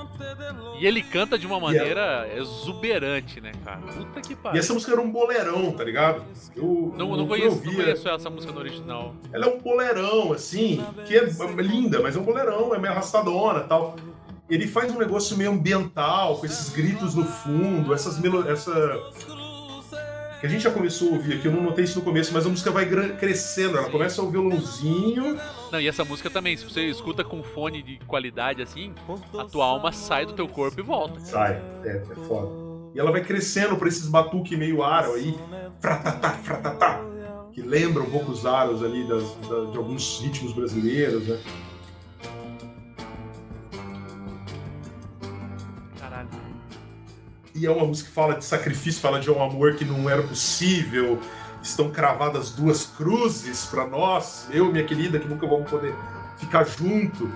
[0.81, 3.81] E ele canta de uma maneira exuberante, né, cara?
[3.81, 4.57] Puta que pariu.
[4.57, 6.25] E essa música era um boleirão, tá ligado?
[6.57, 9.15] Eu não, não, conheço, não conheço essa música no original.
[9.31, 11.25] Ela é um boleirão, assim, que é
[11.61, 13.97] linda, mas é um boleirão, é meio arrastadona e tal
[14.49, 18.49] ele faz um negócio meio ambiental, com esses gritos no fundo, essas melo...
[18.49, 18.73] essa
[20.43, 22.45] que a gente já começou a ouvir aqui, eu não notei isso no começo, mas
[22.45, 22.85] a música vai
[23.17, 25.39] crescendo, ela começa a ouvir um violãozinho.
[25.71, 28.93] Não, e essa música também, se você escuta com fone de qualidade assim,
[29.39, 31.21] a tua alma sai do teu corpo e volta.
[31.21, 32.51] Sai, é, é foda.
[32.93, 35.39] E ela vai crescendo por esses batuques meio aro aí,
[35.79, 37.01] fratatá, fratatá,
[37.53, 41.39] que lembram um pouco os aros ali das, das, de alguns ritmos brasileiros, né?
[47.55, 50.23] E é uma música que fala de sacrifício, fala de um amor que não era
[50.23, 51.21] possível.
[51.63, 55.95] Estão cravadas duas cruzes para nós, eu e minha querida, que nunca vamos poder
[56.39, 57.31] ficar junto.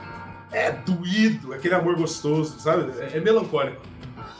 [0.50, 2.90] É doído, é aquele amor gostoso, sabe?
[2.98, 3.80] É, é melancólico.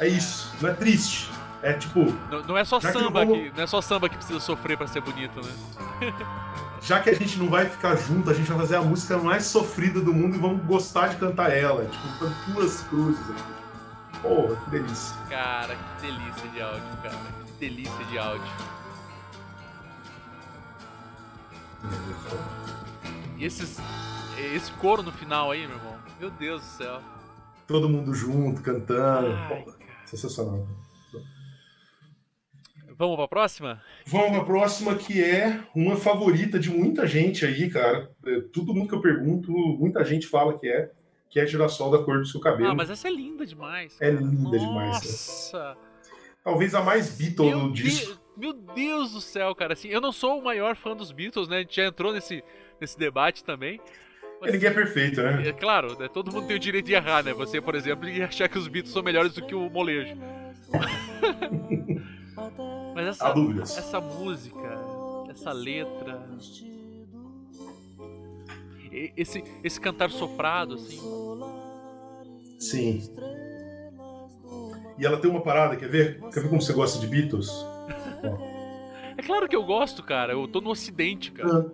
[0.01, 1.31] É isso, não é triste.
[1.62, 2.01] É tipo.
[2.31, 3.57] Não, não é só samba que, vamos...
[3.57, 6.12] não é só samba que precisa sofrer para ser bonito, né?
[6.81, 9.45] já que a gente não vai ficar junto, a gente vai fazer a música mais
[9.45, 11.85] sofrida do mundo e vamos gostar de cantar ela.
[11.85, 13.66] Tipo, duas cruzes aqui.
[14.27, 15.16] Porra, que delícia.
[15.29, 17.16] Cara, que delícia de áudio, cara.
[17.47, 18.53] Que delícia de áudio.
[23.39, 23.79] E esses,
[24.55, 25.97] esse coro no final aí, meu irmão.
[26.18, 27.01] Meu Deus do céu.
[27.66, 29.33] Todo mundo junto, cantando.
[29.33, 29.64] Ai,
[30.05, 30.66] sensacional.
[32.99, 33.83] Vamos pra próxima?
[34.07, 38.11] Vamos pra próxima, que é uma favorita de muita gente aí, cara.
[38.24, 40.91] É, todo mundo que eu pergunto, muita gente fala que é
[41.37, 42.70] que é girassol da cor do seu cabelo.
[42.70, 43.95] Ah, mas essa é linda demais.
[44.01, 44.59] É linda Nossa.
[44.59, 45.03] demais.
[45.03, 45.76] Nossa!
[46.43, 48.18] Talvez a mais Beatle meu disco.
[48.34, 49.74] meu Deus do céu, cara.
[49.74, 51.59] Assim, eu não sou o maior fã dos Beatles, né?
[51.59, 52.43] A gente já entrou nesse,
[52.80, 53.78] nesse debate também.
[54.41, 55.47] Mas, Ninguém é perfeito, né?
[55.47, 56.09] É claro, né?
[56.09, 57.34] todo mundo tem o direito de errar, né?
[57.34, 60.16] Você, por exemplo, e achar que os Beatles são melhores do que o molejo.
[62.95, 63.34] Mas essa,
[63.78, 64.80] essa música,
[65.28, 66.26] essa letra,
[69.16, 71.01] esse, esse cantar soprado, assim.
[72.59, 73.03] Sim.
[74.99, 76.20] E ela tem uma parada, quer ver?
[76.32, 77.51] Quer ver como você gosta de Beatles?
[79.16, 80.32] é claro que eu gosto, cara.
[80.32, 81.66] Eu tô no ocidente, cara.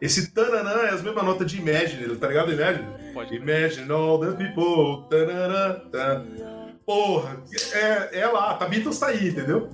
[0.00, 2.52] Esse tananã é as mesmas notas de Imagine, tá ligado?
[2.52, 3.12] Imagine?
[3.12, 3.34] Pode.
[3.36, 5.08] Imagine all the people.
[5.08, 5.80] Tanana,
[6.86, 9.68] Porra, é, é lá, tá Beatles tá aí, entendeu?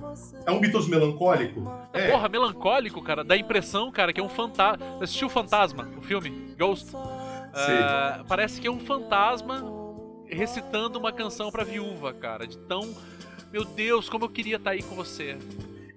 [0.47, 1.71] É um Beatles melancólico?
[1.93, 2.09] É.
[2.09, 4.83] Porra, melancólico, cara, dá a impressão, cara, que é um fantasma.
[4.99, 6.55] Assistiu Fantasma, o filme?
[6.57, 6.95] Ghost?
[6.95, 9.63] Uh, parece que é um fantasma
[10.27, 12.47] recitando uma canção pra viúva, cara.
[12.47, 12.95] De tão.
[13.51, 15.37] Meu Deus, como eu queria estar tá aí com você.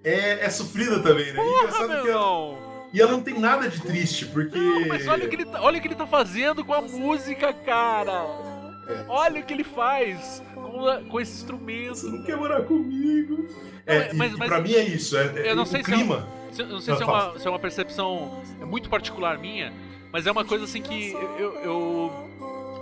[0.03, 1.41] É, é sofrida também, né?
[1.41, 2.67] Porra, meu que ela...
[2.93, 4.57] E ela não tem nada de triste, porque.
[4.57, 6.81] Não, mas olha o que ele tá, olha o que ele tá fazendo com a
[6.81, 8.56] música, cara.
[8.87, 9.05] É.
[9.07, 11.95] Olha o que ele faz com, com esse instrumento.
[11.95, 13.47] Você não quer morar comigo.
[13.85, 16.27] É, mas, mas, pra mim é isso, é, é eu não sei clima.
[16.51, 19.71] Se é, eu não sei se é, uma, se é uma percepção muito particular minha,
[20.11, 22.29] mas é uma coisa assim que eu, eu,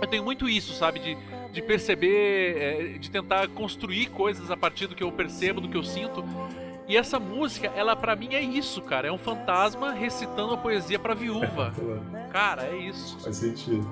[0.00, 0.98] eu tenho muito isso, sabe?
[0.98, 1.18] De,
[1.52, 5.76] de perceber, é, de tentar construir coisas a partir do que eu percebo, do que
[5.76, 6.24] eu sinto.
[6.88, 9.08] E essa música, ela para mim é isso, cara.
[9.08, 11.72] É um fantasma recitando a poesia pra viúva.
[12.32, 13.18] cara, é isso.
[13.20, 13.86] Faz sentido.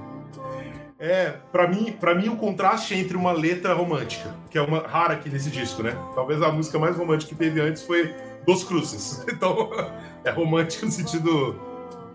[0.98, 5.14] É, para mim, para mim o contraste entre uma letra romântica, que é uma rara
[5.14, 5.96] aqui nesse disco, né?
[6.14, 8.14] Talvez a música mais romântica que teve antes foi
[8.46, 9.24] Dos Cruzes.
[9.30, 9.70] Então,
[10.24, 11.60] é romântico no sentido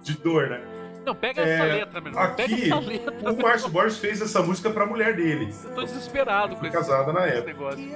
[0.02, 0.62] de dor, né?
[1.06, 4.42] Não, pega é, essa letra, meu Aqui, pega essa letra, o Márcio Borges fez essa
[4.42, 5.54] música pra mulher dele.
[5.64, 7.48] Eu tô desesperado com casada na época.
[7.48, 7.90] negócio.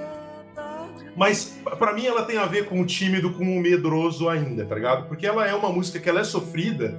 [1.16, 4.74] Mas para mim ela tem a ver com o tímido, com o medroso ainda, tá
[4.74, 5.06] ligado?
[5.06, 6.94] Porque ela é uma música que ela é sofrida.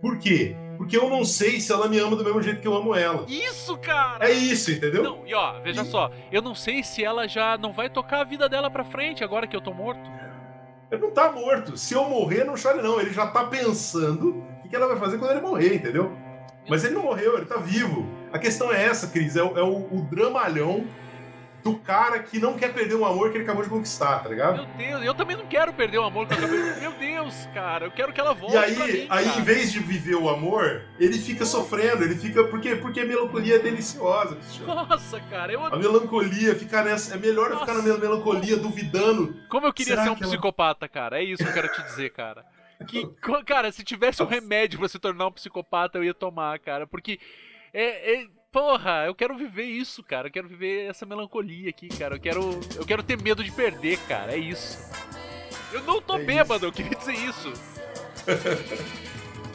[0.00, 0.54] Por quê?
[0.82, 3.24] Porque eu não sei se ela me ama do mesmo jeito que eu amo ela.
[3.28, 4.28] Isso, cara!
[4.28, 5.04] É isso, entendeu?
[5.04, 5.86] Não, e ó, veja e...
[5.86, 9.22] só, eu não sei se ela já não vai tocar a vida dela pra frente
[9.22, 10.10] agora que eu tô morto.
[10.90, 11.76] Ele não tá morto.
[11.76, 13.00] Se eu morrer, não chore, não.
[13.00, 16.10] Ele já tá pensando o que ela vai fazer quando ele morrer, entendeu?
[16.68, 18.04] Mas ele não morreu, ele tá vivo.
[18.32, 20.84] A questão é essa, Cris, é o, é o, o dramalhão
[21.62, 24.56] do cara que não quer perder um amor que ele acabou de conquistar, tá ligado?
[24.56, 26.80] Meu Deus, eu também não quero perder o amor que eu acabei de...
[26.80, 29.38] Meu Deus, cara, eu quero que ela volte E aí, mim, aí cara.
[29.40, 32.42] em vez de viver o amor, ele fica sofrendo, ele fica.
[32.44, 32.74] Por quê?
[32.76, 34.74] Porque a melancolia é deliciosa, Cristiano.
[34.74, 35.64] Nossa, cara, eu...
[35.64, 37.14] A melancolia, ficar nessa.
[37.14, 37.98] É melhor eu ficar na Nossa.
[37.98, 39.36] melancolia, duvidando.
[39.48, 41.20] Como eu queria Será ser um que ela- psicopata, cara.
[41.20, 42.44] É isso que eu quero te dizer, cara.
[42.88, 43.06] Que,
[43.46, 46.86] cara, se tivesse um remédio pra se tornar um psicopata, eu ia tomar, cara.
[46.88, 47.20] Porque
[47.72, 50.28] é, é- porra, eu quero viver isso, cara.
[50.28, 52.16] Eu quero viver essa melancolia aqui, cara.
[52.16, 54.32] Eu quero, eu quero ter medo de perder, cara.
[54.34, 54.78] É isso.
[55.72, 57.52] Eu não tô É bêbado, eu queria dizer isso.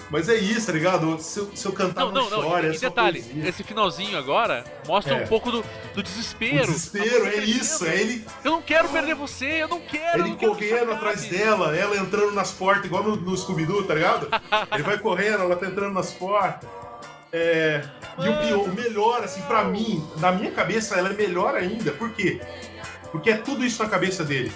[0.09, 1.19] Mas é isso, tá ligado?
[1.19, 3.49] Se eu, se eu cantar Não, não, não, E, é e detalhe, poesia.
[3.49, 5.23] esse finalzinho agora mostra É.
[5.25, 5.61] um pouco do,
[5.93, 6.65] do O desespero.
[6.65, 10.21] desespero, A é música isso, é ele, Eu não quero perder você, eu não quero.
[10.21, 13.95] ele não isso correndo atrás dela, ela entrando nas portas, igual no, no Scooby-Doo, tá
[13.95, 14.29] ligado?
[14.71, 16.69] ele vai correndo, ela tá entrando nas portas.
[17.31, 17.83] É,
[18.17, 21.91] e o pior, o melhor, assim, pra mim, na minha cabeça, ela é melhor ainda.
[21.91, 22.41] Por quê?
[23.11, 24.51] Porque é tudo isso na cabeça dele.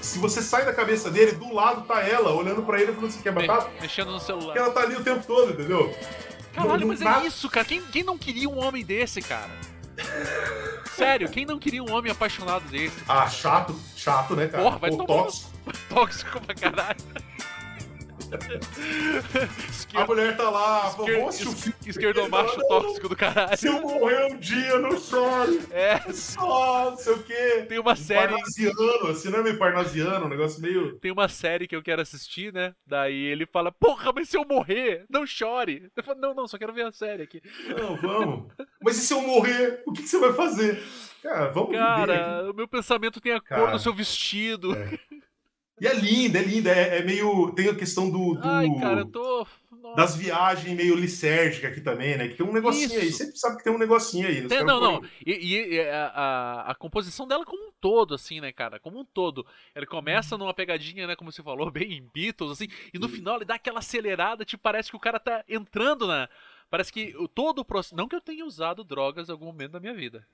[0.00, 3.10] Se você sai da cabeça dele, do lado tá ela, olhando pra ele e falando
[3.10, 3.70] assim, quer batata?
[3.80, 4.46] Mexendo no celular.
[4.46, 5.94] Porque ela tá ali o tempo todo, entendeu?
[6.54, 7.66] Caralho, Não- mas é isso, cara.
[7.66, 9.50] Quem, quem não queria um homem desse, cara?
[10.94, 12.96] Sério, quem não queria um homem apaixonado desse?
[13.08, 14.62] Ah, chato, chato, né, cara?
[14.62, 15.50] Porra, vai Ou tomar tóxico.
[15.88, 16.96] Tóxico pra caralho.
[19.94, 21.76] A mulher tá lá, esquerdo, vamos assistir o filme.
[21.86, 23.56] esquerdomacho tóxico do caralho.
[23.56, 25.60] Se eu morrer um dia, não chore.
[25.70, 27.66] É, Só, não sei o quê.
[27.68, 28.32] tem uma série.
[28.32, 30.98] Parnasiano, assim, não é meio parnasiano, um negócio meio...
[30.98, 32.74] Tem uma série que eu quero assistir, né?
[32.86, 35.90] Daí ele fala, porra, mas se eu morrer, não chore.
[35.96, 37.40] Eu falo, não, não, só quero ver a série aqui.
[37.76, 38.52] Não, vamos.
[38.82, 40.82] Mas e se eu morrer, o que, que você vai fazer?
[41.22, 41.72] Cara, vamos.
[41.72, 44.74] Cara, o meu pensamento tem a cor Cara, do seu vestido.
[44.74, 44.98] é.
[45.80, 46.70] E é linda, é linda.
[46.70, 47.52] É, é meio...
[47.52, 48.34] Tem a questão do...
[48.34, 49.46] do- Ai, cara, eu tô.
[49.70, 49.96] Nossa.
[49.96, 52.28] Das viagens meio licérgicas aqui também, né?
[52.28, 53.08] Que tem um negocinho aí.
[53.08, 53.18] Isso.
[53.18, 54.40] Sempre sabe que tem um negocinho aí.
[54.42, 54.94] os Tem- não, não.
[54.96, 55.32] foram- E,
[55.74, 58.80] e- a, a- a composição dela como um todo, assim, né, cara?
[58.80, 59.46] Como um todo.
[59.74, 63.16] Ele começa numa pegadinha, né, como você falou, bem Beatles, assim, e no Sim.
[63.16, 66.28] final ele dá aquela acelerada, tipo, parece que o cara tá entrando na.
[66.68, 67.94] Parece que todo o processo.
[67.94, 70.26] Não que eu tenha usado drogas em algum momento da minha vida.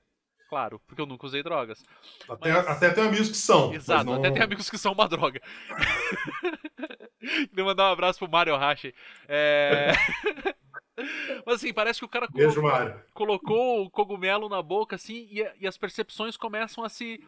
[0.53, 1.83] Claro, porque eu nunca usei drogas.
[2.29, 3.73] Até, Mas- até tem amigos que são.
[3.73, 5.41] Exato, não- até tem amigos que são uma droga.
[7.49, 8.93] Queria mandar um abraço pro Mario Hashi.
[9.27, 9.91] É...
[11.43, 15.43] Mas assim, parece que o cara Beijo, colocou, colocou o cogumelo na boca, assim, e,
[15.61, 17.19] e as percepções começam a se.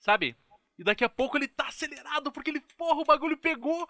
[0.00, 0.34] Sabe?
[0.78, 3.86] E daqui a pouco ele tá acelerado, porque ele, porra, o bagulho pegou.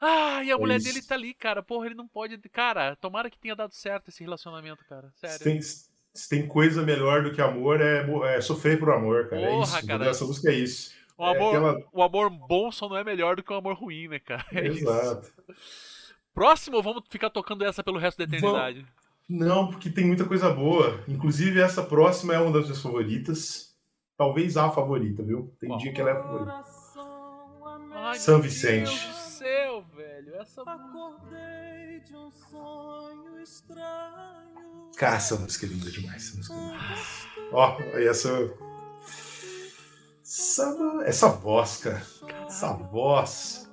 [0.00, 0.88] Ah, e a É mulher isso.
[0.92, 1.62] dele tá ali, cara.
[1.62, 2.36] Porra, ele não pode.
[2.50, 5.08] Cara, tomara que tenha dado certo esse relacionamento, cara.
[5.14, 5.44] Sério.
[5.44, 5.60] tem,
[6.16, 8.06] se tem coisa melhor do que amor, é,
[8.36, 9.42] é sofrer por amor, cara.
[9.42, 9.86] é Porra, isso.
[9.86, 10.06] cara.
[10.06, 10.92] Essa música é isso.
[11.18, 13.74] O É amor, aquela- o amor bom só não é melhor do que o amor
[13.76, 14.44] ruim, né, cara?
[14.52, 14.88] É isso.
[14.88, 15.32] Exato.
[16.34, 18.86] Próximo, ou vamos ficar tocando essa pelo resto da eternidade?
[19.28, 21.00] Não, porque tem muita coisa boa.
[21.08, 23.74] Inclusive, essa próxima é uma das minhas favoritas.
[24.16, 25.52] Talvez a favorita, viu?
[25.58, 26.64] Tem dia que ela é a favorita.
[27.94, 28.84] Ai, São meu Vicente.
[28.90, 30.34] Deus do céu, velho.
[30.36, 30.62] Essa.
[30.62, 34.90] Acordei de um sonho estranho.
[34.96, 36.26] Cara, essa música é linda demais.
[36.28, 37.28] Essa música é linda demais.
[37.52, 38.30] Ó, aí essa.
[40.22, 42.02] Essa, essa voz, cara.
[42.46, 43.66] Essa voz.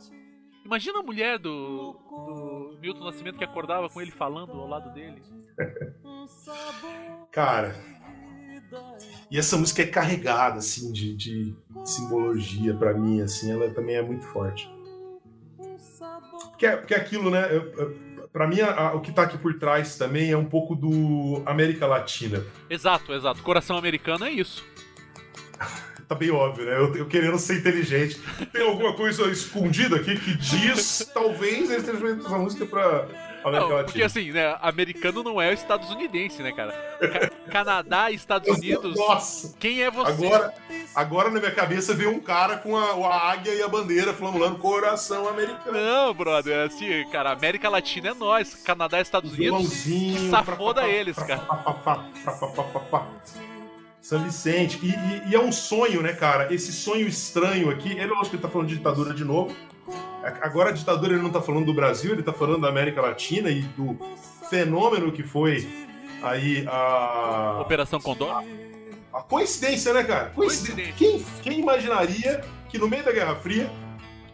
[0.66, 5.22] Imagina a mulher do, do Milton Nascimento que acordava com ele falando ao lado dele.
[6.04, 7.76] Um sabor Cara,
[9.30, 13.52] e essa música é carregada, assim, de, de simbologia pra mim, assim.
[13.52, 14.70] Ela também é muito forte.
[16.52, 17.46] Porque, é- porque é aquilo, né?
[17.56, 20.44] eu- eu- Pra mim, a- a- o que tá aqui por trás também é um
[20.46, 22.44] pouco do América Latina.
[22.70, 23.42] Exato, exato.
[23.44, 24.66] Coração americano é isso.
[26.06, 26.76] Tá bem óbvio, né?
[26.76, 28.20] Eu, eu querendo ser inteligente.
[28.52, 33.68] Tem alguma coisa escondida aqui que diz, talvez, eles estejam essa música pra América Não,
[33.68, 34.06] porque Latina.
[34.06, 34.58] assim, né?
[34.62, 36.72] Americano não é estadunidense, né, cara?
[37.00, 38.98] Ca- Canadá e Estados Unidos.
[38.98, 39.56] Nossa!
[39.60, 40.26] Quem é você?
[40.26, 40.54] Agora,
[40.96, 44.58] agora na minha cabeça veio um cara com a, a águia e a bandeira flamulando
[44.58, 45.78] coração americano.
[45.78, 49.46] Não, brother, assim, cara, América Latina é nós, Canadá e Estados Unidos.
[49.60, 50.20] Violãozinho.
[50.20, 51.42] que safoda eles, cara.
[54.02, 54.80] São Vicente.
[54.84, 56.54] E, e- e é um sonho, né, cara?
[56.54, 57.92] Esse sonho estranho aqui.
[57.92, 59.56] Ele, lógico que ele tá falando de ditadura de novo.
[60.24, 63.02] A- Agora a ditadura ele não tá falando do Brasil, ele tá falando da América
[63.02, 63.98] Latina e do
[64.50, 65.68] fenômeno que foi
[66.22, 67.60] aí a.
[67.62, 68.44] Operação Condor?
[69.14, 70.30] A coincidência, né, cara?
[70.32, 70.94] Coincidência.
[70.98, 73.70] Quem, quem imaginaria que no meio da Guerra Fria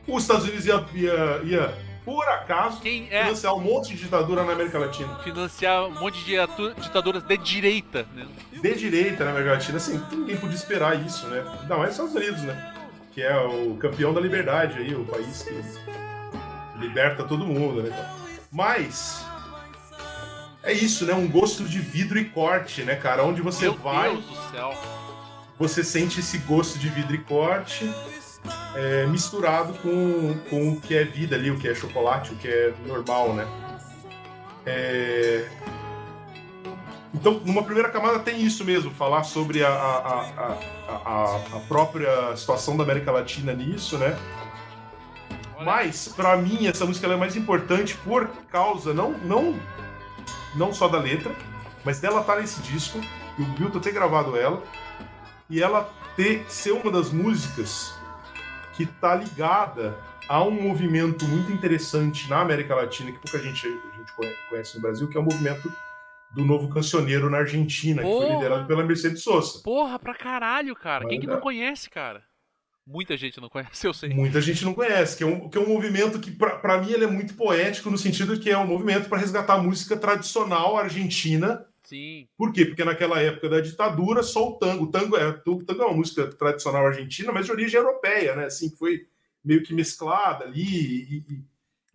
[0.07, 4.53] os Estados Unidos ia, ia, ia por acaso, é financiar um monte de ditadura na
[4.53, 5.19] América Latina?
[5.19, 6.35] financiar um monte de
[6.81, 8.25] ditaduras de direita, né?
[8.51, 11.43] De direita na América Latina, assim, ninguém podia esperar isso, né?
[11.61, 12.73] Ainda mais nos Estados Unidos, né?
[13.19, 18.09] Que é o campeão da liberdade aí, o país que liberta todo mundo, né?
[18.49, 19.25] Mas
[20.63, 21.13] é isso, né?
[21.13, 23.25] Um gosto de vidro e corte, né, cara?
[23.25, 24.73] Onde você Meu vai, Deus do céu.
[25.57, 27.93] você sente esse gosto de vidro e corte
[28.73, 32.47] é, misturado com, com o que é vida ali, o que é chocolate, o que
[32.47, 33.45] é normal, né?
[34.65, 35.45] É,
[37.13, 40.55] Então, numa primeira camada tem isso mesmo, falar sobre a, a,
[40.87, 44.17] a, a, própria situação da América Latina nisso, né?
[45.63, 49.59] Mas, pra mim, essa música é mais importante por causa, não, não,
[50.55, 51.35] não só da letra,
[51.83, 52.99] mas dela estar nesse disco,
[53.37, 54.61] e o Milton ter gravado ela,
[55.49, 57.93] e ela ter ser uma das músicas
[58.73, 59.97] que tá ligada
[60.27, 64.75] a um movimento muito interessante na América Latina, que pouca gente, a gente conhe- conhece
[64.75, 65.73] no Brasil, que é o movimento
[66.35, 68.33] do novo cancioneiro na Argentina, que foi Porra!
[68.35, 69.61] liderado pela Mercedes Sosa.
[69.63, 71.07] Porra, pra caralho, cara.
[71.07, 72.23] Quem que não conhece, cara?
[72.85, 74.09] Muita gente não conhece, eu sei.
[74.09, 76.91] Muita gente não conhece, que é um, que é um movimento que, pra pra mim,
[76.91, 80.75] ele é muito poético, no sentido que é um movimento para resgatar a música tradicional
[80.77, 81.65] argentina.
[81.83, 82.27] Sim.
[82.37, 82.65] Por quê?
[82.65, 84.85] Porque naquela época da ditadura, só o tango.
[84.85, 88.45] O tango é, o tango é uma música tradicional argentina, mas de origem europeia, né?
[88.45, 89.07] Assim, que foi
[89.43, 90.63] meio que mesclada ali.
[90.63, 91.43] E, e-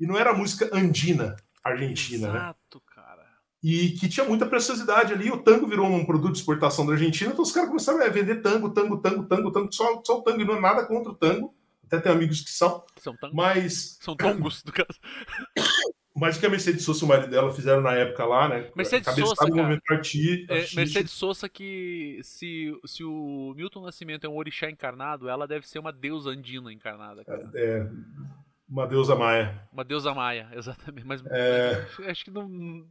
[0.01, 2.39] e não era música andina argentina, né?
[2.39, 2.84] Exato, cara.
[3.67, 5.31] E que tinha muita preciosidade ali.
[5.31, 8.43] O tango virou um produto de exportação da Argentina, então os caras começaram a vender
[8.43, 11.15] tango, tango, tango, tango, tango, só, só o tango, e não é nada contra o
[11.17, 11.55] tango.
[11.87, 14.89] Até tem amigos que são, São, tangos, mas, são tongos, do caso.
[16.15, 18.71] mas o que a Mercedes Sosa e o marido dela fizeram na época lá, né?
[18.77, 19.51] Mercedes Sosa, cara.
[19.55, 20.67] movimento arti- É.
[20.77, 25.79] Mercedes Sosa que se, se o Milton Nascimento é um orixá encarnado, ela deve ser
[25.79, 27.51] uma deusa andina encarnada, cara.
[27.55, 27.87] É,
[28.69, 29.63] uma deusa maia.
[29.73, 31.07] Uma deusa maia, exatamente.
[31.07, 31.87] Mas É.
[32.11, 32.87] acho que não.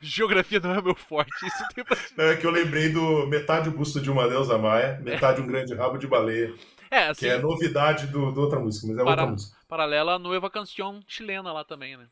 [0.00, 1.30] Geografia não é meu forte.
[1.46, 1.96] Isso tem pra...
[2.18, 5.74] É que eu lembrei do metade o busto de uma deusa maia, metade um grande
[5.74, 6.52] rabo de baleia,
[6.90, 9.56] É, assim, que é novidade do, do outra música, mas é Para- outra música.
[9.68, 12.06] paralela à Nueva Canción chilena lá também, né?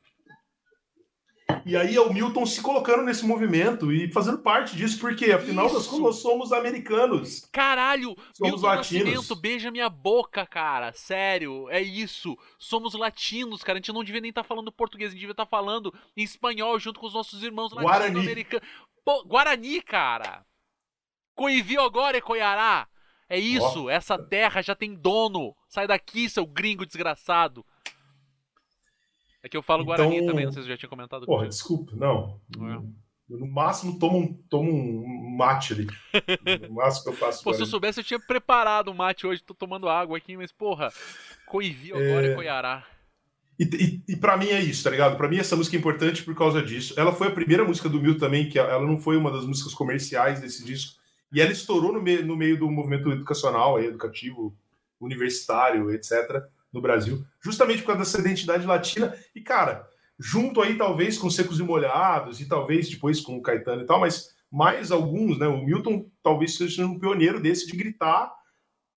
[1.64, 5.66] E aí é o Milton se colocando nesse movimento e fazendo parte disso, porque afinal
[5.66, 6.00] Isso.
[6.00, 7.48] nós somos americanos.
[7.52, 8.16] Caralho!
[8.32, 9.04] Somos Milton latinos.
[9.04, 10.92] Nascimento, beija minha boca, cara.
[10.92, 12.36] Sério, é isso.
[12.58, 13.78] Somos latinos, cara.
[13.78, 16.78] A gente não devia nem estar falando português, a gente devia estar falando em espanhol
[16.78, 18.66] junto com os nossos irmãos latino-americanos.
[19.26, 20.44] Guarani, cara.
[21.34, 22.86] Coivio agora é Coiará.
[23.28, 25.54] É isso, essa terra já tem dono.
[25.68, 27.64] Sai daqui, seu gringo desgraçado.
[29.42, 31.24] É que eu falo Então- Guarani também, não sei se já tinha comentado.
[31.26, 32.40] Porra, desculpa, não.
[32.58, 33.00] É.
[33.30, 35.86] Eu, no máximo tomo um, tomo um mate ali.
[36.68, 37.44] No máximo que eu faço.
[37.44, 40.50] Pô, se eu soubesse, eu tinha preparado um mate hoje, tô tomando água aqui, mas
[40.50, 40.92] porra,
[41.46, 42.34] Coivio agora é É.
[42.34, 42.84] Coiará.
[43.58, 45.16] E, e, e pra mim é isso, tá ligado?
[45.16, 46.98] Pra mim essa música é importante por causa disso.
[46.98, 49.74] Ela foi a primeira música do Milton também, que ela não foi uma das músicas
[49.74, 50.98] comerciais desse disco.
[51.32, 54.56] E ela estourou no, meio no meio do movimento educacional, educativo,
[55.00, 56.42] universitário, etc.,
[56.72, 59.14] no Brasil, justamente por causa dessa identidade latina.
[59.34, 59.86] E, cara,
[60.18, 64.00] junto aí talvez com Secos e Molhados, e talvez depois com o Caetano e tal,
[64.00, 65.46] mas mais alguns, né?
[65.46, 68.32] O Milton talvez seja um pioneiro desse de gritar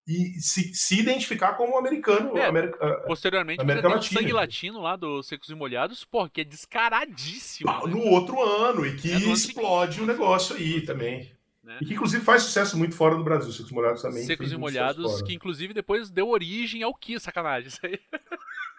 [0.07, 2.37] e se, se identificar como um americano.
[2.37, 4.19] É, América- Posteriormente, você América o Latina.
[4.21, 7.69] sangue latino lá do Secos e Molhados, porra, que é descaradíssimo.
[7.69, 7.93] Ah, né?
[7.93, 11.31] no outro ano, e que É explode o negócio aí também.
[11.63, 11.77] Né?
[11.81, 13.51] E que inclusive faz sucesso muito fora do Brasil.
[13.51, 14.23] Secos e Molhados também.
[14.25, 17.69] Secos e Molhados, que inclusive depois deu origem ao Kiss, sacanagem.
[17.69, 17.99] Isso aí,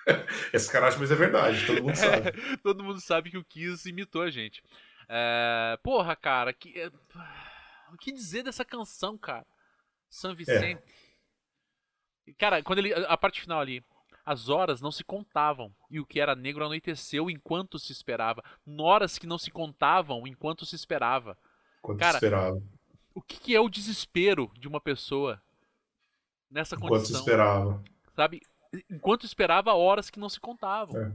[0.53, 2.33] Esse caralho, mas é verdade, todo mundo sabe.
[2.63, 4.63] todo mundo sabe que o Kiss imitou a gente.
[5.09, 6.91] É, porra, cara, que, é,
[7.93, 9.47] o que dizer dessa canção, cara?
[10.11, 10.83] São Vicente.
[12.39, 12.93] Cara, quando ele.
[12.93, 13.83] A parte final ali.
[14.27, 18.43] As horas não se contavam, e o que era negro anoiteceu enquanto se esperava.
[18.79, 21.37] Horas que não se contavam enquanto se esperava.
[21.83, 22.63] Quanto Cara, esperava.
[23.15, 25.41] O que, que é o desespero de uma pessoa
[26.51, 27.21] nessa condição?
[27.21, 27.83] esperava.
[28.15, 28.41] Sabe?
[28.91, 31.01] Enquanto esperava horas que não se contavam.
[31.01, 31.13] É.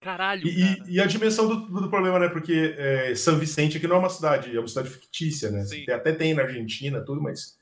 [0.00, 0.90] Caralho, E, cara.
[0.90, 2.28] e- a dimensão do, do problema, né?
[2.28, 5.64] Porque é, São Vicente aqui não é uma cidade, é uma cidade fictícia, né?
[5.64, 5.88] Sim.
[5.90, 7.56] Até tem na Argentina, tudo, mas.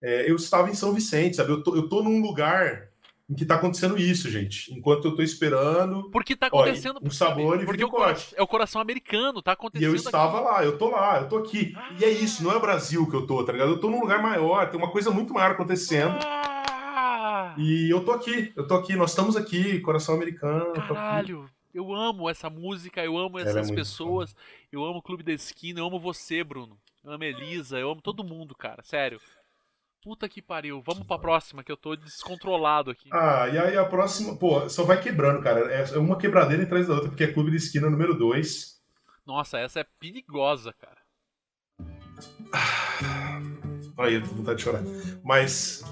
[0.00, 1.50] é, eu estava em São Vicente, sabe?
[1.50, 2.88] Eu tô, eu tô num lugar
[3.28, 4.72] em que tá acontecendo isso, gente.
[4.72, 6.10] Enquanto eu tô esperando.
[6.10, 6.98] Porque tá Olha, acontecendo.
[7.02, 9.88] um sabor e porque vida o é o coração americano, tá E acontecendo.
[9.90, 11.74] eu estava lá, eu tô lá, eu tô aqui.
[12.00, 13.72] E é isso, não é o Brasil que eu tô, tá ligado?
[13.72, 16.16] Eu tô num lugar maior, tem uma coisa muito maior acontecendo.
[16.24, 20.70] Ah, E eu tô aqui, eu tô aqui, nós estamos aqui, coração americano.
[20.70, 20.88] aqui.
[20.88, 24.34] Caralho, eu amo essa música, eu amo é essas muito pessoas,
[24.72, 26.78] eu amo o Clube da Esquina, eu amo você, Bruno.
[27.04, 29.20] Eu amo a Elisa, eu amo todo mundo, cara, sério.
[30.08, 33.10] Puta que pariu, vamos pra próxima que eu tô descontrolado aqui.
[33.12, 35.60] Ah, e aí a próxima, pô, só vai quebrando, cara.
[35.70, 38.80] É uma quebradeira atrás da outra, porque é Clube de Esquina número 2.
[39.26, 40.96] Nossa, essa é perigosa, cara.
[43.98, 44.82] Aí, eu tô com vontade de chorar.
[45.22, 45.84] Mas,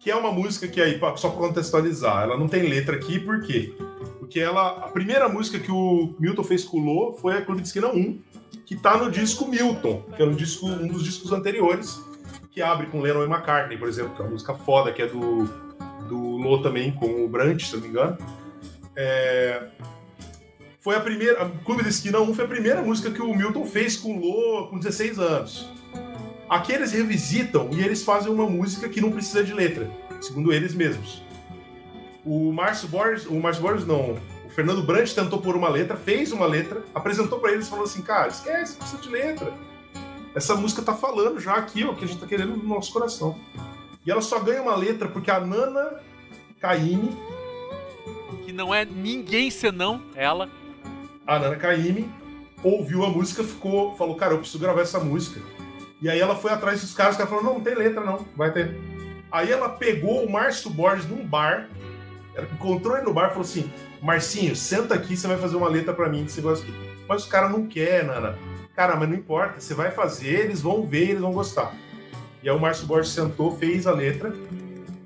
[0.00, 3.20] que é uma música que aí, pra- só para contextualizar, ela não tem letra aqui,
[3.20, 3.72] por quê?
[4.18, 7.60] Porque ela, a primeira música que o Milton fez com o Lô foi a Clube
[7.62, 8.20] de Esquina 1,
[8.66, 12.02] que tá no disco Milton, que é no disco, um dos discos anteriores,
[12.54, 15.06] que abre com Lennon e McCartney, por exemplo, que é uma música foda, que é
[15.08, 15.44] do,
[16.08, 18.16] do Lô também, com o Brant, se não me engano.
[18.94, 19.70] É,
[20.78, 21.42] foi a primeira.
[21.42, 24.20] A Clube da Esquina 1 foi a primeira música que o Milton fez com o
[24.20, 25.68] Lô com 16 anos.
[26.48, 29.90] Aqui eles revisitam e eles fazem uma música que não precisa de letra,
[30.20, 31.24] segundo eles mesmos.
[32.24, 36.30] O Márcio Borges, o Márcio Borges não, o Fernando Brant tentou pôr uma letra, fez
[36.30, 39.73] uma letra, apresentou pra eles e falou assim: cara, esquece, não precisa de letra.
[40.34, 42.92] Essa música tá falando já aqui, ó, o que a gente tá querendo no nosso
[42.92, 43.38] coração.
[44.04, 46.00] E ela só ganha uma letra porque a Nana
[46.60, 47.16] Caymmi,
[48.44, 50.48] Que não é ninguém senão ela.
[51.26, 52.10] a Nana Caymmi,
[52.62, 55.40] ouviu a música, ficou, falou, cara, eu preciso gravar essa música.
[56.02, 58.26] E aí ela foi atrás dos caras, os caras falaram, não, não tem letra não,
[58.36, 58.76] vai ter.
[59.30, 61.68] Aí ela pegou o Márcio Borges num bar,
[62.52, 63.70] encontrou ele no bar e falou assim,
[64.02, 66.74] Marcinho, senta aqui, você vai fazer uma letra pra mim que você gosta aqui.
[67.08, 68.36] Mas os caras não querem, Nana.
[68.74, 71.74] Cara, mas não importa, você vai fazer, eles vão ver, eles vão gostar.
[72.42, 74.34] E aí o Márcio Borges sentou, fez a letra,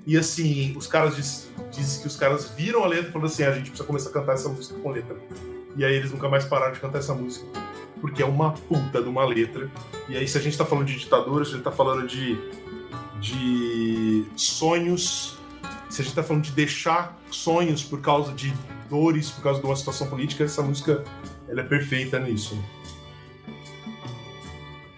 [0.05, 3.43] e assim, os caras diz, diz que os caras viram a letra e falaram assim,
[3.43, 5.15] a gente precisa começar a cantar essa música com letra.
[5.75, 7.45] E aí eles nunca mais pararam de cantar essa música.
[8.01, 9.69] Porque é uma puta de uma letra.
[10.07, 12.39] E aí, se a gente tá falando de ditadura, se a gente tá falando de,
[13.19, 15.37] de sonhos,
[15.89, 18.51] se a gente tá falando de deixar sonhos por causa de
[18.89, 21.03] dores, por causa de uma situação política, essa música
[21.47, 22.57] ela é perfeita nisso.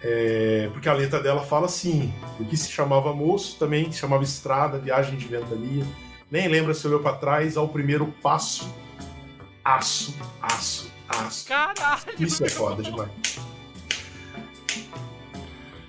[0.04, 4.24] É, porque a letra dela fala assim: o que se chamava moço também se chamava
[4.24, 5.86] estrada, viagem de ventania.
[6.30, 8.74] Nem lembra se olhou pra trás ao primeiro passo.
[9.64, 11.48] Aço, aço, aço.
[11.48, 12.02] Caralho!
[12.18, 13.12] Isso é foda demais.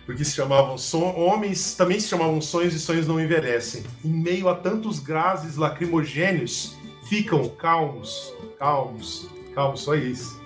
[0.04, 1.14] Porque se chamavam son...
[1.16, 3.84] homens, também se chamavam sonhos e sonhos não envelhecem.
[4.04, 6.76] Em meio a tantos gases lacrimogêneos,
[7.08, 10.38] ficam calmos, calmos, calmos, só isso.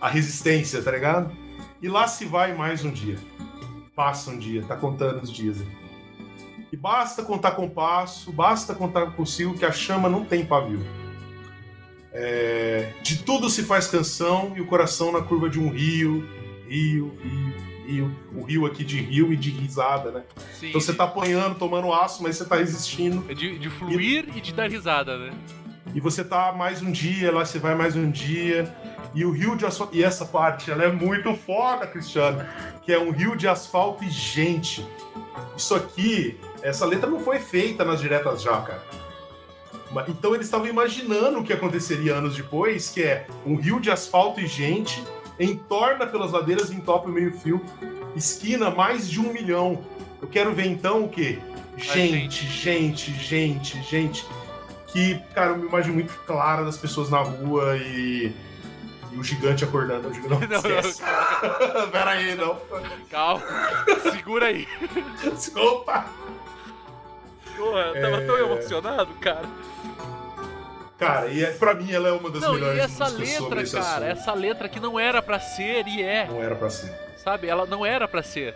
[0.00, 1.45] A resistência, tá ligado?
[1.86, 3.16] E lá se vai mais um dia.
[3.94, 5.60] Passa um dia, tá contando os dias.
[5.60, 5.68] aí.
[6.72, 10.84] E basta contar com o passo, basta contar consigo que a chama não tem pavio.
[12.12, 16.28] É, de tudo se faz canção e o coração na curva de um rio,
[16.68, 17.54] rio, rio,
[17.86, 18.16] rio.
[18.34, 20.24] O rio aqui de rio e de risada, né?
[20.58, 23.24] Sim, Então você tá apanhando, tomando aço, mas você tá resistindo.
[23.28, 25.30] é de, de fluir e de dar risada, né?
[25.94, 28.64] E você tá mais um dia, lá você vai mais um dia.
[29.16, 29.96] E o rio de asfalto.
[29.96, 32.46] E essa parte, ela é muito foda, Cristiano.
[32.82, 34.86] Que é um rio de asfalto e gente.
[35.56, 38.82] Isso aqui, essa letra não foi feita nas diretas já, cara.
[40.06, 44.38] Então eles estavam imaginando o que aconteceria anos depois, que é um rio de asfalto
[44.38, 45.02] e gente,
[45.40, 47.64] entorna pelas ladeiras, entope o meio-fio,
[48.14, 49.82] esquina mais de um milhão.
[50.20, 51.38] Eu quero ver então o quê?
[51.78, 54.26] Gente, gente, gente, gente.
[54.88, 58.32] Que, cara, uma imagem muito clara das pessoas na rua e, e
[59.18, 60.08] o gigante acordando.
[60.08, 61.02] O gigante, não, Não, não, esquece.
[61.92, 62.60] Pera aí, não.
[63.10, 63.42] Calma,
[64.12, 64.66] segura aí.
[65.56, 66.06] Opa!
[67.56, 68.26] Porra, eu tava É.
[68.26, 69.48] tão emocionado, cara.
[70.98, 74.06] Cara, e é, pra mim ela é uma das Não, melhores e essa letra, cara,
[74.06, 76.90] essa letra que não era pra ser e é, Não era pra ser.
[77.18, 77.48] sabe?
[77.48, 78.54] Ela não era pra ser.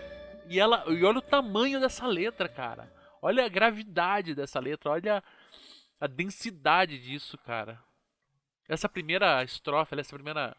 [0.48, 2.90] E ela, e olha o tamanho dessa letra, cara.
[3.22, 5.22] Olha a gravidade dessa letra, olha
[6.00, 7.78] a densidade disso, cara.
[8.71, 10.57] Essa primeira estrofe, essa primeira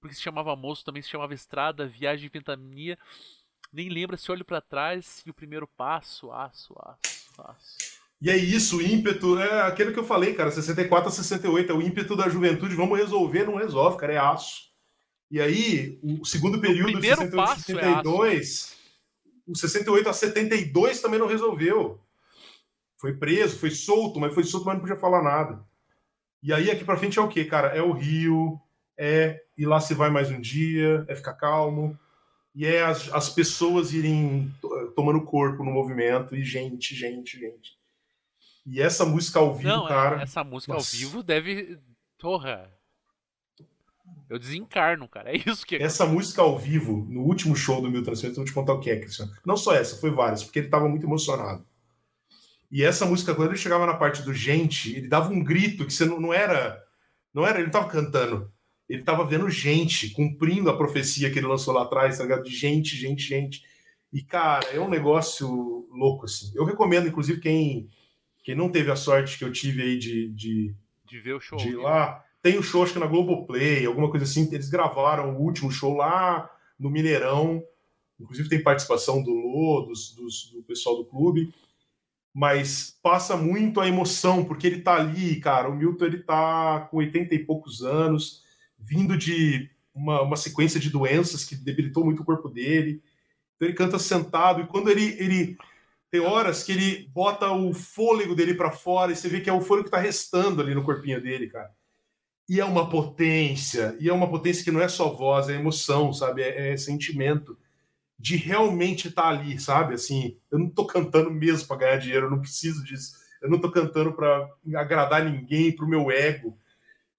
[0.00, 2.98] porque se chamava moço, também se chamava estrada, viagem de ventania.
[3.72, 7.96] Nem lembra se olho pra trás e o primeiro passo, aço, aço, aço.
[8.20, 11.74] E é isso, o ímpeto, é aquele que eu falei, cara, 64 a 68, é
[11.74, 14.70] o ímpeto da juventude, vamos resolver, não resolve, cara, é aço.
[15.30, 18.76] E aí, o segundo período, de primeiro 68 a passo é 72,
[19.46, 22.00] o 68 a 72 também não resolveu.
[22.96, 25.62] Foi preso, foi solto, mas foi solto, mas não podia falar nada.
[26.42, 27.68] E aí, aqui pra frente é o quê, cara?
[27.76, 28.60] É o Rio,
[28.98, 31.98] é ir lá se vai mais um dia, é ficar calmo,
[32.54, 37.76] e é as, as pessoas irem to- tomando corpo no movimento, e gente, gente, gente.
[38.64, 40.22] E essa música ao vivo, Não, é- cara.
[40.22, 40.94] essa música nossa.
[40.94, 41.78] ao vivo deve.
[42.18, 42.70] Porra.
[44.28, 45.30] Eu desencarno, cara.
[45.34, 45.76] É isso que.
[45.76, 48.80] Essa música ao vivo, no último show do Milton Nascimento, eu vou te contar o
[48.80, 49.32] que é, Cristiano.
[49.44, 51.64] Não só essa, foi várias, porque ele tava muito emocionado.
[52.70, 55.92] E essa música, quando ele chegava na parte do gente, ele dava um grito que
[55.92, 56.82] você não, não era.
[57.32, 58.50] Não era, ele não tava cantando.
[58.88, 62.44] Ele tava vendo gente, cumprindo a profecia que ele lançou lá atrás, tá ligado?
[62.44, 63.62] De gente, gente, gente.
[64.12, 66.52] E, cara, é um negócio louco, assim.
[66.54, 67.88] Eu recomendo, inclusive, quem,
[68.44, 71.58] quem não teve a sorte que eu tive aí de, de, De ver o show.
[71.58, 72.24] de ir lá.
[72.42, 74.48] Tem um show, acho que na Globoplay, alguma coisa assim.
[74.52, 76.48] Eles gravaram o último show lá
[76.78, 77.62] no Mineirão.
[78.20, 81.52] Inclusive tem participação do Lô, dos, dos- do pessoal do clube.
[82.36, 85.70] Mas passa muito a emoção, porque ele tá ali, cara.
[85.70, 88.42] O Milton ele tá com 80 e poucos anos,
[88.78, 93.02] vindo de uma, uma sequência de doenças que debilitou muito o corpo dele.
[93.54, 95.56] Então ele canta sentado, e quando ele, ele
[96.10, 99.52] tem horas que ele bota o fôlego dele para fora e você vê que é
[99.54, 101.70] o fôlego que tá restando ali no corpinho dele, cara.
[102.46, 106.12] E é uma potência, e é uma potência que não é só voz, é emoção,
[106.12, 106.42] sabe?
[106.42, 107.56] É, é sentimento
[108.18, 109.94] de realmente estar tá ali, sabe?
[109.94, 113.16] Assim, eu não tô cantando mesmo para ganhar dinheiro, eu não preciso disso.
[113.42, 116.58] Eu não tô cantando para agradar ninguém, pro meu ego.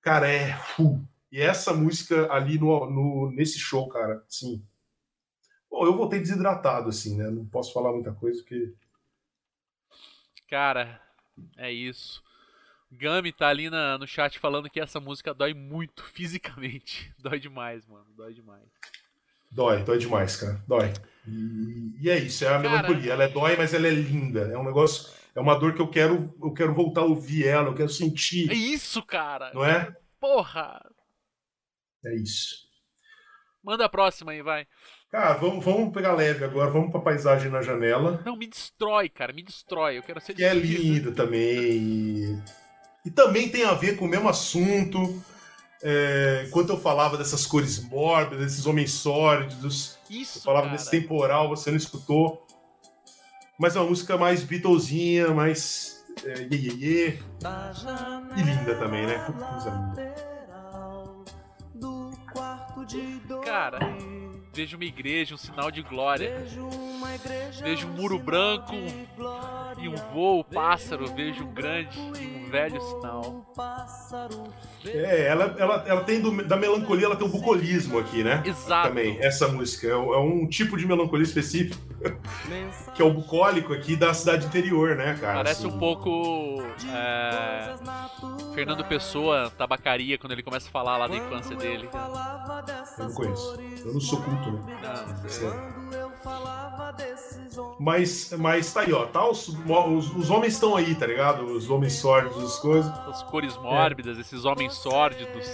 [0.01, 0.57] Cara, é.
[0.79, 1.05] Uh.
[1.31, 4.63] E essa música ali no, no, nesse show, cara, sim.
[5.69, 7.29] Bom, eu voltei desidratado, assim, né?
[7.29, 8.73] Não posso falar muita coisa porque.
[10.49, 11.01] Cara,
[11.57, 12.23] é isso.
[12.89, 17.13] Gami tá ali na, no chat falando que essa música dói muito fisicamente.
[17.19, 18.07] Dói demais, mano.
[18.15, 18.67] Dói demais.
[19.51, 20.61] Dói, dói demais, cara.
[20.67, 20.93] Dói.
[21.27, 22.69] E, e é isso, é a cara...
[22.69, 23.13] melancolia.
[23.13, 24.41] Ela é dói, mas ela é linda.
[24.51, 25.11] É um negócio.
[25.35, 28.49] É uma dor que eu quero, eu quero voltar a ouvir ela, eu quero sentir.
[28.49, 29.51] É isso, cara.
[29.53, 29.95] Não é?
[30.19, 30.81] Porra!
[32.03, 32.67] É isso.
[33.63, 34.65] Manda a próxima aí, vai.
[35.11, 38.21] Cara, vamos, vamos pegar leve agora, vamos pra paisagem na janela.
[38.25, 39.97] Não, me destrói, cara, me destrói.
[39.97, 42.41] Eu quero ser Que é linda também.
[43.05, 44.99] E também tem a ver com o mesmo assunto.
[45.83, 50.77] É, enquanto eu falava dessas cores mórbidas, desses homens sórdidos, Isso, eu falava cara.
[50.77, 52.45] desse temporal, você não escutou.
[53.59, 57.19] Mas é uma música mais Beatlesinha, mais é, iê, iê, iê.
[58.35, 59.17] E linda também, né?
[59.25, 60.17] Puta coisa linda.
[63.43, 63.79] Cara,
[64.57, 66.43] vejo uma igreja, um sinal de glória.
[67.61, 68.73] Vejo um muro branco
[69.79, 71.05] e um voo, pássaro.
[71.13, 73.53] Vejo um grande e um velho sinal.
[74.83, 78.41] É, ela, ela, ela tem do- da melancolia, ela tem um bucolismo aqui, né?
[78.43, 78.87] Exato.
[78.89, 79.87] Também, essa música.
[79.87, 81.77] É, um- é um tipo de melancolia específico,
[82.93, 85.35] que é o bucólico aqui da cidade interior, né, cara?
[85.35, 87.75] Parece Assim, um pouco é,
[88.53, 91.89] Fernando Pessoa, tabacaria, quando ele começa a falar lá da infância dele.
[92.97, 93.59] Eu não conheço.
[93.85, 94.67] Eu não sou culto, né?
[97.79, 99.05] Mas, mas tá aí, ó.
[99.05, 101.45] Tá, os, os, os homens estão aí, tá ligado?
[101.45, 102.91] Os homens sórdidos, as coisas.
[103.07, 105.47] as cores mórbidas, esses homens sórdidos.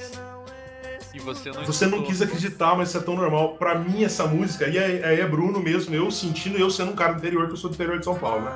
[1.14, 3.56] E você não Você não quis acreditar, mas isso é tão normal.
[3.56, 6.96] Pra mim, essa música, e aí aí é Bruno mesmo, eu sentindo, eu sendo um
[6.96, 8.52] cara do interior, que eu sou do interior de São Paulo, né?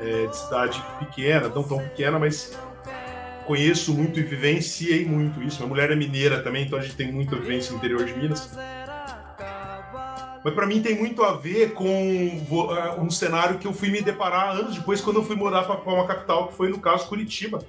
[0.00, 2.56] É, de cidade pequena, não tão pequena, mas
[3.46, 5.58] conheço muito e vivenciei muito isso.
[5.58, 8.50] Minha mulher é mineira também, então a gente tem muita vivência no interior de Minas.
[10.44, 14.00] Mas pra mim tem muito a ver com ah, um cenário que eu fui me
[14.02, 17.64] deparar anos depois, quando eu fui morar pra uma capital, que foi, no caso, Curitiba.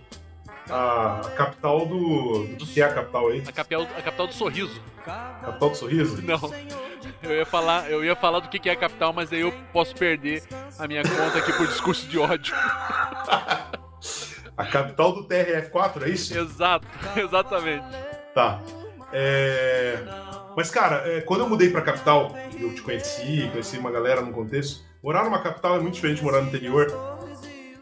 [0.69, 2.45] A capital do.
[2.57, 3.43] Do que é a capital aí?
[3.47, 4.81] A capital, a capital do sorriso.
[5.05, 6.21] Capital do sorriso?
[6.21, 6.39] Não.
[7.23, 9.53] Eu ia falar, eu ia falar do que que é a capital, mas aí eu
[9.71, 10.43] posso perder
[10.77, 12.53] a minha conta aqui por discurso de ódio.
[14.57, 16.37] A capital do TRF4, é isso?
[16.37, 17.85] Exato, exatamente.
[18.33, 18.59] Tá.
[19.13, 19.99] É,
[20.55, 24.33] Mas, cara, é, quando eu mudei pra capital, eu te conheci, conheci uma galera no
[24.33, 24.83] contexto.
[25.01, 26.87] Morar numa capital é muito diferente de morar no interior.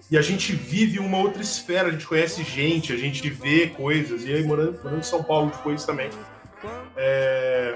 [0.10, 4.24] E a gente vive uma outra esfera, a gente conhece gente, a gente vê coisas.
[4.24, 6.10] E aí, morando, morando em São Paulo depois também.
[6.96, 7.76] É...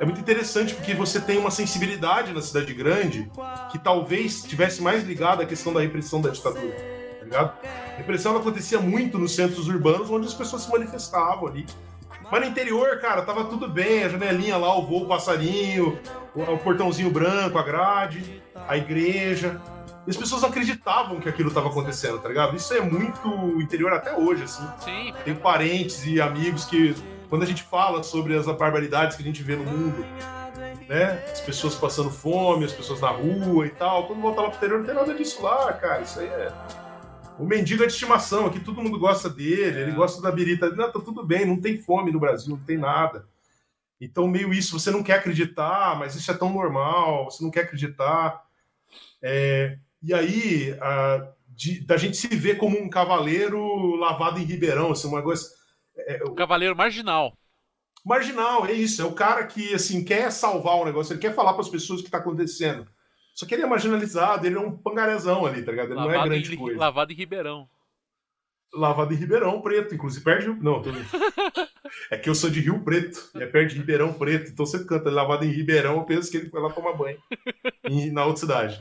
[0.00, 3.30] é muito interessante porque você tem uma sensibilidade na cidade grande
[3.70, 6.74] que talvez tivesse mais ligada à questão da repressão da ditadura.
[7.18, 7.52] Tá ligado?
[7.64, 11.66] A repressão acontecia muito nos centros urbanos, onde as pessoas se manifestavam ali.
[12.30, 15.98] Mas no interior, cara, tava tudo bem, a janelinha lá, o voo, o passarinho,
[16.34, 19.60] o portãozinho branco, a grade, a igreja.
[20.06, 22.56] E as pessoas acreditavam que aquilo estava acontecendo, tá ligado?
[22.56, 23.28] Isso é muito
[23.60, 24.66] interior até hoje, assim.
[24.78, 26.94] Sim, Tem parentes e amigos que,
[27.28, 30.04] quando a gente fala sobre as barbaridades que a gente vê no mundo,
[30.88, 31.24] né?
[31.30, 34.06] As pessoas passando fome, as pessoas na rua e tal.
[34.06, 36.02] Quando voltar lá pro interior, não tem nada disso lá, cara.
[36.02, 36.52] Isso aí é.
[37.38, 40.68] O mendigo é de estimação, aqui todo mundo gosta dele, ele gosta da birita.
[40.70, 43.26] Não, tá tudo bem, não tem fome no Brasil, não tem nada.
[44.00, 47.60] Então, meio isso, você não quer acreditar, mas isso é tão normal, você não quer
[47.60, 48.42] acreditar.
[49.22, 54.92] É, e aí, a, de- da gente se ver como um cavaleiro lavado em Ribeirão,
[54.92, 55.46] assim, uma coisa.
[55.96, 57.36] é, o cavaleiro marginal.
[58.04, 59.02] marginal, é isso.
[59.02, 62.00] É o cara que, assim, quer salvar o negócio, ele quer falar para as pessoas
[62.00, 62.86] o que tá acontecendo.
[63.34, 65.88] Só que ele é marginalizado, ele é um pangarezão ali, tá ligado?
[65.92, 66.78] Ele não é Lavado, grande em, coisa.
[66.78, 67.68] lavado em Ribeirão.
[68.72, 70.62] Lavado em Ribeirão Preto, inclusive perto de...
[70.62, 70.90] Não, tô...
[72.10, 74.84] é que eu sou de Rio Preto, e é perto de Ribeirão Preto, então você
[74.84, 77.18] canta lavado em Ribeirão, eu penso que ele foi lá tomar banho.
[77.88, 78.78] em- na outra cidade.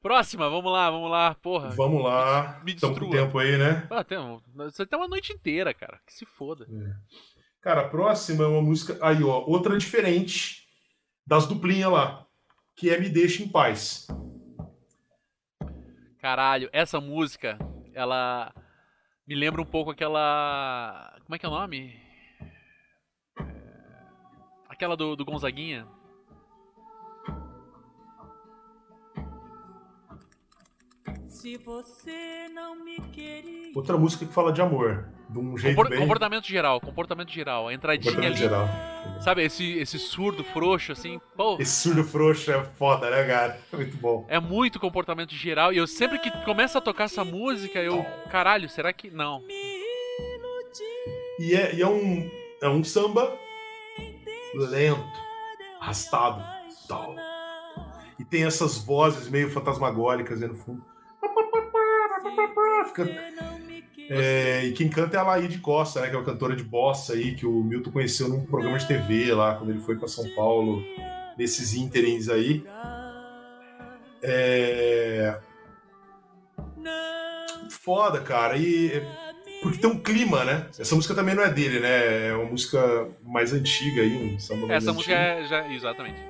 [0.00, 1.34] Próxima, vamos lá, vamos lá.
[1.34, 1.70] Porra.
[1.70, 2.60] Vamos lá.
[2.64, 3.86] Me Estamos com tempo aí, né?
[3.90, 4.16] Ah, tem,
[4.54, 5.98] você tem uma noite inteira, cara.
[6.06, 6.66] Que se foda.
[7.60, 8.96] Cara, a próxima é uma música.
[9.02, 10.62] Aí, ó, outra diferente
[11.26, 12.24] das duplinhas lá,
[12.76, 14.06] que é Me Deixa em Paz.
[16.20, 17.58] Caralho, essa música,
[17.96, 18.52] ela
[19.26, 21.18] me lembra um pouco aquela.
[21.24, 21.98] Como é que é o nome?
[23.40, 23.44] É,
[24.68, 25.88] Aquela do, do Gonzaguinha.
[31.28, 33.72] Se você não me queria.
[33.74, 35.98] Outra música que fala de amor, de um jeito Compor- bem...
[35.98, 37.68] Comportamento geral, comportamento geral.
[37.68, 38.42] A entradinha comportamento ali.
[38.42, 38.68] geral.
[39.20, 41.56] Sabe, esse, esse surdo frouxo, assim, pô.
[41.60, 43.58] Esse surdo frouxo é foda, né, cara?
[43.72, 44.26] Muito bom.
[44.28, 45.72] É muito comportamento geral.
[45.72, 48.04] E eu sempre que começa a tocar essa música, eu.
[48.30, 49.10] Caralho, será que.
[49.10, 49.42] Não.
[51.38, 52.30] E é, e é um,
[52.62, 53.32] é um samba
[54.54, 55.04] lento,
[55.80, 56.42] arrastado,
[56.88, 57.14] tal.
[58.18, 60.82] E tem essas vozes meio fantasmagóricas aí no fundo.
[62.86, 63.04] Fica-
[64.08, 67.14] É, e quem canta é a Laíde Costa, né, que é uma cantora de bossa
[67.14, 70.28] aí, que o Milton conheceu num programa de TV lá, quando ele foi para São
[70.34, 70.82] Paulo,
[71.36, 72.64] nesses ínterins aí.
[74.22, 75.38] É...
[77.68, 78.56] Foda, cara.
[78.56, 79.02] E
[79.62, 80.66] porque tem um clima, né?
[80.78, 82.28] Essa música também não é dele, né?
[82.28, 85.44] É uma música mais antiga aí, um samba Essa música antigo.
[85.44, 85.48] é.
[85.48, 86.20] Já, exatamente.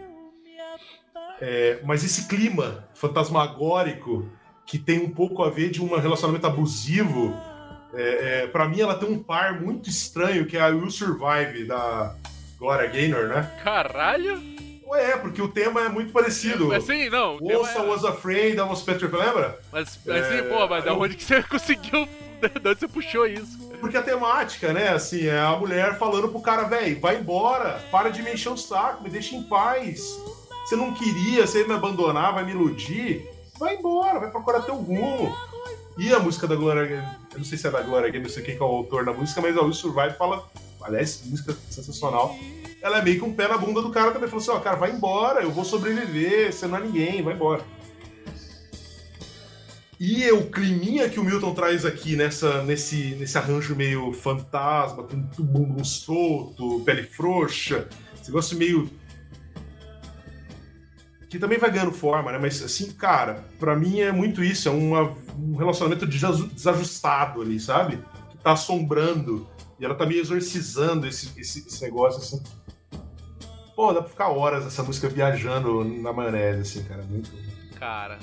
[1.41, 4.31] É, mas esse clima fantasmagórico
[4.65, 7.35] que tem um pouco a ver de um relacionamento abusivo,
[7.95, 11.65] é, é, para mim ela tem um par muito estranho que é a Will Survive
[11.67, 12.15] da
[12.59, 13.51] Gloria Gaynor, né?
[13.63, 14.41] Caralho!
[14.89, 16.73] Ué, porque o tema é muito parecido.
[16.73, 17.37] Assim, não.
[17.37, 19.59] o tema Once I é- was afraid, I was petrified, lembra?
[19.73, 22.09] Mas, mas assim, É, pô, mas da eu- onde que você conseguiu.
[22.61, 23.59] De onde você puxou isso?
[23.81, 28.11] Porque a temática, né, assim, é a mulher falando pro cara, velho, vai embora, para
[28.11, 30.21] de me encher o saco, me deixa em paz.
[30.65, 33.27] Você não queria, você ia me abandonar, vai me iludir,
[33.59, 35.35] vai embora, vai procurar teu rumo.
[35.99, 38.43] E a música da Glória, eu não sei se é da Glória Gaynor, não sei
[38.43, 40.47] quem que é o autor da música, mas a Will Survive fala,
[40.83, 42.37] aliás, música sensacional.
[42.83, 44.77] Ela é meio que um pé na bunda do cara também, falou assim, ó, cara,
[44.77, 47.65] vai embora, eu vou sobreviver, você não é ninguém, vai embora.
[49.99, 55.23] E o climinha que o Milton traz aqui nessa, nesse, nesse arranjo meio fantasma, com
[55.23, 57.89] tudo bumbum solto, pele frouxa,
[58.21, 58.91] esse negócio meio.
[61.29, 62.39] Que também vai ganhando forma, né?
[62.39, 67.59] Mas assim, cara, pra mim é muito isso, é uma- um relacionamento desaju- desajustado ali,
[67.59, 67.99] sabe?
[68.31, 69.49] Que tá assombrando.
[69.79, 72.43] E ela tá meio exorcizando esse, esse, esse negócio assim.
[73.75, 77.03] Pô, dá pra ficar horas essa música viajando na maionese, assim, cara.
[77.03, 77.31] Muito.
[77.79, 78.19] Cara.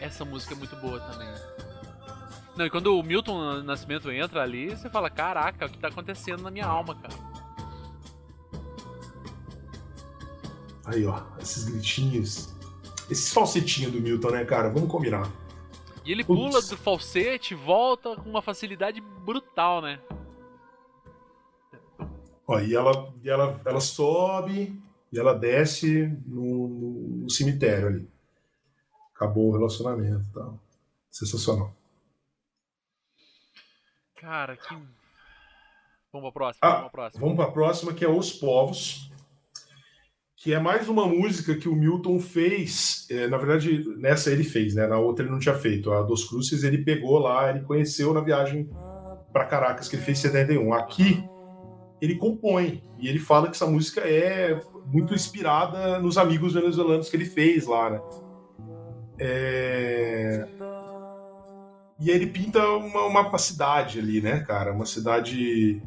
[0.00, 1.28] Essa música é muito boa também.
[2.56, 6.42] Não, e quando o Milton Nascimento entra ali, você fala: Caraca, o que tá acontecendo
[6.42, 7.29] na minha alma, cara?
[10.84, 12.54] Aí, ó, esses gritinhos.
[13.10, 14.68] Esses falsetinhos do Milton, né, cara?
[14.70, 15.30] Vamos combinar.
[16.04, 16.40] E ele Putz.
[16.40, 20.00] pula do falsete e volta com uma facilidade brutal, né?
[22.46, 24.80] Ó, e ela, e ela, ela sobe
[25.12, 28.08] e ela desce no, no- no cemitério ali.
[29.14, 30.58] Acabou o relacionamento e tal.
[31.10, 31.74] Sensacional.
[34.16, 34.74] Cara, que.
[36.12, 37.20] Vamos pra próxima, Ah, vamos pra próxima.
[37.20, 39.09] Vamos pra próxima, que é Os Povos.
[40.42, 43.06] Que é mais uma música que o Milton fez.
[43.10, 44.86] é, na verdade, nessa ele fez, né?
[44.86, 45.92] Na outra ele não tinha feito.
[45.92, 48.66] A Dos Cruces ele pegou lá, ele conheceu na viagem
[49.34, 50.72] para Caracas, que ele fez em 71.
[50.72, 51.22] Aqui
[52.00, 52.82] ele compõe.
[52.98, 57.66] E ele fala que essa música é muito inspirada nos amigos venezuelanos que ele fez
[57.66, 58.00] lá, né?
[59.18, 60.48] É...
[62.00, 64.72] E aí ele pinta uma, uma cidade ali, né, cara?
[64.72, 65.82] Uma cidade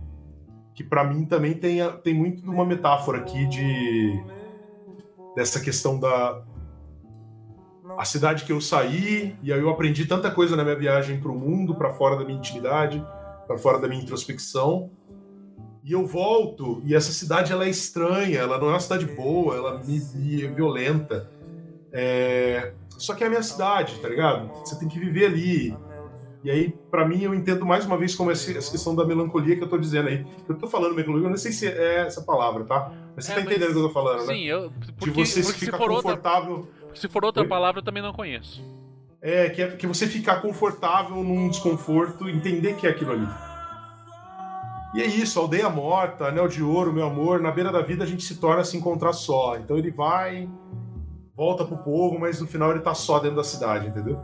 [0.75, 4.23] que pra mim também tem, tem muito de uma metáfora aqui de
[5.35, 6.43] dessa questão da
[7.97, 11.35] a cidade que eu saí e aí eu aprendi tanta coisa na minha viagem pro
[11.35, 13.05] mundo, pra fora da minha intimidade,
[13.45, 14.89] pra fora da minha introspecção.
[15.83, 19.55] E eu volto e essa cidade ela é estranha, ela não é uma cidade boa,
[19.55, 21.29] ela me, me é violenta.
[21.91, 24.49] É, Só que é a minha cidade, tá ligado?
[24.59, 25.77] Você tem que viver ali.
[26.43, 29.55] E aí, pra mim, eu entendo mais uma vez como essa essa questão da melancolia
[29.55, 30.25] que eu tô dizendo aí.
[30.47, 32.91] Eu tô falando melancolia, eu não sei se é essa palavra, tá?
[33.15, 34.33] Mas você É, tá entendendo o que eu tô falando, né?
[34.33, 34.69] Sim, eu.
[34.69, 36.67] De Porque, você porque se, ficar outra, confortável.
[36.93, 37.47] se for outra Oi?
[37.47, 38.61] palavra, eu também não conheço.
[39.21, 43.27] É que, é, que você ficar confortável num desconforto, entender que é aquilo ali.
[44.95, 48.07] E é isso, aldeia morta, anel de ouro, meu amor, na beira da vida a
[48.07, 49.55] gente se torna a se encontrar só.
[49.57, 50.47] Então ele vai,
[51.35, 54.19] volta pro povo, mas no final ele tá só dentro da cidade, entendeu?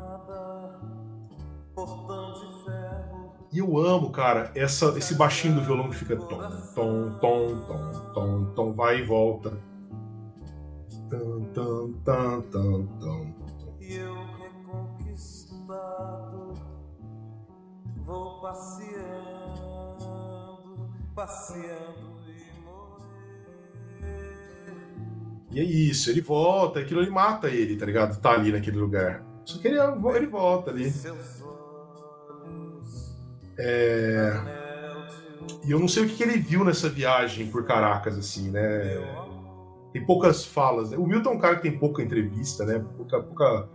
[3.51, 6.37] E eu amo, cara, essa, esse baixinho do violão que fica tom,
[6.75, 9.59] tom, tom, tom, tom, tom, vai e volta.
[11.09, 13.33] Tan, tan, tan, tan, tan.
[13.79, 16.53] E eu reconquistado
[18.09, 18.89] vou passeando,
[21.15, 23.05] passeando e morrer.
[25.51, 28.19] E é isso, ele volta, aquilo ele mata ele, tá ligado?
[28.19, 29.23] Tá ali naquele lugar.
[29.45, 30.91] Só que ele, ele volta ali.
[33.59, 34.59] É...
[35.65, 38.97] E eu não sei o que, que ele viu nessa viagem por Caracas, assim, né?
[39.91, 40.91] Tem poucas falas.
[40.91, 40.97] Né?
[40.97, 42.83] O Milton é um cara que tem pouca entrevista, né?
[42.97, 43.21] Pouca.
[43.21, 43.69] pouca...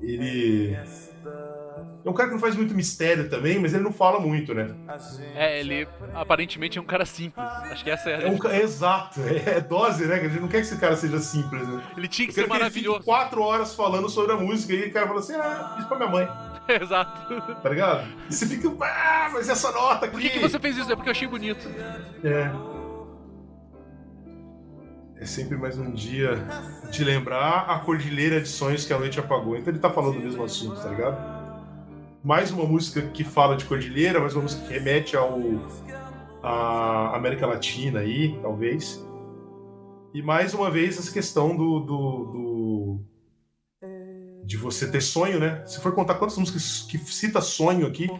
[0.00, 0.76] Ele.
[2.04, 4.74] É um cara que não faz muito mistério também, mas ele não fala muito, né?
[5.34, 7.44] É, ele aparentemente é um cara simples.
[7.46, 8.22] Acho que essa é a.
[8.22, 10.14] É um, é exato, é, dose, né?
[10.14, 11.82] A gente não quer que esse cara seja simples, né?
[11.96, 12.98] Ele tinha que ser quero que ele maravilhoso.
[12.98, 15.98] fique quatro horas falando sobre a música e o cara fala assim: ah, fiz pra
[15.98, 16.28] minha mãe,
[16.80, 17.40] Exato.
[17.62, 18.06] tá ligado?
[18.28, 20.12] E você fica, ah, mas essa nota aqui.
[20.12, 20.90] Por que, que você fez isso?
[20.92, 21.68] É porque eu achei bonito.
[22.24, 22.50] É.
[25.16, 26.42] É sempre mais um dia
[26.90, 29.56] de lembrar a cordilheira de sonhos que a noite apagou.
[29.56, 31.40] Então ele tá falando do mesmo assunto, tá ligado?
[32.24, 35.38] Mais uma música que fala de cordilheira, mais uma música que remete ao
[36.42, 39.06] à América Latina aí, talvez.
[40.14, 42.49] E mais uma vez essa questão do, do, do-
[44.50, 45.64] de você ter sonho, né?
[45.64, 48.10] Se for contar quantas músicas que cita sonho aqui,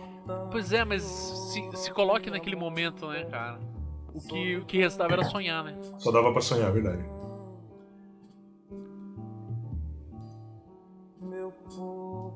[0.48, 3.59] Pois é, mas se, se coloque naquele momento, né, cara?
[4.15, 5.77] O que, o que restava era sonhar, né?
[5.98, 7.05] só dava pra sonhar, verdade.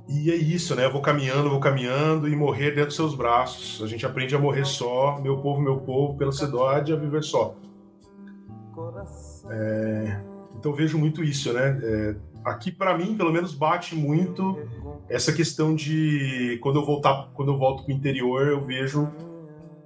[0.08, 0.86] E é isso, né?
[0.86, 3.80] Eu vou caminhando, vou caminhando e morrer dentro dos seus braços.
[3.80, 7.54] A gente aprende a morrer só, meu povo, meu povo, pela cidade a viver só.
[9.50, 10.20] É,
[10.64, 11.78] Então eu vejo muito isso, né?
[11.82, 14.58] É, Aqui pra mim, pelo menos, bate muito
[15.10, 19.06] essa questão de quando eu voltar, quando eu volto pro interior, eu vejo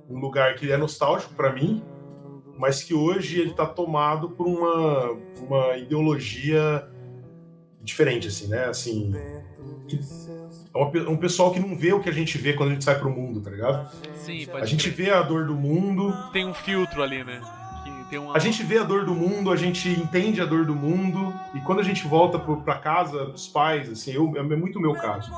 [0.09, 1.83] um lugar que é nostálgico pra mim,
[2.57, 6.89] mas que hoje ele tá tomado por uma, uma ideologia
[7.83, 8.67] diferente, assim, né?
[8.67, 9.13] Assim,
[9.89, 9.99] que-
[10.75, 12.99] é um pessoal que não vê o que a gente vê quando a gente sai
[12.99, 13.89] pro mundo, tá ligado?
[14.15, 15.07] Sim, A pode gente crer.
[15.07, 17.41] vê a dor do mundo, Tem um filtro ali, né?
[18.17, 18.37] Uma...
[18.37, 21.61] a gente vê a dor do mundo, a gente entende a dor do mundo, e
[21.61, 25.31] quando a gente volta pra casa dos pais, assim, eu, é muito o meu caso.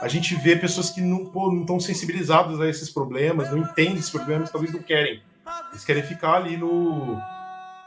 [0.00, 1.24] A gente vê pessoas que não
[1.60, 5.22] estão sensibilizadas a esses problemas, não entendem esses problemas, talvez não querem.
[5.70, 7.18] Eles querem ficar ali no,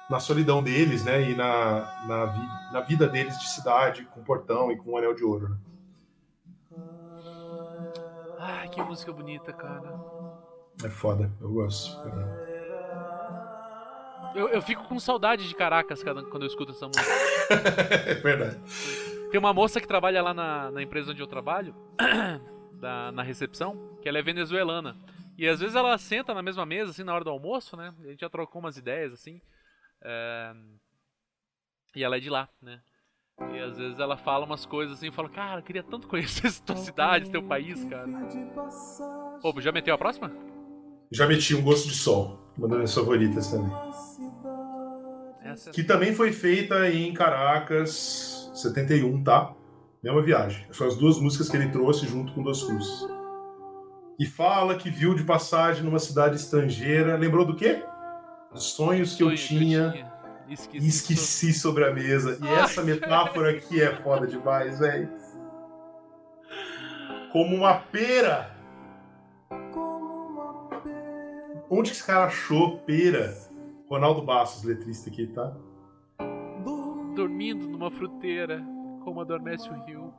[0.10, 1.32] na solidão deles, né?
[1.32, 5.16] E na, na, vi- na vida deles de cidade, com portão e com um anel
[5.16, 5.50] de ouro.
[5.50, 5.58] Né?
[8.40, 9.96] Ai, que música bonita, cara.
[10.84, 11.98] É foda, eu gosto.
[14.36, 17.06] Eu, eu fico com saudade de Caracas quando eu escuto essa música.
[18.08, 18.60] É verdade.
[19.30, 21.76] Tem uma moça que trabalha lá na, na empresa onde eu trabalho,
[22.80, 24.96] da- na recepção, que ela é venezuelana.
[25.38, 27.94] E às vezes ela senta na mesma mesa, assim, na hora do almoço, né?
[28.04, 29.42] A gente já trocou umas ideias, assim.
[30.04, 30.54] é,
[31.96, 32.80] E ela é de lá, né?
[33.52, 36.48] E às vezes ela fala umas coisas assim, eu falo, cara, eu queria tanto conhecer
[36.48, 38.08] essa tua cidade, teu país, cara.
[39.44, 40.32] Ô, já meteu a próxima?
[41.12, 43.72] Já meti um gosto de sol, uma das minhas favoritas também.
[45.44, 45.74] Essa é...
[45.74, 49.54] Que também foi feita em Caracas, 71, tá?
[50.04, 50.66] Mesma viagem.
[50.72, 53.08] São as duas músicas que ele trouxe junto com Duas Cruzes.
[54.20, 57.16] E fala que viu de passagem numa cidade estrangeira.
[57.16, 57.84] Lembrou do quê?
[58.52, 60.14] Dos sonhos que eu tinha e
[60.74, 62.38] e esqueci sobre a mesa.
[62.42, 65.10] E essa metáfora aqui é foda demais, velho.
[67.32, 68.53] Como uma pera.
[71.76, 73.36] Onde que esse cara achou pera?
[73.90, 75.56] Ronaldo Bastos, letrista aqui, tá?
[77.16, 78.64] Dormindo numa fruteira,
[79.04, 80.14] como adormece o rio.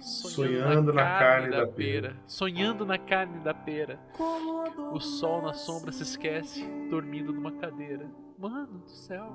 [0.00, 2.16] Sonhando na carne da pera.
[2.26, 4.00] Sonhando na carne da pera.
[4.90, 8.08] O sol na sombra se esquece, dormindo numa cadeira.
[8.38, 9.30] Mano do céu.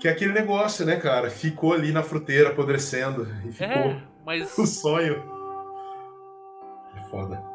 [0.00, 1.30] Que é aquele negócio, né, cara?
[1.30, 5.22] Ficou ali na fruteira apodrecendo e ficou É, mas o sonho.
[6.94, 7.53] É foda.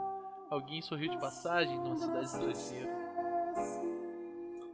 [0.49, 2.99] Alguém sorriu de passagem numa cidade estrangeira.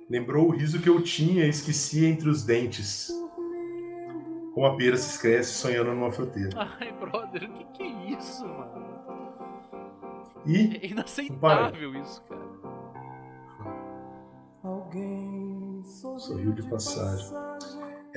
[0.10, 3.10] Lembrou o riso que eu tinha e esqueci entre os dentes.
[4.54, 6.50] Como a pera se esquece sonhando numa fruteira.
[6.80, 8.86] Ai, brother, o que, que é isso, mano?
[10.46, 12.46] E É inaceitável isso, cara.
[16.18, 17.45] sorriu de passagem.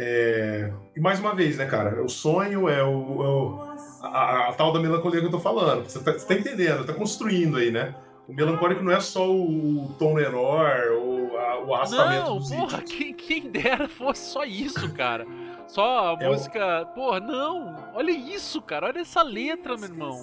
[0.01, 2.03] É, E mais uma vez, né, cara?
[2.05, 3.59] O sonho é o, é o-
[4.03, 5.89] a, a- tal da melancolia que eu tô falando.
[5.89, 7.95] Você tá, você tá entendendo, tá construindo aí, né?
[8.29, 12.83] O melancólico não é só o tom menor ou a- o arrastamento Não, dos porra,
[12.83, 15.27] quem, quem dera fosse só isso, cara.
[15.67, 16.87] Só a É o- música.
[16.95, 17.75] Porra, não!
[17.95, 18.87] Olha isso, cara.
[18.87, 20.21] Olha essa letra, meu irmão.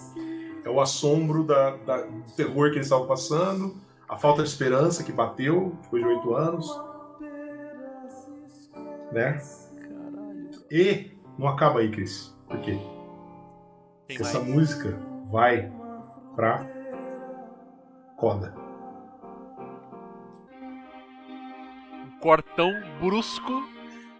[0.63, 3.75] É o assombro da, da- do terror que eles estavam passando,
[4.07, 6.81] a falta de esperança que bateu depois de oito anos,
[9.11, 9.37] né?
[10.71, 12.35] E não acaba aí, Cris.
[12.47, 12.71] Por quê?
[12.71, 14.51] Tem Porque essa mais.
[14.53, 14.99] música
[15.31, 15.71] vai
[16.35, 16.65] pra
[18.17, 18.53] Coda.
[22.21, 23.63] cortão brusco.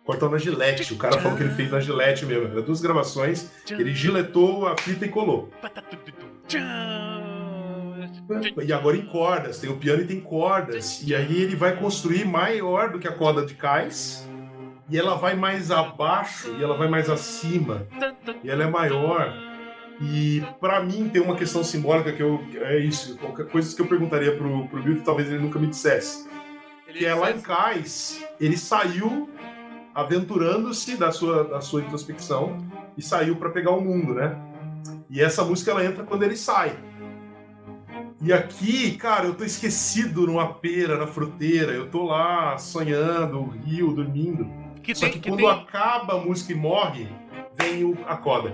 [0.03, 0.93] Cortão na gilete.
[0.93, 2.49] O cara falou que ele fez na gilete mesmo.
[2.49, 3.49] Era duas gravações.
[3.71, 5.49] Ele giletou a fita e colou.
[8.63, 9.57] E agora em cordas.
[9.57, 11.01] Tem o piano e tem cordas.
[11.01, 14.29] E aí ele vai construir maior do que a corda de cais.
[14.89, 17.87] E ela vai mais abaixo e ela vai mais acima.
[18.43, 19.33] E ela é maior.
[19.99, 23.87] E para mim tem uma questão simbólica que eu é isso, qualquer coisa que eu
[23.87, 26.27] perguntaria pro pro Bill, talvez ele nunca me dissesse.
[26.91, 29.29] Que é lá em Cais, ele saiu
[29.93, 32.57] aventurando-se da sua da sua introspecção
[32.97, 34.37] e saiu para pegar o mundo, né?
[35.09, 36.77] E essa música ela entra quando ele sai.
[38.21, 43.93] E aqui, cara, eu tô esquecido numa pera, na fruteira, eu tô lá sonhando, rio,
[43.93, 44.64] dormindo.
[44.85, 47.07] Que Só tem, que, que quando tem- acaba a música e morre,
[47.55, 48.53] vem o, a coda.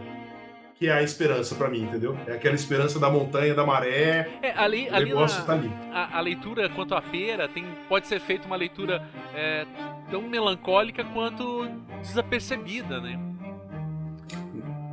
[0.76, 2.18] Que é a esperança pra mim, entendeu?
[2.26, 4.28] É aquela esperança da montanha, da maré.
[4.42, 5.72] É, ali, O ali negócio na- tá ali.
[5.94, 9.66] a, a leitura quanto à pera tem, pode ser feita uma leitura é,
[10.10, 11.70] tão melancólica quanto
[12.02, 13.20] desapercebida, né?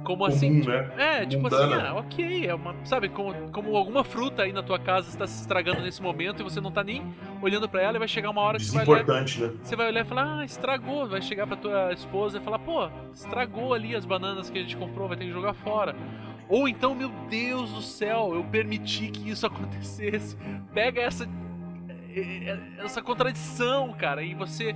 [0.09, 0.62] Como assim?
[0.62, 0.90] Comum, né?
[0.97, 1.90] É, tipo assim, Mundana.
[1.90, 5.43] ah, ok, é uma, sabe, como, como alguma fruta aí na tua casa está se
[5.43, 8.40] estragando nesse momento e você não tá nem olhando pra ela e vai chegar uma
[8.40, 9.52] hora que você vai olhar, né?
[9.62, 12.89] você vai olhar e falar, ah, estragou, vai chegar pra tua esposa e falar, pô,
[13.12, 15.94] estragou ali as bananas que a gente comprou, vai ter que jogar fora.
[16.48, 20.39] Ou então, meu Deus do céu, eu permiti que isso acontecesse.
[20.72, 21.28] Pega essa
[22.16, 24.74] eh, essa contradição, cara, e você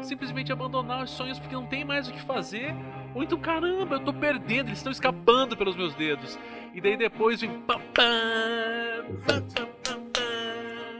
[0.00, 2.74] simplesmente abandonar os sonhos porque não tem mais o que fazer.
[3.16, 6.38] Então, caramba, eu tô perdendo, eles estão escapando pelos meus dedos.
[6.74, 7.50] E daí depois vem.
[7.60, 7.84] pam.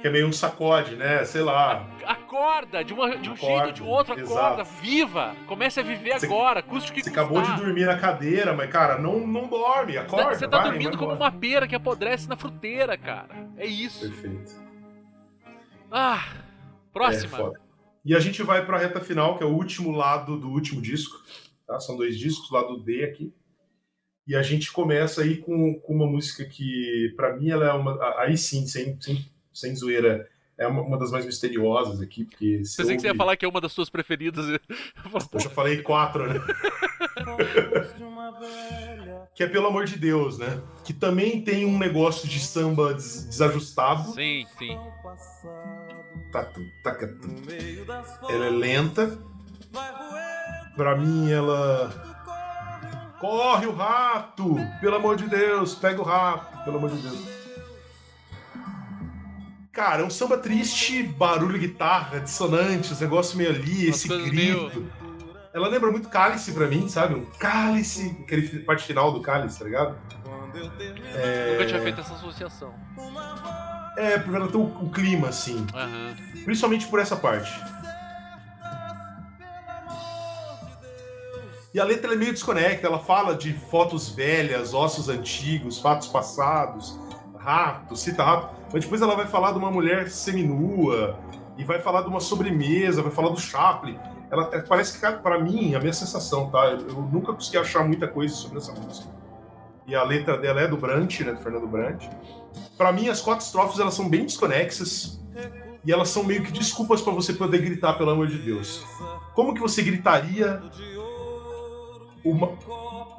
[0.00, 1.24] Que é meio um sacode, né?
[1.24, 1.86] Sei lá.
[2.06, 4.80] Acorda, de, uma, de um Acorda, jeito ou de outro, acorda, exato.
[4.80, 8.70] viva, comece a viver agora, custe o que Você acabou de dormir na cadeira, mas,
[8.70, 10.34] cara, não, não dorme, acorda.
[10.34, 13.28] Você tá vai, dormindo vai como uma pera que apodrece na fruteira, cara.
[13.58, 14.00] É isso.
[14.08, 14.52] Perfeito.
[15.92, 17.36] Ah, É, próxima.
[17.36, 17.60] foda.
[18.02, 21.18] E a gente vai pra reta final, que é o último lado do último disco.
[21.70, 21.78] Tá?
[21.78, 23.32] São dois discos, lado D aqui.
[24.26, 27.96] E a gente começa aí com, com uma música que, pra mim, ela é uma.
[28.18, 30.28] Aí sim, sem, sem, sem zoeira,
[30.58, 32.64] é uma, uma das mais misteriosas aqui, porque.
[32.64, 34.46] se Pensei que você ia ouve- falar que é uma das suas preferidas.
[35.32, 36.40] Eu já falei quatro, né?
[39.34, 40.60] Que é Pelo Amor de Deus, né?
[40.84, 44.12] Que também tem um negócio de samba des- desajustado.
[44.12, 44.76] Sim, sim.
[46.32, 47.06] Tá, tá, tá,
[47.86, 49.18] das ela é lenta.
[49.72, 50.29] vai roer
[50.80, 51.92] Pra mim, ela.
[53.20, 54.56] Corre o rato!
[54.80, 57.22] Pelo amor de Deus, pega o rato, pelo amor de Deus.
[59.70, 64.90] Cara, é um samba triste, barulho, guitarra, dissonante, os negócios meio ali, esse grito.
[65.52, 67.14] Ela lembra muito Cálice pra mim, sabe?
[67.14, 69.98] Um cálice, aquele parte final do cálice, tá ligado?
[71.14, 72.72] É, Nunca tinha feito essa associação.
[73.98, 75.66] é porque ela tem o, o clima, assim.
[75.74, 76.16] Aham.
[76.42, 77.52] Principalmente por essa parte.
[81.72, 86.98] E a letra é meio desconecta, ela fala de fotos velhas, ossos antigos, fatos passados,
[87.38, 91.16] rato, cita rato, mas depois ela vai falar de uma mulher seminua,
[91.60, 93.98] e vai falar de uma sobremesa, vai falar do Chaplin.
[94.30, 96.66] Ela é, parece que, pra mim, a minha sensação, tá?
[96.66, 99.08] Eu, eu nunca consegui achar muita coisa sobre essa música.
[99.86, 101.32] E a letra dela é do Brant, né?
[101.32, 102.04] Do Fernando Brant.
[102.78, 105.20] Pra mim, as quatro estrofes elas são bem desconexas.
[105.84, 108.82] E elas são meio que desculpas pra você poder gritar, pelo amor de Deus.
[109.34, 110.62] Como que você gritaria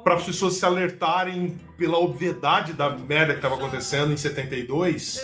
[0.04, 5.20] para as pessoas se alertarem pela obviedade da merda que estava acontecendo em 72?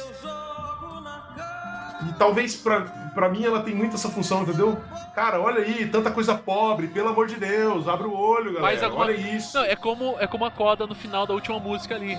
[2.08, 2.80] E talvez pra
[3.14, 4.78] pra mim ela tem muito essa função, entendeu?
[5.12, 8.60] Cara, olha aí, tanta coisa pobre, pelo amor de Deus, abre o olho, galera.
[8.62, 9.56] Faz alguma- Olha isso.
[9.58, 12.16] Não, é como, é como a coda no final da última música ali.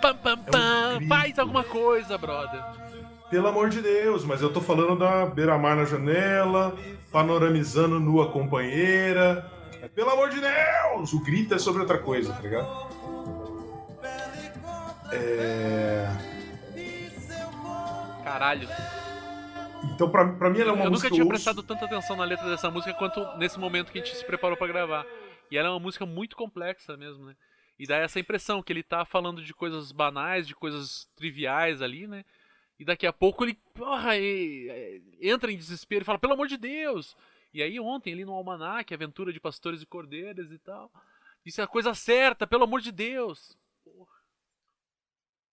[0.00, 0.94] Pam, pam, É pam.
[0.96, 1.08] grito.
[1.10, 2.62] Faz alguma coisa, brother.
[3.28, 6.74] Pelo amor de Deus, mas eu tô falando da beira-mar na janela,
[7.12, 9.44] panoramizando nua companheira.
[9.96, 11.12] É, Pelo amor de Deus!
[11.12, 12.86] O grito é sobre outra coisa, tá ligado?
[15.12, 16.06] É...
[18.24, 18.68] Caralho.
[19.94, 21.84] Então, pra, pra mim, ela é uma eu música nunca tinha eu ouço- prestado tanta
[21.84, 25.06] atenção na letra dessa música quanto nesse momento que a gente se preparou pra gravar.
[25.50, 27.34] E ela é uma música muito complexa mesmo, né?
[27.78, 32.06] E dá essa impressão que ele tá falando de coisas banais, de coisas triviais ali,
[32.06, 32.24] né?
[32.78, 36.48] E daqui a pouco ele porra, e- e- entra em desespero e fala, pelo amor
[36.48, 37.16] de Deus!
[37.56, 40.92] E aí ontem, ali no Almanac, Aventura de Pastores e Cordeiras e tal,
[41.42, 43.56] isso é a coisa certa, pelo amor de Deus!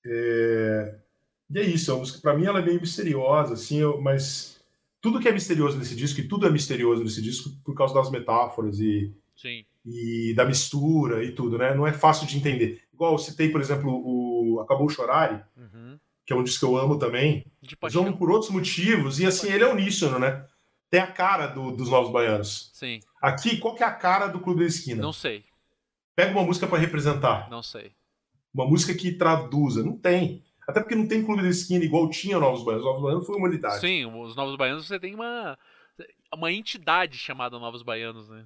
[0.06, 1.00] É...
[1.50, 4.62] E é isso, a música, pra mim ela é meio misteriosa, assim, eu- mas
[5.00, 8.12] tudo que é misterioso nesse disco, e tudo é misterioso nesse disco por causa das
[8.12, 9.64] metáforas e, Sim.
[9.86, 11.74] e da mistura e tudo, né?
[11.74, 12.84] Não é fácil de entender.
[12.94, 15.98] Igual eu citei, por exemplo, o Acabou Chorare, Uhum.
[16.26, 17.46] que é um disco que eu amo também.
[17.62, 18.18] De Mas amo paixão.
[18.18, 20.46] por outros motivos, e assim, ele é uníssono, né?
[20.94, 22.70] Tem a cara do- dos Novos Baianos.
[22.72, 23.00] Sim.
[23.20, 25.02] Aqui, qual que é a cara do Clube da Esquina?
[25.02, 25.44] Não sei.
[26.16, 27.50] Pega uma música pra representar.
[27.50, 27.96] Não sei.
[28.54, 29.84] Uma música que traduza.
[29.84, 30.44] Não tem.
[30.68, 32.86] Até porque não tem Clube da Esquina igual tinha Novos Baianos.
[32.86, 33.80] Novos Baianos foi uma unidade.
[33.82, 35.58] Sim, os Novos Baianos você tem uma.
[36.32, 38.46] Uma entidade chamada Novos Baianos, né?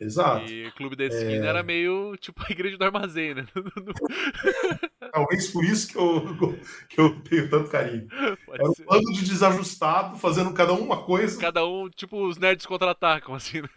[0.00, 0.46] Exato.
[0.48, 1.48] E o Clube da Esquina É.
[1.48, 3.46] era meio tipo a igreja do armazém, né?
[5.12, 6.58] Talvez por isso que eu,
[6.88, 8.06] que eu tenho tanto carinho.
[8.46, 8.84] Pode Era um ser.
[8.84, 11.40] bando de desajustado, fazendo cada um uma coisa.
[11.40, 13.68] Cada um, tipo, os nerds contra-atacam, assim, né?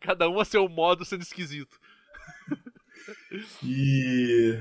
[0.00, 1.78] Cada um a seu modo sendo esquisito.
[3.62, 4.58] E.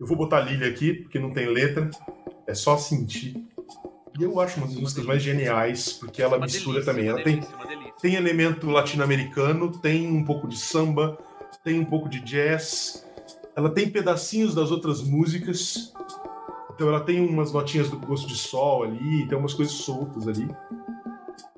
[0.00, 1.90] Eu vou botar Lily aqui, porque não tem letra.
[2.46, 3.34] É só sentir.
[4.18, 7.08] E eu acho uma das músicas mais geniais, porque ela Uma mistura delícia, também.
[7.08, 7.94] Ela tem, delícia, delícia.
[8.00, 11.18] tem elemento latino-americano, tem um pouco de samba,
[11.64, 13.04] tem um pouco de jazz.
[13.56, 15.92] Ela tem pedacinhos das outras músicas.
[16.72, 20.48] Então ela tem umas notinhas do gosto de sol ali, tem umas coisas soltas ali.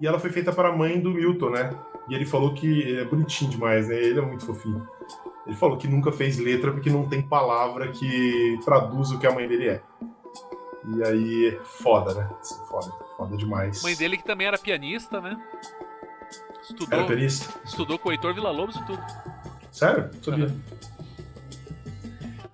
[0.00, 1.70] E ela foi feita para a mãe do Milton, né?
[2.08, 3.96] E ele falou que é bonitinho demais, né?
[3.96, 4.86] Ele é muito fofinho.
[5.46, 9.32] Ele falou que nunca fez letra porque não tem palavra que traduza o que a
[9.32, 9.82] mãe dele é.
[10.86, 12.30] E aí, foda, né?
[12.40, 13.82] Assim, foda, foda demais.
[13.82, 15.36] Mãe dele que também era pianista, né?
[16.62, 17.54] Estudou, Era pianista?
[17.64, 19.02] estudou com o Heitor Villa-Lobos e tudo.
[19.70, 20.10] Sério?
[20.22, 20.54] Sabia.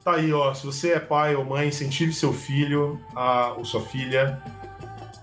[0.05, 0.53] Tá aí, ó.
[0.53, 4.43] Se você é pai ou mãe, incentive seu filho a, ou sua filha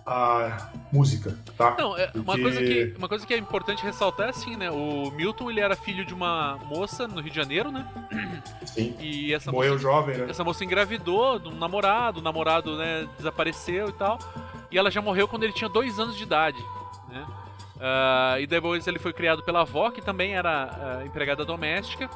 [0.09, 1.75] a música, tá?
[1.77, 4.71] Não, é, uma, Porque- coisa que, uma coisa que é importante ressaltar é assim, né?
[4.71, 7.87] O Milton, ele era filho de uma moça no Rio de Janeiro, né?
[8.65, 8.95] Sim.
[8.99, 10.25] E essa Morreu moça, jovem, né?
[10.27, 14.17] essa moça engravidou de um namorado, o namorado, né, desapareceu e tal.
[14.71, 16.57] E ela já morreu quando ele tinha dois anos de idade,
[17.07, 17.25] né?
[17.79, 22.09] Ah, e depois ele foi criado pela avó, que também era ah, empregada doméstica.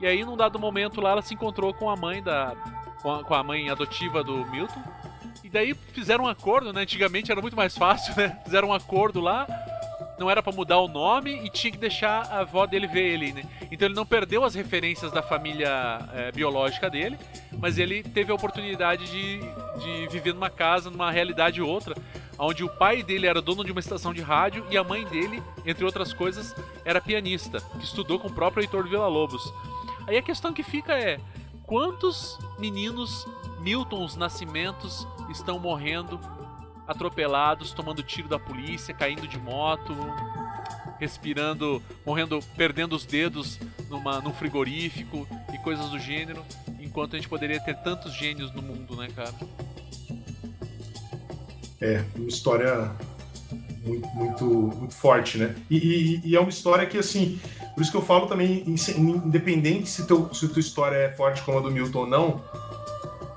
[0.00, 2.54] E aí, num dado momento lá, ela se encontrou com a mãe da.
[3.02, 4.82] com a, com a mãe adotiva do Milton.
[5.50, 6.82] E daí fizeram um acordo, né?
[6.82, 8.38] Antigamente era muito mais fácil, né?
[8.44, 9.48] Fizeram um acordo lá.
[10.16, 13.32] Não era pra mudar o nome e tinha que deixar a avó dele ver ele,
[13.32, 13.42] né?
[13.68, 17.18] Então ele não perdeu as referências da família eh, biológica dele,
[17.58, 19.40] mas ele teve a oportunidade de,
[19.80, 21.96] de viver numa casa, numa realidade outra,
[22.38, 25.42] onde o pai dele era dono de uma estação de rádio e a mãe dele,
[25.66, 26.54] entre outras coisas,
[26.84, 29.52] era pianista, que estudou com o próprio Heitor Villa-Lobos.
[30.06, 31.18] Aí a questão que fica é:
[31.66, 33.26] quantos meninos
[33.60, 36.18] Miltons Nascimentos estão morrendo
[36.86, 39.94] atropelados, tomando tiro da polícia, caindo de moto,
[40.98, 43.58] respirando, morrendo, perdendo os dedos
[43.88, 46.44] numa, num frigorífico e coisas do gênero,
[46.80, 49.32] enquanto a gente poderia ter tantos gênios no mundo, né, cara?
[51.80, 52.90] É, uma história
[53.84, 55.54] muito, muito, muito forte, né?
[55.70, 57.40] E, e- e é uma história que, assim,
[57.74, 61.40] por isso que eu falo também, in- independente se, teu, se tua história é forte
[61.42, 62.44] como a do Milton ou não,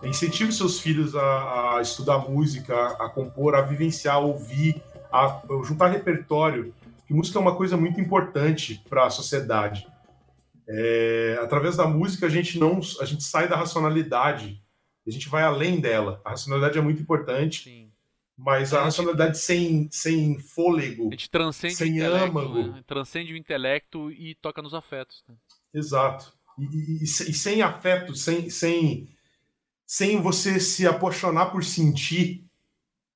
[0.08, 4.82] incentive seus filhos a, a estudar música, a, a compor, a vivenciar, a ouvir,
[5.12, 6.74] a, a juntar repertório.
[7.08, 9.88] Que música é uma coisa muito importante para a sociedade.
[10.68, 14.62] É, através da música a gente não, a gente sai da racionalidade,
[15.06, 16.22] a gente vai além dela.
[16.24, 17.64] A racionalidade é muito importante.
[17.66, 17.90] Sim.
[18.36, 21.08] Mas a racionalidade sem, sem fôlego.
[21.10, 22.64] A gente transcende Sem âmago.
[22.68, 22.84] né?
[22.88, 25.24] transcende o intelecto e toca nos afetos.
[25.30, 25.36] né?
[25.74, 26.34] Exato.
[26.58, 29.08] E, e- e sem afeto, sem, sem,
[29.96, 32.44] sem você se apaixonar por sentir,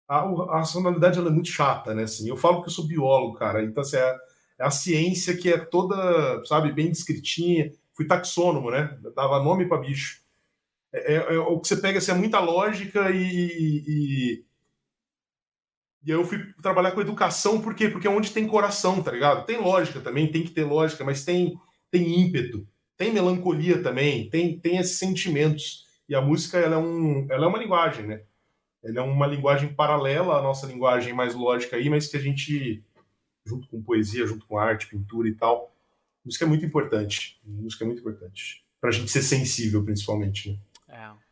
[0.07, 2.03] a, a racionalidade ela é muito chata, né?
[2.03, 3.63] Assim, eu falo que eu sou biólogo, cara.
[3.63, 4.17] Então, assim, é,
[4.59, 7.71] é a ciência que é toda, sabe, bem descritinha.
[7.95, 8.97] Fui taxônomo, né?
[9.15, 10.21] Dava nome para bicho.
[10.93, 14.45] É, é- é o que você pega, assim, é muita lógica e, e,
[16.05, 17.89] e eu fui trabalhar com educação, por quê?
[17.89, 19.45] Porque é onde tem coração, tá ligado?
[19.45, 21.59] Tem lógica também, tem que ter lógica, mas tem,
[21.91, 25.85] tem ímpeto, tem melancolia também, tem, tem esses sentimentos.
[26.07, 28.21] E a música, ela é, um, ela é uma linguagem, né?
[28.83, 32.83] Ela é uma linguagem paralela à nossa linguagem mais lógica aí, mas que a gente,
[33.45, 35.75] junto com poesia, junto com arte, pintura e tal,
[36.23, 37.39] música é muito importante.
[37.43, 38.63] Música é muito importante.
[38.79, 40.57] Pra gente ser sensível, principalmente, né?
[40.87, 41.27] É.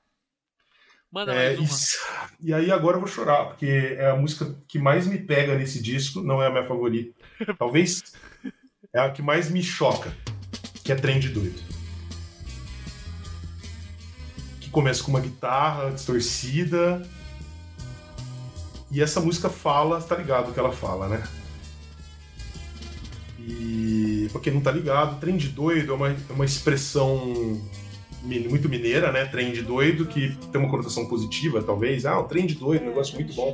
[1.12, 1.98] Manda É, isso.
[2.42, 5.82] E aí agora eu vou chorar, porque é a música que mais me pega nesse
[5.82, 7.14] disco, não é a minha favorita.
[7.58, 8.14] Talvez
[8.92, 10.14] é a que mais me choca,
[10.84, 11.75] que é Trem de Doido.
[14.76, 17.02] Começa com uma guitarra distorcida.
[18.92, 21.24] E essa música fala, tá ligado o que ela fala, né?
[23.40, 27.62] E pra quem não tá ligado, Trem de Doido é uma, é uma expressão
[28.22, 29.24] muito mineira, né?
[29.26, 32.06] Trem de doido, que tem uma conotação positiva, talvez.
[32.06, 33.54] Ah, o trem de doido, um negócio muito bom.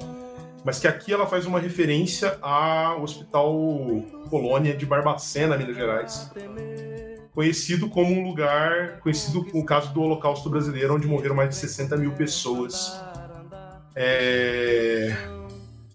[0.64, 3.54] Mas que aqui ela faz uma referência ao Hospital
[4.30, 6.32] Colônia de Barbacena, Minas Gerais.
[7.34, 11.56] Conhecido como um lugar, conhecido com o caso do Holocausto Brasileiro, onde morreram mais de
[11.56, 13.00] 60 mil pessoas.
[13.96, 15.16] É,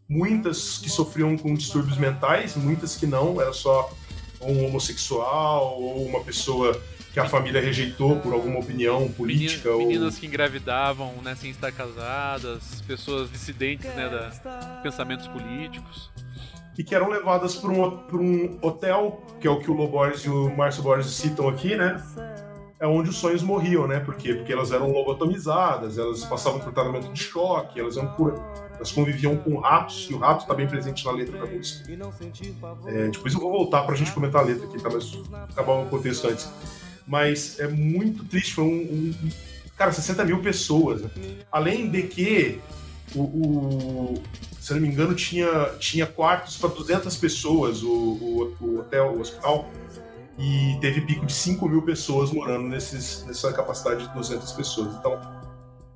[0.08, 3.92] muitas que sofriam com distúrbios mentais, muitas que não, era só
[4.40, 6.80] um homossexual ou uma pessoa
[7.12, 11.50] que a família rejeitou por alguma opinião política Meni- ou Meninas que engravidavam, né, sem
[11.50, 16.10] estar casadas, pessoas dissidentes, né, da pensamentos políticos.
[16.78, 20.28] E que eram levadas para um, um hotel, que é o que o Loborges e
[20.30, 22.02] o Márcio Borges citam aqui, né?
[22.78, 24.00] É onde os sonhos morriam, né?
[24.00, 24.34] Por quê?
[24.34, 28.38] Porque elas eram lobotomizadas, elas passavam por tratamento de choque, elas, eram por-
[28.74, 31.90] elas conviviam com ratos, e o rato está bem presente na letra da música.
[32.86, 34.90] É, depois eu vou voltar para a gente comentar a letra aqui, tá?
[34.92, 35.18] Mas
[35.50, 36.50] acabar o contexto antes.
[37.06, 38.68] Mas é muito triste, foi um.
[38.68, 39.14] um-
[39.78, 41.00] cara, 60 mil pessoas.
[41.02, 41.10] né?
[41.50, 42.60] Além de que
[43.14, 44.14] o-
[44.66, 45.48] se não me engano, tinha,
[45.78, 49.70] tinha quartos para 200 pessoas o, o, o hotel, o hospital,
[50.36, 54.92] e teve pico de 5 mil pessoas morando nesses, nessa capacidade de 200 pessoas.
[54.96, 55.20] Então,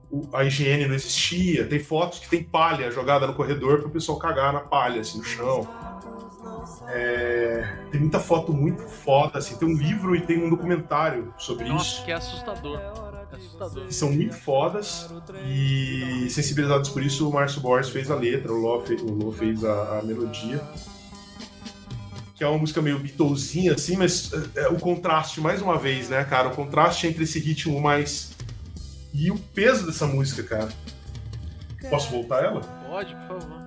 [0.09, 1.67] o- a higiene não existia.
[1.67, 5.19] Tem fotos que tem palha jogada no corredor para o pessoal cagar na palha, assim,
[5.19, 5.67] no chão.
[6.87, 9.57] É, tem muita foto muito foda, assim.
[9.57, 12.79] Tem um livro e tem um documentário sobre Nossa, isso que é assustador.
[13.41, 13.93] Assustador.
[13.93, 15.09] são muito fodas
[15.49, 19.33] e sensibilizados por isso o Márcio Borges fez a letra, o Ló fez, o Ló
[19.33, 20.63] fez a, a melodia
[22.35, 26.09] que é uma música meio Beatlesinha assim, mas é, é, o contraste mais uma vez,
[26.09, 28.33] né, cara, o contraste entre esse ritmo mais
[29.13, 30.69] e o peso dessa música, cara.
[31.89, 32.61] Posso voltar ela?
[32.61, 33.61] Pode, por favor.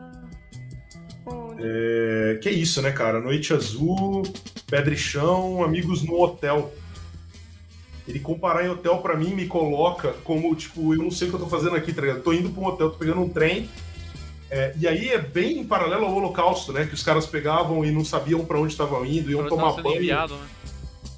[1.59, 3.19] É, que é isso, né, cara?
[3.19, 4.23] Noite Azul,
[4.67, 6.73] Pedra e Chão, Amigos no Hotel.
[8.07, 11.37] Ele comparar em hotel pra mim me coloca como, tipo, eu não sei o que
[11.37, 12.21] eu tô fazendo aqui, tá ligado?
[12.21, 13.69] Tô indo pra um hotel, tô pegando um trem.
[14.51, 16.85] é, e aí é bem em paralelo ao Holocausto, né?
[16.85, 19.95] Que os caras pegavam e não sabiam pra onde estavam indo, iam tomar banho.
[19.95, 20.45] enviado, né?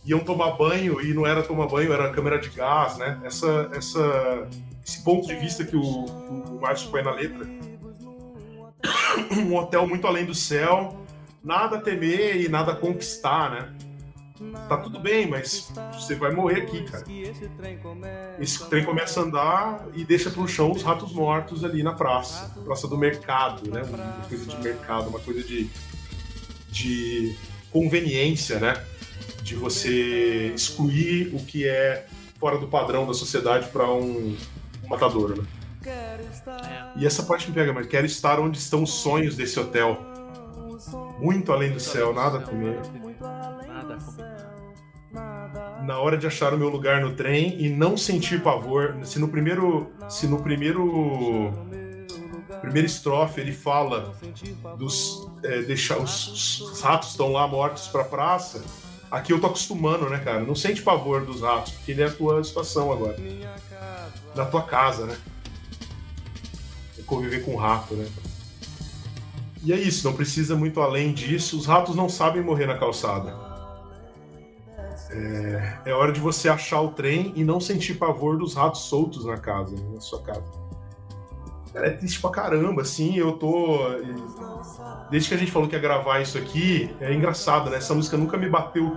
[0.06, 3.20] Iam tomar banho e não era tomar banho, era câmera de gás, né?
[3.24, 4.48] Essa, essa,
[4.86, 7.48] esse ponto de vista que o, o Márcio põe na letra.
[9.36, 11.04] um hotel muito além do céu,
[11.44, 13.74] nada a temer e nada a conquistar, né?
[14.68, 17.06] Tá tudo bem, mas você vai morrer aqui, cara.
[18.38, 22.52] Esse trem começa a andar e deixa pro chão os ratos mortos ali na praça.
[22.66, 23.82] Praça do mercado, né?
[23.84, 25.70] Uma coisa de mercado, uma coisa de,
[26.70, 27.38] de
[27.72, 28.84] conveniência, né?
[29.42, 32.06] De você excluir o que é
[32.38, 34.36] fora do padrão da sociedade para um,
[34.88, 35.44] matador, né?
[36.96, 39.98] E essa parte me pega, mas quero estar onde estão os sonhos desse hotel.
[41.20, 43.05] Muito além do céu, nada a
[45.86, 48.98] Na hora de achar o meu lugar no trem e não sentir pavor.
[49.04, 49.92] Se no primeiro.
[50.10, 51.54] Se no primeiro.
[52.60, 54.16] Primeira estrofe ele fala
[54.78, 55.30] dos.
[55.44, 58.64] É, deixar, os, os ratos estão lá mortos pra praça.
[59.12, 60.40] Aqui eu tô acostumando, né, cara?
[60.40, 63.16] Não sente pavor dos ratos, porque ele é a tua situação agora.
[64.36, 65.16] Na tua casa, né?
[66.98, 68.08] É conviver com o rato, né?
[69.64, 71.58] E é isso, não precisa muito além disso.
[71.58, 73.55] Os ratos não sabem morrer na calçada.
[75.16, 79.26] É, é hora de você achar o trem e não sentir pavor dos ratos soltos
[79.26, 80.44] na casa, na sua casa.
[81.74, 83.80] Cara, é triste pra caramba, assim, eu tô.
[85.10, 87.78] Desde que a gente falou que ia gravar isso aqui, é engraçado, né?
[87.78, 88.96] Essa música nunca me bateu.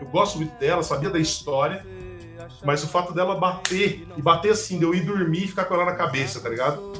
[0.00, 1.84] Eu gosto muito dela, sabia da história,
[2.64, 5.74] mas o fato dela bater, e bater assim, de eu ir dormir e ficar com
[5.74, 6.92] ela na cabeça, tá ligado?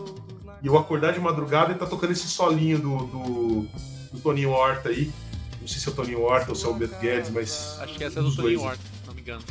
[0.62, 3.66] E eu acordar de madrugada e tá tocando esse solinho do, do,
[4.12, 5.12] do Toninho Horta aí.
[5.66, 7.76] Não sei se é o Toninho Horta ou se é o Beto Guedes, mas.
[7.80, 8.70] Acho que essa é do Toninho dois.
[8.70, 9.42] Horta, se não me engano.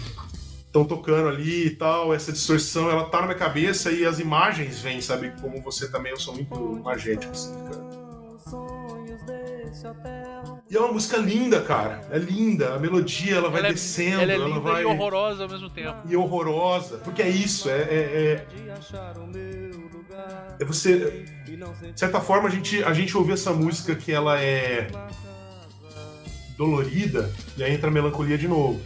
[0.65, 4.79] estão tocando ali e tal, essa distorção, ela tá na minha cabeça e as imagens
[4.79, 5.33] vêm, sabe?
[5.41, 7.83] Como você também, eu sou muito imagético, assim, cara.
[10.71, 12.07] E é uma música linda, cara.
[12.09, 12.75] É linda.
[12.75, 14.83] A melodia, ela vai ela é, descendo, ela é ela linda vai.
[14.83, 15.97] e horrorosa ao mesmo tempo.
[16.07, 16.97] e horrorosa.
[16.99, 18.47] Porque é isso, é, é, é-
[20.61, 21.25] é você.
[21.93, 24.87] De certa forma, a gente, a gente ouve essa música que ela é
[26.57, 28.79] dolorida e aí entra a melancolia de novo.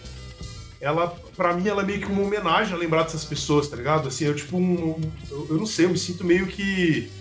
[0.81, 4.07] Ela, pra mim, ela é meio que uma homenagem a lembrar dessas pessoas, tá ligado?
[4.07, 4.99] Assim, eu tipo um.
[5.29, 7.11] Eu, eu não sei, eu me sinto meio que.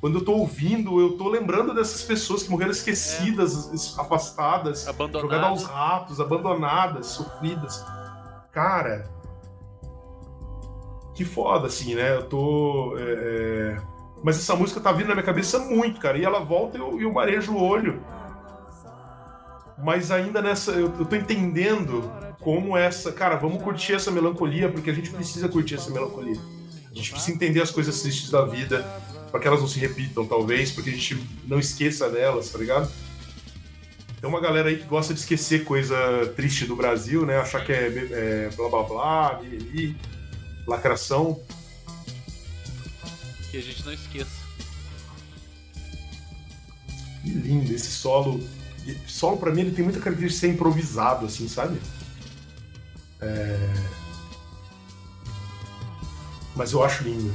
[0.00, 4.86] Quando eu tô ouvindo, eu tô lembrando dessas pessoas que morreram esquecidas, es- afastadas,
[5.22, 7.84] jogadas aos ratos, abandonadas, sofridas.
[8.52, 9.10] Cara.
[11.14, 12.16] Que foda, assim, né?
[12.16, 12.94] Eu tô.
[12.98, 13.76] é, é,
[14.22, 16.18] Mas essa música tá vindo na minha cabeça muito, cara.
[16.18, 18.00] E ela volta e eu, e eu marejo o olho.
[19.78, 20.72] Mas ainda nessa.
[20.72, 22.10] Eu, eu tô entendendo
[22.40, 23.12] como essa.
[23.12, 26.38] Cara, vamos curtir essa melancolia, porque a gente precisa curtir essa melancolia.
[26.90, 28.82] A gente precisa entender as coisas tristes da vida,
[29.30, 32.90] para que elas não se repitam, talvez, porque a gente não esqueça delas, tá ligado?
[34.20, 35.96] Tem uma galera aí que gosta de esquecer coisa
[36.36, 37.38] triste do Brasil, né?
[37.38, 39.96] Achar que é, é blá blá blá, mimimi,
[40.66, 41.42] lacração.
[43.50, 44.44] Que a gente não esqueça.
[47.22, 48.40] Que lindo, esse solo.
[49.06, 51.80] Solo pra mim ele tem muita característica de ser improvisado, assim, sabe?
[53.20, 53.74] É...
[56.54, 57.34] Mas eu acho lindo.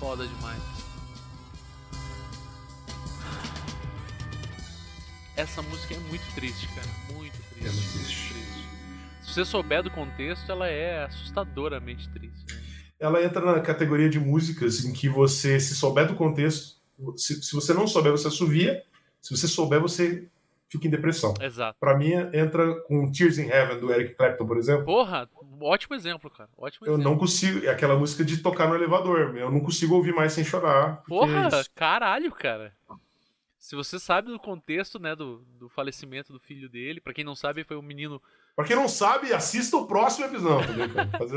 [0.00, 0.60] Foda demais.
[5.36, 6.88] Essa música é muito triste, cara.
[7.12, 7.66] Muito triste.
[7.66, 8.34] É muito triste.
[9.22, 12.54] Se você souber do contexto, ela é assustadoramente triste.
[12.54, 12.62] Né?
[13.00, 16.76] Ela entra na categoria de músicas em que você, se souber do contexto,
[17.16, 18.82] se, se você não souber, você assovia.
[19.20, 20.28] Se você souber, você
[20.68, 21.34] fica em depressão.
[21.40, 21.78] Exato.
[21.78, 24.84] Pra mim, entra com Tears in Heaven, do Eric Clapton, por exemplo.
[24.84, 25.28] Porra,
[25.60, 26.50] ótimo exemplo, cara.
[26.56, 27.10] Ótimo Eu exemplo.
[27.10, 27.64] não consigo.
[27.64, 29.36] É aquela música de tocar no elevador.
[29.36, 31.02] Eu não consigo ouvir mais sem chorar.
[31.06, 32.72] Porra, é caralho, cara.
[33.58, 37.34] Se você sabe do contexto, né, do, do falecimento do filho dele, pra quem não
[37.34, 38.20] sabe, foi um menino.
[38.54, 40.68] Pra quem não sabe, assista o próximo episódio.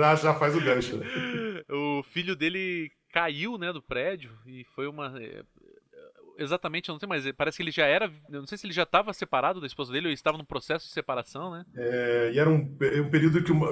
[0.03, 0.97] Ah, já faz o gancho.
[0.97, 1.05] Né?
[1.69, 5.13] O filho dele caiu, né, do prédio e foi uma.
[5.21, 5.43] é,
[6.37, 8.11] Exatamente, eu não sei, mas parece que ele já era.
[8.29, 10.85] Eu não sei se ele já estava separado da esposa dele ou estava num processo
[10.85, 11.65] de separação, né?
[11.75, 13.69] É, e era um, um período que uma.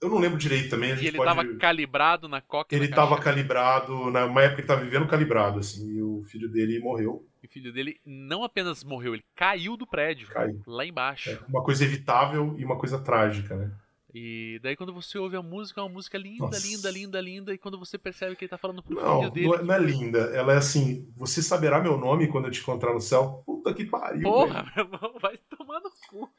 [0.00, 0.90] Eu não lembro direito também.
[0.90, 1.30] A E ele pode...
[1.30, 2.74] estava calibrado na coca.
[2.74, 6.80] Ele na estava calibrado, numa época ele estava vivendo calibrado, assim, e o filho dele
[6.80, 7.24] morreu.
[7.40, 10.26] E o filho dele não apenas morreu, ele caiu do prédio.
[10.26, 10.60] Caiu.
[10.66, 11.30] Lá embaixo.
[11.30, 13.70] É uma coisa evitável e uma coisa trágica, né?
[14.14, 16.58] E daí quando você ouve a música, é uma música linda, Nossa.
[16.58, 17.54] linda, linda, linda.
[17.54, 19.48] E quando você percebe que ele tá falando pro Não, filho dele.
[19.48, 20.18] não é, não é linda.
[20.34, 23.42] Ela é assim, você saberá meu nome quando eu te encontrar no céu.
[23.46, 24.32] Puta que pariu.
[24.32, 24.32] velho.
[24.36, 26.32] Porra, meu irmão, vai tomar no cu.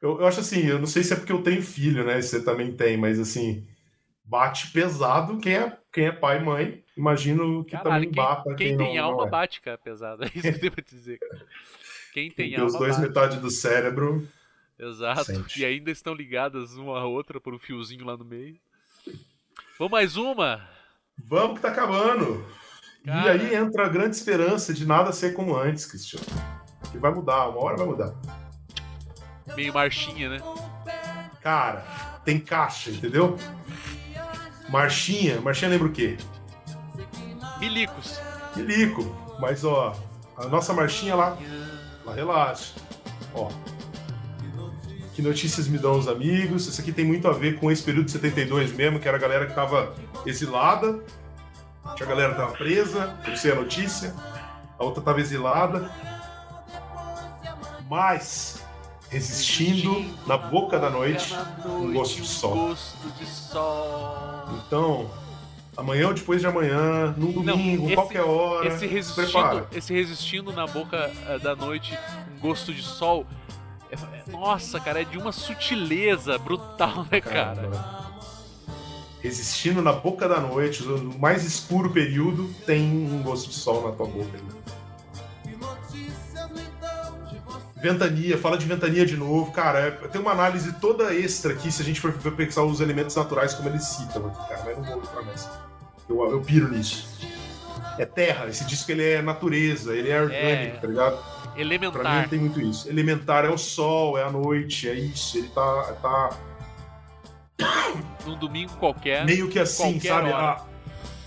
[0.00, 2.20] Eu, eu acho assim, eu não sei se é porque eu tenho filho, né?
[2.20, 3.66] Você também tem, mas assim,
[4.24, 6.84] bate pesado quem é, quem é pai e mãe.
[6.96, 9.30] Imagino que Caralho, também quem, bata quem quem, tem não, alma não é.
[9.30, 10.24] bate, cara, pesado.
[10.24, 11.46] É isso que eu pra te dizer, cara.
[12.12, 13.00] Quem tem Tem alma os dois bate.
[13.00, 14.28] metade do cérebro.
[14.80, 15.24] Exato.
[15.24, 15.60] Sente.
[15.60, 18.58] E ainda estão ligadas uma à outra por um fiozinho lá no meio.
[19.78, 20.66] Vamos mais uma?
[21.18, 22.44] Vamos que tá acabando.
[23.04, 23.36] Cara.
[23.36, 26.24] E aí entra a grande esperança de nada ser como antes, Cristiano.
[26.90, 28.14] Que vai mudar, uma hora vai mudar.
[29.54, 30.38] Meio marchinha, né?
[31.42, 31.80] Cara,
[32.24, 33.36] tem caixa, entendeu?
[34.68, 36.16] Marchinha, marchinha lembra o quê?
[37.58, 38.20] Milicos.
[38.56, 39.02] Milico.
[39.40, 39.94] Mas ó,
[40.36, 41.36] a nossa marchinha lá,
[42.04, 42.74] lá relaxa.
[43.34, 43.50] Ó.
[45.20, 46.66] Que notícias me dão os amigos?
[46.66, 49.20] Isso aqui tem muito a ver com esse período de 72 mesmo, que era a
[49.20, 49.92] galera que tava
[50.24, 50.98] exilada.
[51.94, 54.14] Tinha a galera que tava presa, eu sei a notícia.
[54.78, 55.90] A outra tava exilada.
[57.90, 58.64] Mas
[59.10, 61.36] resistindo na boca da noite.
[61.66, 62.74] um gosto de sol.
[64.66, 65.10] Então,
[65.76, 69.66] amanhã ou depois de amanhã, num domingo, esse- qualquer hora, Esse se resistindo, prepara.
[69.72, 70.96] esse resistindo na boca
[71.28, 71.92] eh, da noite,
[72.34, 73.26] um gosto de sol.
[73.90, 77.68] É- é- nossa, cara, é de uma sutileza brutal, né, cara?
[79.22, 83.92] Resistindo na boca da noite, no mais escuro período, tem um gosto de sol na
[83.94, 84.38] tua boca.
[84.38, 84.60] né?
[87.82, 89.78] Ventania, fala de ventania de novo, cara.
[89.80, 93.16] é- tem uma análise toda extra aqui se a gente for for pensar os elementos
[93.16, 94.62] naturais como eles citam aqui, cara.
[94.66, 95.50] Mas não vou entrar nessa.
[96.08, 97.08] Eu, eu piro nisso.
[97.98, 100.80] É terra, esse disco ele é natureza, ele é orgânico, É.
[100.80, 101.18] tá ligado?
[101.52, 102.28] Pra mim Elementar.
[102.28, 102.88] tem muito isso.
[102.88, 105.38] Elementar é o sol, é a noite, é isso.
[105.38, 106.30] Ele tá, tá
[108.26, 109.24] Num domingo qualquer.
[109.24, 110.30] meio que assim, sabe?
[110.30, 110.36] hora.
[110.60, 110.64] Ah,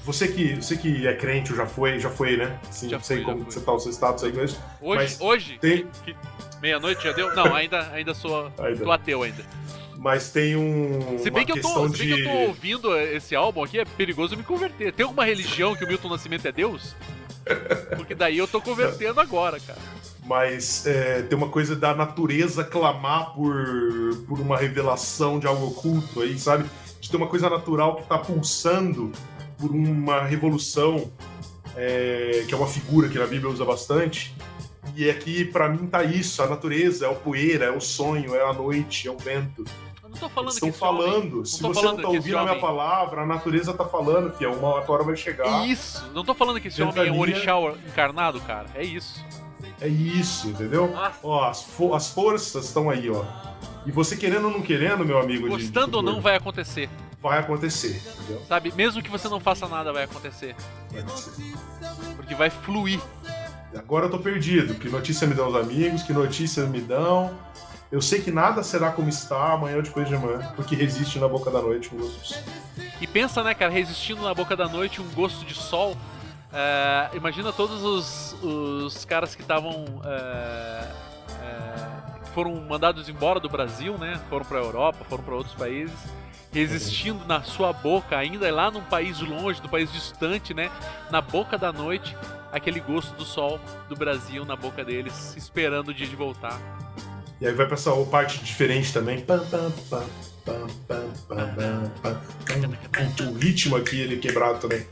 [0.04, 2.60] você que, você que é crente ou já foi, já foi, né?
[2.70, 4.52] Assim, Já não sei fui, como você tá o seu status aí, mas
[4.82, 6.16] Hoje, mas hoje tem- que-
[6.62, 7.34] meia-noite já deu?
[7.36, 8.84] Não, ainda, ainda sou, Ainda.
[8.84, 9.44] tô ateu ainda.
[9.98, 13.34] mas tem um Se bem, que eu, tô, se bem que eu tô ouvindo esse
[13.36, 14.92] álbum aqui, é perigoso eu me converter.
[14.92, 16.94] Tem alguma religião que o Milton Nascimento é Deus?
[17.96, 19.80] Porque daí eu tô convertendo agora, cara.
[20.26, 23.54] Mas é, tem uma coisa da natureza clamar por,
[24.28, 26.70] por uma revelação de algo oculto aí, sabe?
[27.02, 29.12] De ter uma coisa natural que tá pulsando
[29.58, 31.12] por uma revolução,
[31.76, 34.34] é, que é uma figura que na Bíblia usa bastante.
[34.96, 38.44] E aqui, pra mim, tá isso: a natureza, é o poeira, é o sonho, é
[38.48, 39.64] a noite, é o vento.
[40.04, 41.46] Eu não tô falando Eles estão que homem- falando.
[41.46, 44.46] Se você falando não tá que ouvindo a minha palavra, a natureza tá falando, que
[44.46, 45.68] uma hora vai chegar.
[45.68, 46.06] Isso!
[46.14, 47.56] Não tô falando que esse homem é um Ventania.
[47.56, 48.68] orixá encarnado, cara.
[48.76, 49.24] É isso.
[49.84, 50.90] É isso, entendeu?
[50.92, 51.20] Nossa.
[51.22, 53.26] Ó, as, fo- as forças estão aí, ó.
[53.86, 55.50] E você querendo ou não querendo, meu amigo.
[55.50, 56.90] de- de Gostando ou não, futuro, vai acontecer.
[57.22, 58.42] vai acontecer, entendeu?
[58.48, 58.72] Sabe?
[58.74, 60.56] Mesmo que você não faça nada, vai acontecer.
[60.90, 61.54] Vai acontecer.
[62.16, 63.02] Porque vai fluir.
[63.76, 64.76] Agora eu tô perdido.
[64.76, 66.04] Que notícia me dão os amigos?
[66.04, 67.38] Que notícia me dão?
[67.92, 71.28] Eu sei que nada será como está amanhã ou depois de amanhã, porque resiste na
[71.28, 72.44] boca da noite um gosto de sol.
[73.02, 75.96] E pensa, né, cara, resistindo na boca da noite um gosto de sol.
[76.54, 79.86] É, imagina todos os, os caras que estavam.
[80.06, 80.92] É,
[81.42, 82.04] é,
[82.34, 84.20] foram mandados embora do Brasil, né?
[84.30, 85.96] Foram para a Europa, foram para outros países,
[86.52, 90.72] resistindo na sua boca ainda, lá num país longe, num país distante, né?
[91.10, 92.16] Na boca da noite,
[92.52, 93.60] aquele gosto do sol
[93.90, 96.60] do Brasil na boca deles, esperando o dia de voltar.
[97.42, 99.26] E aí vai pra essa parte diferente também.
[103.28, 104.86] O ritmo aqui ele quebrado também.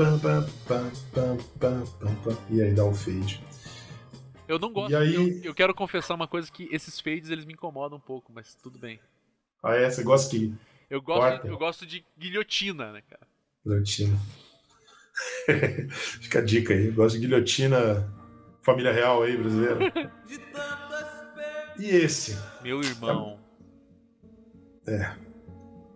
[0.00, 2.36] Pam, pam, pam, pam, pam, pam.
[2.48, 3.44] E aí dá um fade.
[4.48, 4.92] Eu não gosto.
[4.92, 8.00] E aí- Eu, eu quero confessar uma coisa que esses fades eles me incomodam um
[8.00, 8.98] pouco, mas tudo bem.
[9.62, 9.90] Ah, é?
[9.90, 10.54] Você gosta que
[10.88, 11.46] Eu gosto, Corta.
[11.48, 13.26] eu gosto de guilhotina, né, cara?
[13.62, 14.18] Guilhotina.
[15.92, 16.90] Fica a dica aí.
[16.90, 18.10] Gosto de guilhotina
[18.62, 19.92] família real aí, brasileira.
[21.78, 22.38] E esse?
[22.62, 23.38] Meu irmão.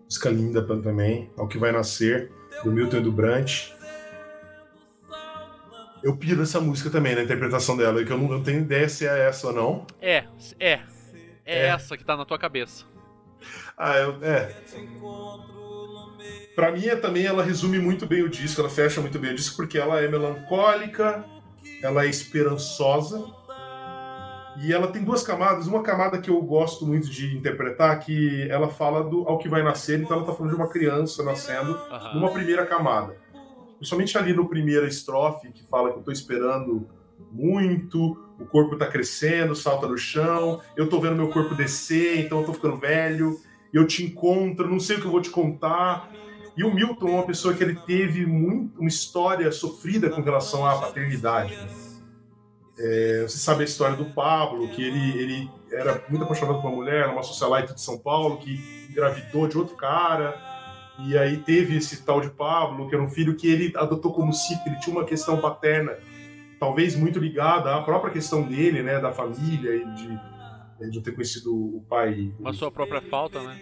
[0.04, 1.30] Música linda também.
[1.36, 2.30] Ao que vai nascer,
[2.62, 3.73] do Milton e do Brant.
[6.04, 9.06] Eu piro essa música também, na interpretação dela, que eu não, eu tenho ideia se
[9.06, 9.86] é essa ou não.
[10.02, 10.24] É,
[10.60, 10.72] é.
[11.46, 11.66] É, É.
[11.68, 12.84] essa que tá na tua cabeça.
[13.76, 14.54] Ah, eu, é.
[16.54, 19.34] Pra mim, é, também ela resume muito bem o disco, ela fecha muito bem o
[19.34, 21.24] disco, porque ela é melancólica,
[21.82, 23.24] ela é esperançosa,
[24.62, 25.66] e ela tem duas camadas.
[25.66, 29.62] Uma camada que eu gosto muito de interpretar, que ela fala do ao que vai
[29.62, 32.14] nascer, então ela tá falando de uma criança nascendo, Aham.
[32.14, 33.16] numa primeira camada.
[33.84, 36.88] Principalmente ali no primeira estrofe, que fala que eu tô esperando
[37.30, 42.40] muito, o corpo tá crescendo, salta no chão, eu tô vendo meu corpo descer, então
[42.40, 43.38] eu tô ficando velho,
[43.74, 46.10] eu te encontro, não sei o que eu vou te contar.
[46.56, 50.64] E o Milton é uma pessoa que ele teve muito, uma história sofrida com relação
[50.64, 51.54] à paternidade.
[51.54, 51.66] né?
[52.78, 56.76] É, você sabe a história do Pablo, que ele, ele era muito apaixonado por uma
[56.76, 60.53] mulher, uma socialite de São Paulo, que engravidou de outro cara.
[60.98, 64.32] E aí teve esse tal de Pablo, que era um filho que ele adotou como
[64.32, 65.92] si, ele tinha uma questão paterna,
[66.60, 71.12] talvez muito ligada à própria questão dele, né, da família e de, de eu ter
[71.12, 72.32] conhecido o pai.
[72.38, 73.58] Uma sua própria falta, né?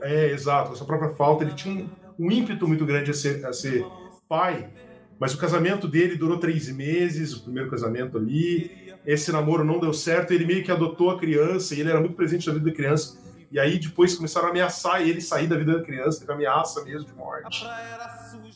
[0.00, 1.42] É, exato, a sua própria falta.
[1.42, 1.84] Ele tinha
[2.18, 3.84] um, um ímpeto muito grande a ser, a ser
[4.28, 4.70] pai,
[5.18, 8.94] mas o casamento dele durou três meses, o primeiro casamento ali.
[9.04, 12.14] Esse namoro não deu certo, ele meio que adotou a criança e ele era muito
[12.14, 13.25] presente na vida da criança.
[13.56, 17.06] E aí depois começaram a ameaçar ele sair da vida da criança, teve ameaça mesmo
[17.06, 17.66] de morte.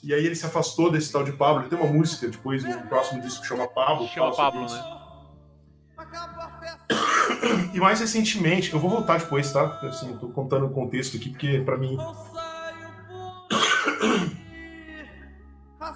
[0.03, 1.63] E aí ele se afastou desse tal de Pablo.
[1.63, 4.07] Ele tem uma música depois no próximo disco que chama Pablo.
[4.09, 4.77] Chama fala sobre Pablo, isso.
[4.77, 5.01] né?
[5.97, 6.85] Acaba a festa,
[7.73, 9.81] E mais recentemente, eu vou voltar depois, tá?
[9.85, 11.97] Assim, eu tô contando o contexto aqui, porque pra mim,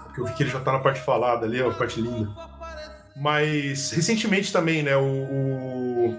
[0.05, 2.31] porque eu vi que ele já tá na parte falada ali, ó, a parte linda.
[3.16, 4.97] Mas recentemente também, né?
[4.97, 6.18] O, o-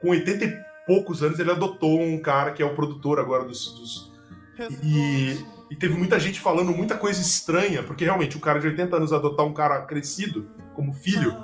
[0.00, 3.72] com 80 e poucos anos, ele adotou um cara que é o produtor agora dos.
[3.74, 4.12] dos-
[4.82, 5.36] e,
[5.70, 9.12] e teve muita gente falando muita coisa estranha, porque realmente o cara de 80 anos
[9.12, 11.34] adotar um cara crescido como filho.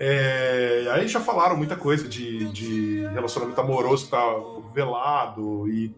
[0.00, 4.22] é, aí já falaram muita coisa de, de relacionamento amoroso que tá
[4.72, 5.94] velado e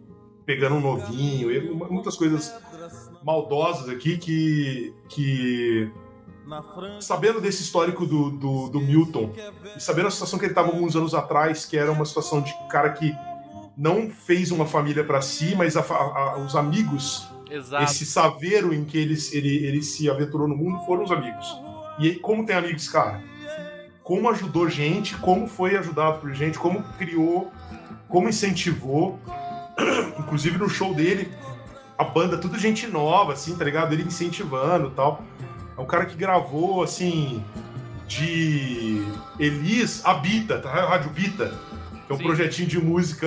[0.47, 2.55] pegando um novinho, e muitas coisas
[3.25, 4.95] maldosas aqui que.
[5.09, 5.91] que
[7.01, 9.33] sabendo desse histórico do, do, do Milton
[9.77, 12.53] e sabendo a situação que ele estava alguns anos atrás, que era uma situação de
[12.69, 13.15] cara que
[13.77, 17.85] não fez uma família para si, mas a a- os amigos, Exato.
[17.85, 21.47] esse saveiro em que ele, ele, ele se aventurou no mundo foram os amigos.
[21.99, 23.23] E como tem amigos, cara?
[24.03, 27.51] Como ajudou gente, como foi ajudado por gente, como criou,
[28.09, 29.19] como incentivou.
[30.19, 31.31] Inclusive no show dele,
[31.97, 33.93] a banda, tudo gente nova, assim, tá ligado?
[33.93, 35.23] Ele incentivando e tal.
[35.81, 37.43] É um cara que gravou, assim,
[38.07, 39.02] de
[39.39, 40.70] Elis a Bita, tá?
[40.86, 41.55] Rádio Bita.
[42.07, 42.23] Que é um Sim.
[42.24, 43.27] projetinho de música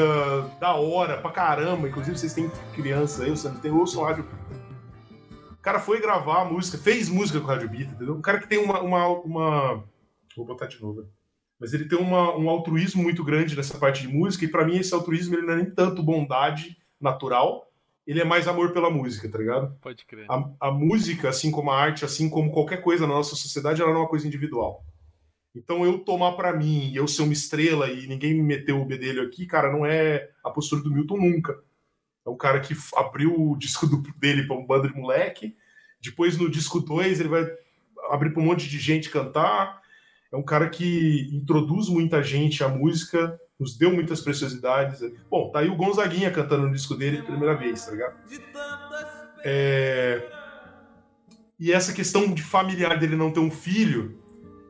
[0.59, 1.88] da hora pra caramba.
[1.88, 4.38] Inclusive, vocês têm criança aí, vocês não tem, ouçam Rádio Bita.
[5.51, 8.13] O cara foi gravar a música, fez música com Rádio Bita, entendeu?
[8.13, 8.81] Um cara que tem uma.
[8.81, 9.84] uma, uma-
[10.38, 11.01] Vou botar de novo.
[11.01, 11.07] né?
[11.59, 14.77] Mas ele tem uma- um altruísmo muito grande nessa parte de música, e pra mim
[14.77, 17.67] esse altruísmo ele não é nem tanto bondade natural,
[18.05, 19.75] ele é mais amor pela música, tá ligado?
[19.81, 20.25] Pode crer.
[20.30, 23.91] A, a música, assim como a arte, assim como qualquer coisa na nossa sociedade, ela
[23.91, 24.84] não é uma coisa individual.
[25.55, 29.21] Então eu tomar pra mim, eu ser uma estrela e ninguém me meteu o bedelho
[29.23, 31.59] aqui, cara, não é a postura do Milton nunca.
[32.25, 35.55] É um cara que abriu o disco do- dele pra um bando de moleque,
[36.01, 37.45] depois no disco 2 ele vai
[38.09, 39.81] abrir pra um monte de gente cantar.
[40.31, 44.99] É um cara que introduz muita gente à música, nos deu muitas preciosidades.
[45.30, 48.15] Bom, tá aí o Gonzaguinha cantando no disco dele pela primeira vez, tá ligado?
[48.27, 48.41] de.
[49.45, 50.21] É,
[51.59, 54.17] E essa questão de familiar dele não ter um filho,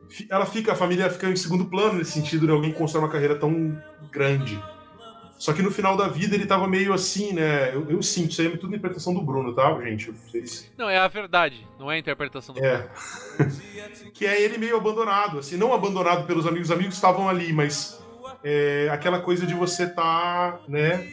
[0.08, 3.10] fi- ela fica, a família fica em segundo plano nesse sentido de alguém constrói uma
[3.10, 3.76] carreira tão
[4.12, 4.62] grande.
[5.38, 7.74] Só que no final da vida ele tava meio assim, né?
[7.74, 10.10] Eu, eu sinto, isso aí é tudo interpretação do Bruno, tá, gente?
[10.12, 10.72] Vocês...
[10.78, 12.88] Não, é a verdade, não é a interpretação do É.
[14.14, 18.00] que é ele meio abandonado, assim, não abandonado pelos amigos, os amigos estavam ali, mas
[18.42, 21.06] é, aquela coisa de você tá, né?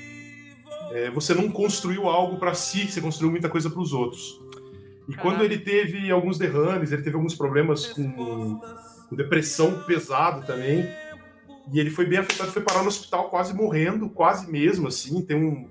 [0.91, 4.39] é, você não construiu algo para si, você construiu muita coisa para os outros.
[5.07, 5.21] E Caraca.
[5.21, 8.59] quando ele teve alguns derrames, ele teve alguns problemas com,
[9.09, 10.87] com depressão pesado também.
[11.73, 15.21] E ele foi bem afetado, foi parar no hospital quase morrendo, quase mesmo, assim.
[15.21, 15.69] Tem um.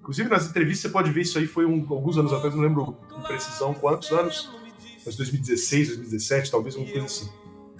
[0.00, 2.84] Inclusive nas entrevistas você pode ver isso aí, foi um- alguns anos atrás, não lembro
[2.86, 4.50] com precisão quantos anos,
[5.04, 7.28] mas 2016, 2017, talvez uma coisa assim.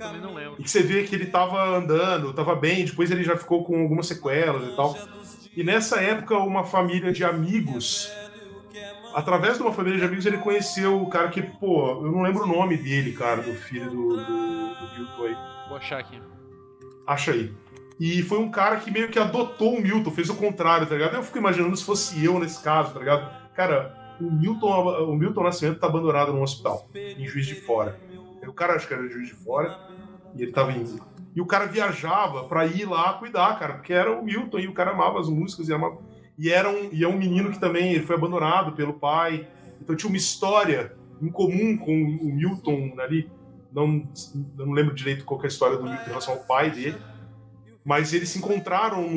[0.01, 0.56] Também não lembro.
[0.59, 3.82] E que você vê que ele tava andando, tava bem, depois ele já ficou com
[3.82, 4.97] algumas sequelas e tal.
[5.55, 8.10] E nessa época, uma família de amigos,
[9.14, 12.44] através de uma família de amigos, ele conheceu o cara que, pô, eu não lembro
[12.44, 15.36] o nome dele, cara, do filho do, do, do Milton aí.
[15.68, 16.20] Vou achar aqui.
[17.06, 17.52] Acha aí.
[17.98, 21.16] E foi um cara que meio que adotou o Milton, fez o contrário, tá ligado?
[21.16, 23.31] Eu fico imaginando se fosse eu nesse caso, tá ligado?
[23.55, 28.01] Cara, o Milton, o Milton Nascimento tá abandonado num hospital, em Juiz de Fora.
[28.47, 29.79] O cara acho que era de Juiz de Fora,
[30.35, 31.01] e ele tava indo.
[31.35, 34.75] E o cara viajava pra ir lá cuidar, cara, porque era o Milton e o
[34.75, 35.99] cara amava as músicas e amava.
[36.37, 39.47] E era um, e é um menino que também ele foi abandonado pelo pai.
[39.81, 43.31] Então tinha uma história em comum com o Milton ali.
[43.73, 44.09] Não,
[44.57, 46.97] não lembro direito qual é a história do Milton em relação ao pai dele.
[47.85, 49.09] Mas eles se encontraram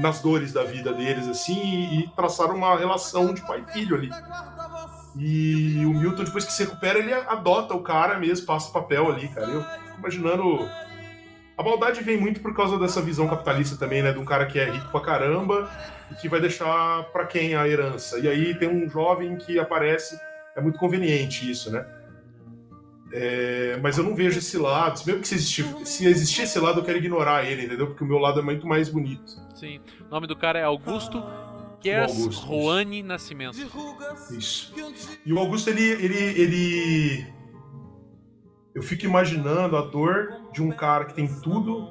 [0.00, 3.96] nas dores da vida deles, assim, e, e traçaram uma relação de pai e filho
[3.96, 4.10] ali.
[5.16, 9.10] E o Milton, depois que se recupera, ele adota o cara mesmo, passa o papel
[9.10, 9.48] ali, cara.
[9.48, 10.68] Eu fico imaginando.
[11.56, 14.12] A maldade vem muito por causa dessa visão capitalista também, né?
[14.12, 15.68] De um cara que é rico pra caramba
[16.10, 18.18] e que vai deixar pra quem a herança.
[18.18, 20.18] E aí tem um jovem que aparece,
[20.56, 21.84] é muito conveniente isso, né?
[23.10, 25.00] É, mas eu não vejo esse lado.
[25.06, 27.86] Mesmo que se existir, se existir esse lado, eu quero ignorar ele, entendeu?
[27.88, 29.32] Porque o meu lado é muito mais bonito.
[29.54, 29.80] Sim.
[30.06, 31.24] O nome do cara é Augusto
[32.20, 33.56] Augusto, Roane Nascimento.
[34.36, 34.72] Isso.
[35.24, 37.26] E o Augusto, ele, ele, ele.
[38.74, 41.88] Eu fico imaginando a dor de um cara que tem tudo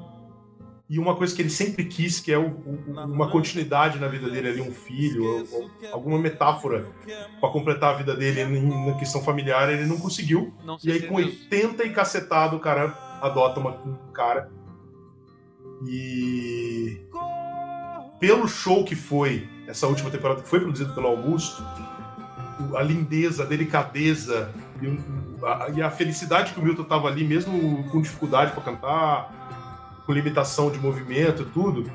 [0.88, 4.30] e uma coisa que ele sempre quis, que é o- o- uma continuidade na vida
[4.30, 6.86] dele ali, um filho, ou- ou alguma metáfora
[7.40, 8.44] pra completar a vida dele
[8.86, 10.54] na questão familiar, ele não conseguiu.
[10.64, 11.38] Não E aí, com é mesmo.
[11.42, 12.86] 80 e cacetado, o cara
[13.20, 14.50] adota uma- um cara.
[15.86, 17.00] E.
[18.18, 21.62] Pelo show que foi, essa última temporada que foi produzido pelo Augusto,
[22.74, 24.50] a lindeza, a delicadeza
[24.80, 24.98] e,
[25.44, 30.12] a, e a felicidade que o Milton tava ali, mesmo com dificuldade para cantar, com
[30.12, 31.92] limitação de movimento e tudo,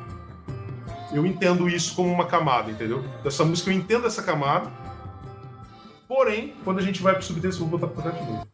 [1.12, 3.04] eu entendo isso como uma camada, entendeu?
[3.24, 4.72] Dessa música eu entendo essa camada.
[6.08, 8.48] Porém, quando a gente vai pro subtexto, vou botar pra cá de novo.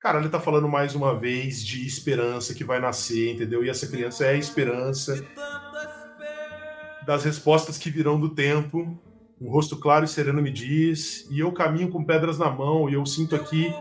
[0.00, 3.64] Cara, ele tá falando mais uma vez de esperança que vai nascer, entendeu?
[3.64, 5.24] E essa criança é a esperança
[7.06, 8.98] das respostas que virão do tempo.
[9.40, 12.94] Um rosto claro e sereno me diz, e eu caminho com pedras na mão, e
[12.94, 13.74] eu sinto aqui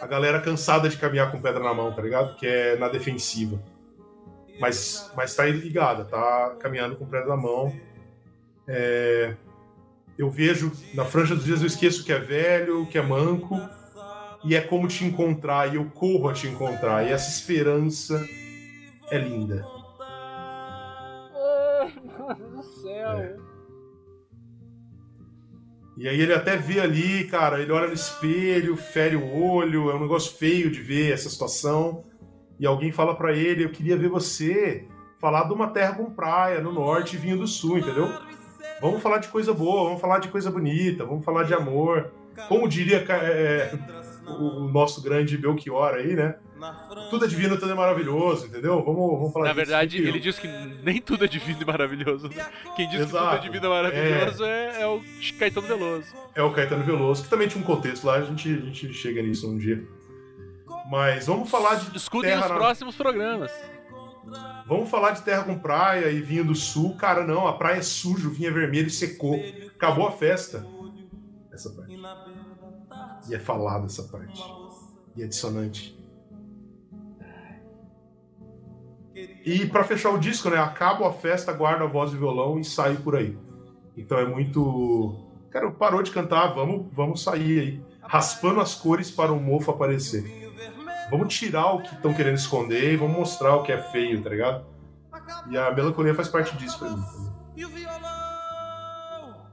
[0.00, 2.36] a galera cansada de caminhar com pedra na mão, tá ligado?
[2.36, 3.62] Que é na defensiva.
[4.60, 7.72] Mas, mas tá ligada, tá caminhando com pedra na mão.
[8.66, 9.34] É,
[10.16, 13.60] Eu vejo, na franja dos dias, eu esqueço que é velho, que é manco,
[14.44, 18.24] e é como te encontrar, e eu corro a te encontrar, e essa esperança
[19.10, 19.66] é linda.
[23.18, 23.36] É.
[25.96, 29.94] E aí ele até vê ali, cara, ele olha no espelho, fere o olho, é
[29.94, 32.04] um negócio feio de ver essa situação.
[32.58, 34.88] E alguém fala pra ele, eu queria ver você
[35.20, 38.08] falar de uma terra com praia no norte e vinho do sul, entendeu?
[38.80, 42.12] Vamos falar de coisa boa, vamos falar de coisa bonita, vamos falar de amor.
[42.48, 43.72] Como diria é,
[44.26, 46.36] o, o nosso grande Belchior aí, né?
[47.10, 48.82] Tudo é divino, tudo é maravilhoso, entendeu?
[48.84, 49.66] Vamos, vamos falar Na disso.
[49.66, 50.46] verdade, ele diz que
[50.82, 52.28] nem tudo é divino e maravilhoso.
[52.28, 52.46] né?
[52.76, 53.42] Quem diz que tudo é Exato.
[53.42, 55.02] divino e maravilhoso é, é o
[55.38, 56.06] Caetano Veloso.
[56.34, 59.20] É o Caetano Veloso, que também tinha um contexto lá, a gente, a gente chega
[59.22, 59.84] nisso um dia.
[60.90, 63.50] Mas vamos falar de Escutem terra os na- próximos programas.
[64.66, 66.96] Vamos falar de terra com praia e vinho do sul.
[66.96, 69.38] Cara, não, a praia é suja, o vinho é vermelho e secou.
[69.74, 70.66] Acabou a festa.
[71.52, 71.94] Essa parte.
[73.28, 74.42] E é falada essa parte.
[75.16, 75.96] E é dissonante.
[79.14, 80.58] E pra fechar o disco, né?
[80.58, 83.38] Acabo a festa, guardo a voz e violão e saio por aí.
[83.96, 85.24] Então é muito.
[85.50, 87.84] Cara, parou de cantar, vamos, vamos sair aí.
[88.02, 90.52] Raspando as cores para o mofo aparecer.
[91.10, 94.30] Vamos tirar o que estão querendo esconder e vamos mostrar o que é feio, tá
[94.30, 94.66] ligado?
[95.48, 97.32] E a melancolia faz parte disso pra mim também.
[97.54, 99.46] Violão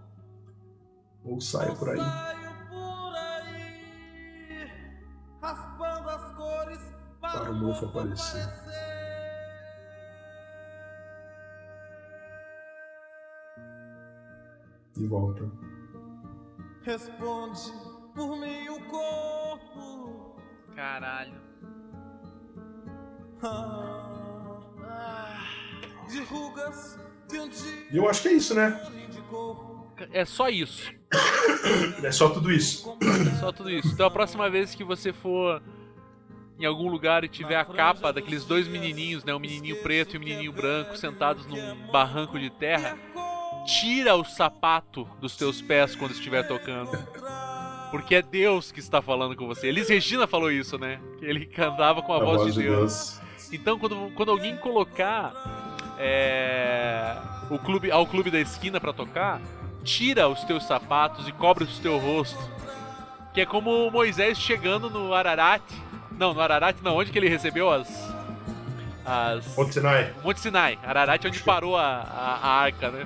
[1.23, 1.99] Ou saio por aí,
[7.21, 8.60] Para o mofo aparecer.
[15.01, 15.51] E volta.
[16.83, 17.73] Responde
[18.13, 20.35] por mim o corpo.
[20.75, 21.41] Caralho.
[24.83, 25.39] Ah,
[26.07, 28.79] de rugas que dia E eu acho que é isso, né?
[30.13, 30.91] é só isso.
[32.03, 32.97] É só tudo isso.
[33.01, 33.87] É só tudo isso.
[33.87, 35.61] Então a próxima vez que você for
[36.59, 40.17] em algum lugar e tiver a capa daqueles dois menininhos, né, um menininho preto e
[40.17, 42.97] um menininho branco sentados num barranco de terra,
[43.65, 46.97] tira o sapato dos teus pés quando estiver tocando.
[47.91, 49.67] Porque é Deus que está falando com você.
[49.67, 50.99] Elis Regina falou isso, né?
[51.19, 53.19] Que ele cantava com a, voz, de Deus.
[53.51, 55.33] Então, quando, quando alguém colocar
[55.99, 57.17] é,
[57.49, 59.41] o clube, ao clube da esquina para tocar,
[59.83, 62.39] tira os teus sapatos e cobre o teu rosto.
[63.33, 65.61] Que é como Moisés chegando no Ararat.
[66.11, 66.95] Não, no Ararat não.
[66.95, 67.87] Onde que ele recebeu as...
[69.05, 69.55] as...
[69.55, 70.13] Monte Sinai.
[70.23, 70.79] Monte Sinai.
[70.83, 73.05] Ararat é onde parou a, a, a arca, né?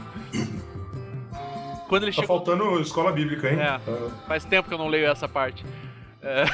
[1.88, 2.38] Quando ele Tá chegou...
[2.38, 3.60] faltando escola bíblica, hein?
[3.60, 3.68] É.
[3.68, 3.82] Ah,
[4.28, 5.64] Faz tempo que eu não leio essa parte.
[6.22, 6.46] É,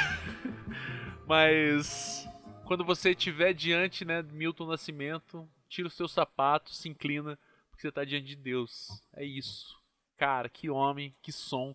[1.27, 2.27] Mas
[2.65, 7.37] quando você estiver diante, né, Milton Nascimento, tira os seus sapatos, se inclina,
[7.69, 8.89] porque você está diante de Deus.
[9.15, 9.79] É isso.
[10.17, 11.73] Cara, que homem, que som,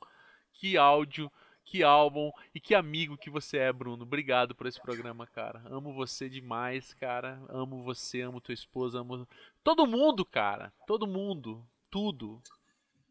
[0.53, 1.31] que áudio,
[1.67, 4.05] que álbum e que amigo que você é, Bruno.
[4.05, 5.61] Obrigado por esse programa, cara.
[5.67, 7.39] Amo você demais, cara.
[7.49, 9.29] Amo você, amo tua esposa, amo
[9.65, 10.73] todo mundo, cara.
[10.87, 12.41] Todo mundo, tudo.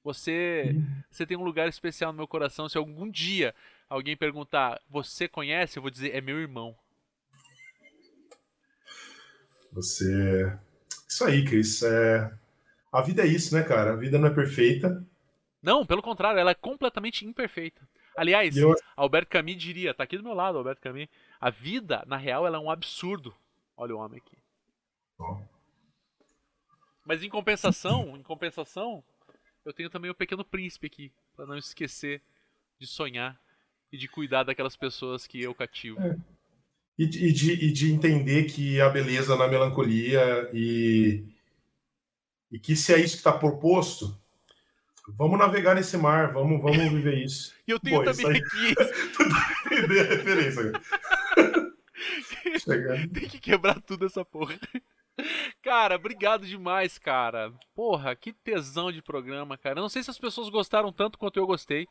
[0.03, 0.73] Você,
[1.11, 2.69] você tem um lugar especial no meu coração.
[2.69, 3.53] Se algum dia
[3.89, 5.77] alguém perguntar, você conhece?
[5.77, 6.73] Eu vou dizer, é meu irmão.
[9.73, 10.57] Você.
[11.07, 11.83] Isso aí, Cris.
[11.83, 12.31] É...
[12.91, 13.91] A vida é isso, né, cara?
[13.91, 15.05] A vida não é perfeita.
[15.61, 17.81] Não, pelo contrário, ela é completamente imperfeita.
[18.17, 21.07] Aliás, eu- Albert Camus diria, tá aqui do meu lado, Albert Camus.
[21.39, 23.35] A vida, na real, ela é um absurdo.
[23.77, 24.37] Olha o homem aqui.
[27.05, 29.03] Mas em compensação, em compensação,
[29.63, 32.21] eu tenho também o Pequeno Príncipe aqui, Pra não esquecer
[32.79, 33.37] de sonhar
[33.91, 35.97] e de cuidar daquelas pessoas que eu cativo.
[36.97, 41.25] E, de- e de, e de entender que a beleza na melancolia e,
[42.49, 44.17] e que se é isso que está proposto,
[45.09, 47.53] vamos navegar nesse mar, vamos, vamos viver isso.
[47.67, 48.75] E eu tenho Pô, também aí- aqui,
[49.75, 50.71] Entender a referência.
[53.13, 54.55] tem que quebrar tudo essa porra.
[55.63, 57.51] Cara, obrigado demais, cara.
[57.73, 59.79] Porra, que tesão de programa, cara.
[59.79, 61.87] Eu não sei se as pessoas gostaram tanto quanto eu gostei.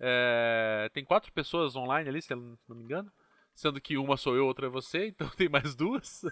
[0.00, 2.36] É, Tem quatro pessoas online ali, se eu
[2.68, 3.10] não me engano.
[3.54, 6.22] Sendo que uma sou eu, outra é você, então tem mais duas.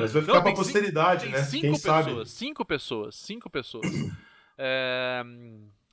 [0.00, 1.42] Mas vai ficar Não, tem posteridade, Tem né?
[1.44, 2.28] cinco Quem pessoas, sabe?
[2.28, 3.86] cinco pessoas, cinco pessoas.
[4.58, 5.22] É,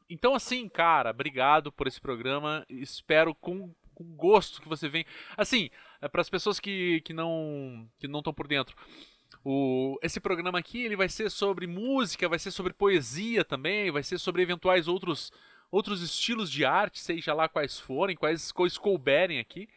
[0.10, 2.66] Então, assim, cara, obrigado por esse programa.
[2.70, 5.06] Espero com, com gosto que você venha.
[5.38, 5.70] Assim,
[6.12, 8.76] para as pessoas que, que não que não estão por dentro.
[9.44, 14.04] O, esse programa aqui ele vai ser sobre música, vai ser sobre poesia também, vai
[14.04, 15.32] ser sobre eventuais outros
[15.72, 19.68] outros estilos de arte, seja lá quais forem, quais coisas couberem aqui.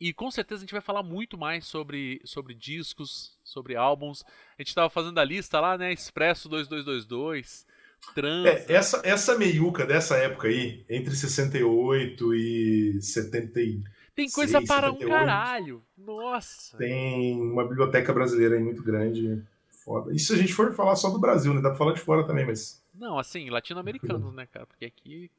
[0.00, 4.24] E com certeza a gente vai falar muito mais sobre, sobre discos, sobre álbuns.
[4.58, 5.92] A gente estava fazendo a lista lá, né?
[5.92, 7.66] Expresso 2222,
[8.14, 8.46] Trans.
[8.46, 13.82] É, essa, essa meiuca dessa época aí, entre 68 e 70, e-
[14.14, 15.08] Tem coisa para um 78.
[15.08, 15.82] caralho.
[15.96, 16.76] Nossa.
[16.78, 19.42] tem uma biblioteca brasileira aí muito grande.
[19.84, 20.16] Foda.
[20.18, 21.60] Se a gente for falar só do Brasil, né?
[21.60, 22.82] Dá pra falar de fora também, mas.
[22.94, 24.66] Não, assim, latino-americanos, né, cara?
[24.66, 25.30] Porque aqui.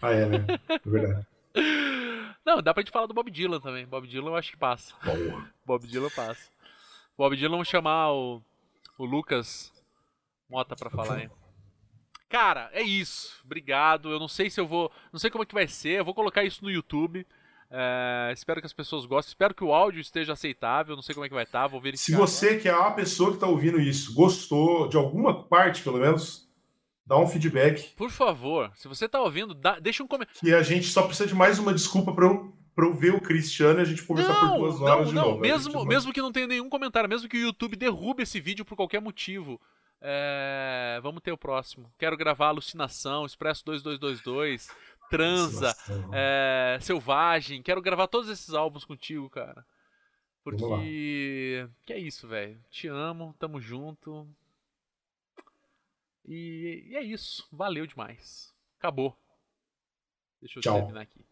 [0.00, 0.46] Ah, é, né?
[0.68, 1.26] É verdade.
[2.46, 3.86] Não, dá pra gente falar do Bob Dylan também.
[3.86, 4.94] Bob Dylan eu acho que passa.
[5.04, 5.48] Boa.
[5.64, 6.50] Bob Dylan passa.
[7.16, 8.42] Bob Dylan, vamos chamar o,
[8.98, 9.72] o Lucas
[10.48, 11.30] Mota pra falar aí.
[12.28, 13.40] Cara, é isso.
[13.44, 14.10] Obrigado.
[14.10, 14.90] Eu não sei se eu vou.
[15.12, 15.98] Não sei como é que vai ser.
[15.98, 17.26] Eu vou colocar isso no YouTube.
[17.70, 19.30] É, espero que as pessoas gostem.
[19.30, 20.94] Espero que o áudio esteja aceitável.
[20.96, 21.66] Não sei como é que vai estar.
[21.66, 22.12] Vou verificar.
[22.12, 25.98] Se você, que é a pessoa que tá ouvindo isso, gostou de alguma parte, pelo
[25.98, 26.48] menos,
[27.06, 27.94] dá um feedback.
[27.96, 30.40] Por favor, se você tá ouvindo, dá- deixa um comentário.
[30.40, 33.20] Que a gente só precisa de mais uma desculpa pra eu, pra eu ver o
[33.20, 35.22] Cristiano e a gente conversar por Não, duas não, horas de não.
[35.24, 35.38] novo.
[35.38, 38.40] A Mesmo, gente- mesmo que não tenha nenhum comentário, mesmo que o YouTube derrube esse
[38.40, 39.60] vídeo por qualquer motivo.
[40.04, 41.92] é, vamos ter o próximo.
[41.96, 44.68] Quero gravar Alucinação, Expresso 2222,
[45.08, 45.72] Transa,
[46.12, 47.62] é, Selvagem.
[47.62, 49.64] Quero gravar todos esses álbuns contigo, cara.
[50.42, 51.68] Porque.
[51.86, 52.58] Que é isso, velho.
[52.68, 54.26] Te amo, tamo junto.
[56.26, 57.46] E, e é isso.
[57.52, 58.52] Valeu demais.
[58.78, 59.16] Acabou.
[60.40, 60.74] Deixa eu Tchau.
[60.78, 61.24] terminar aqui.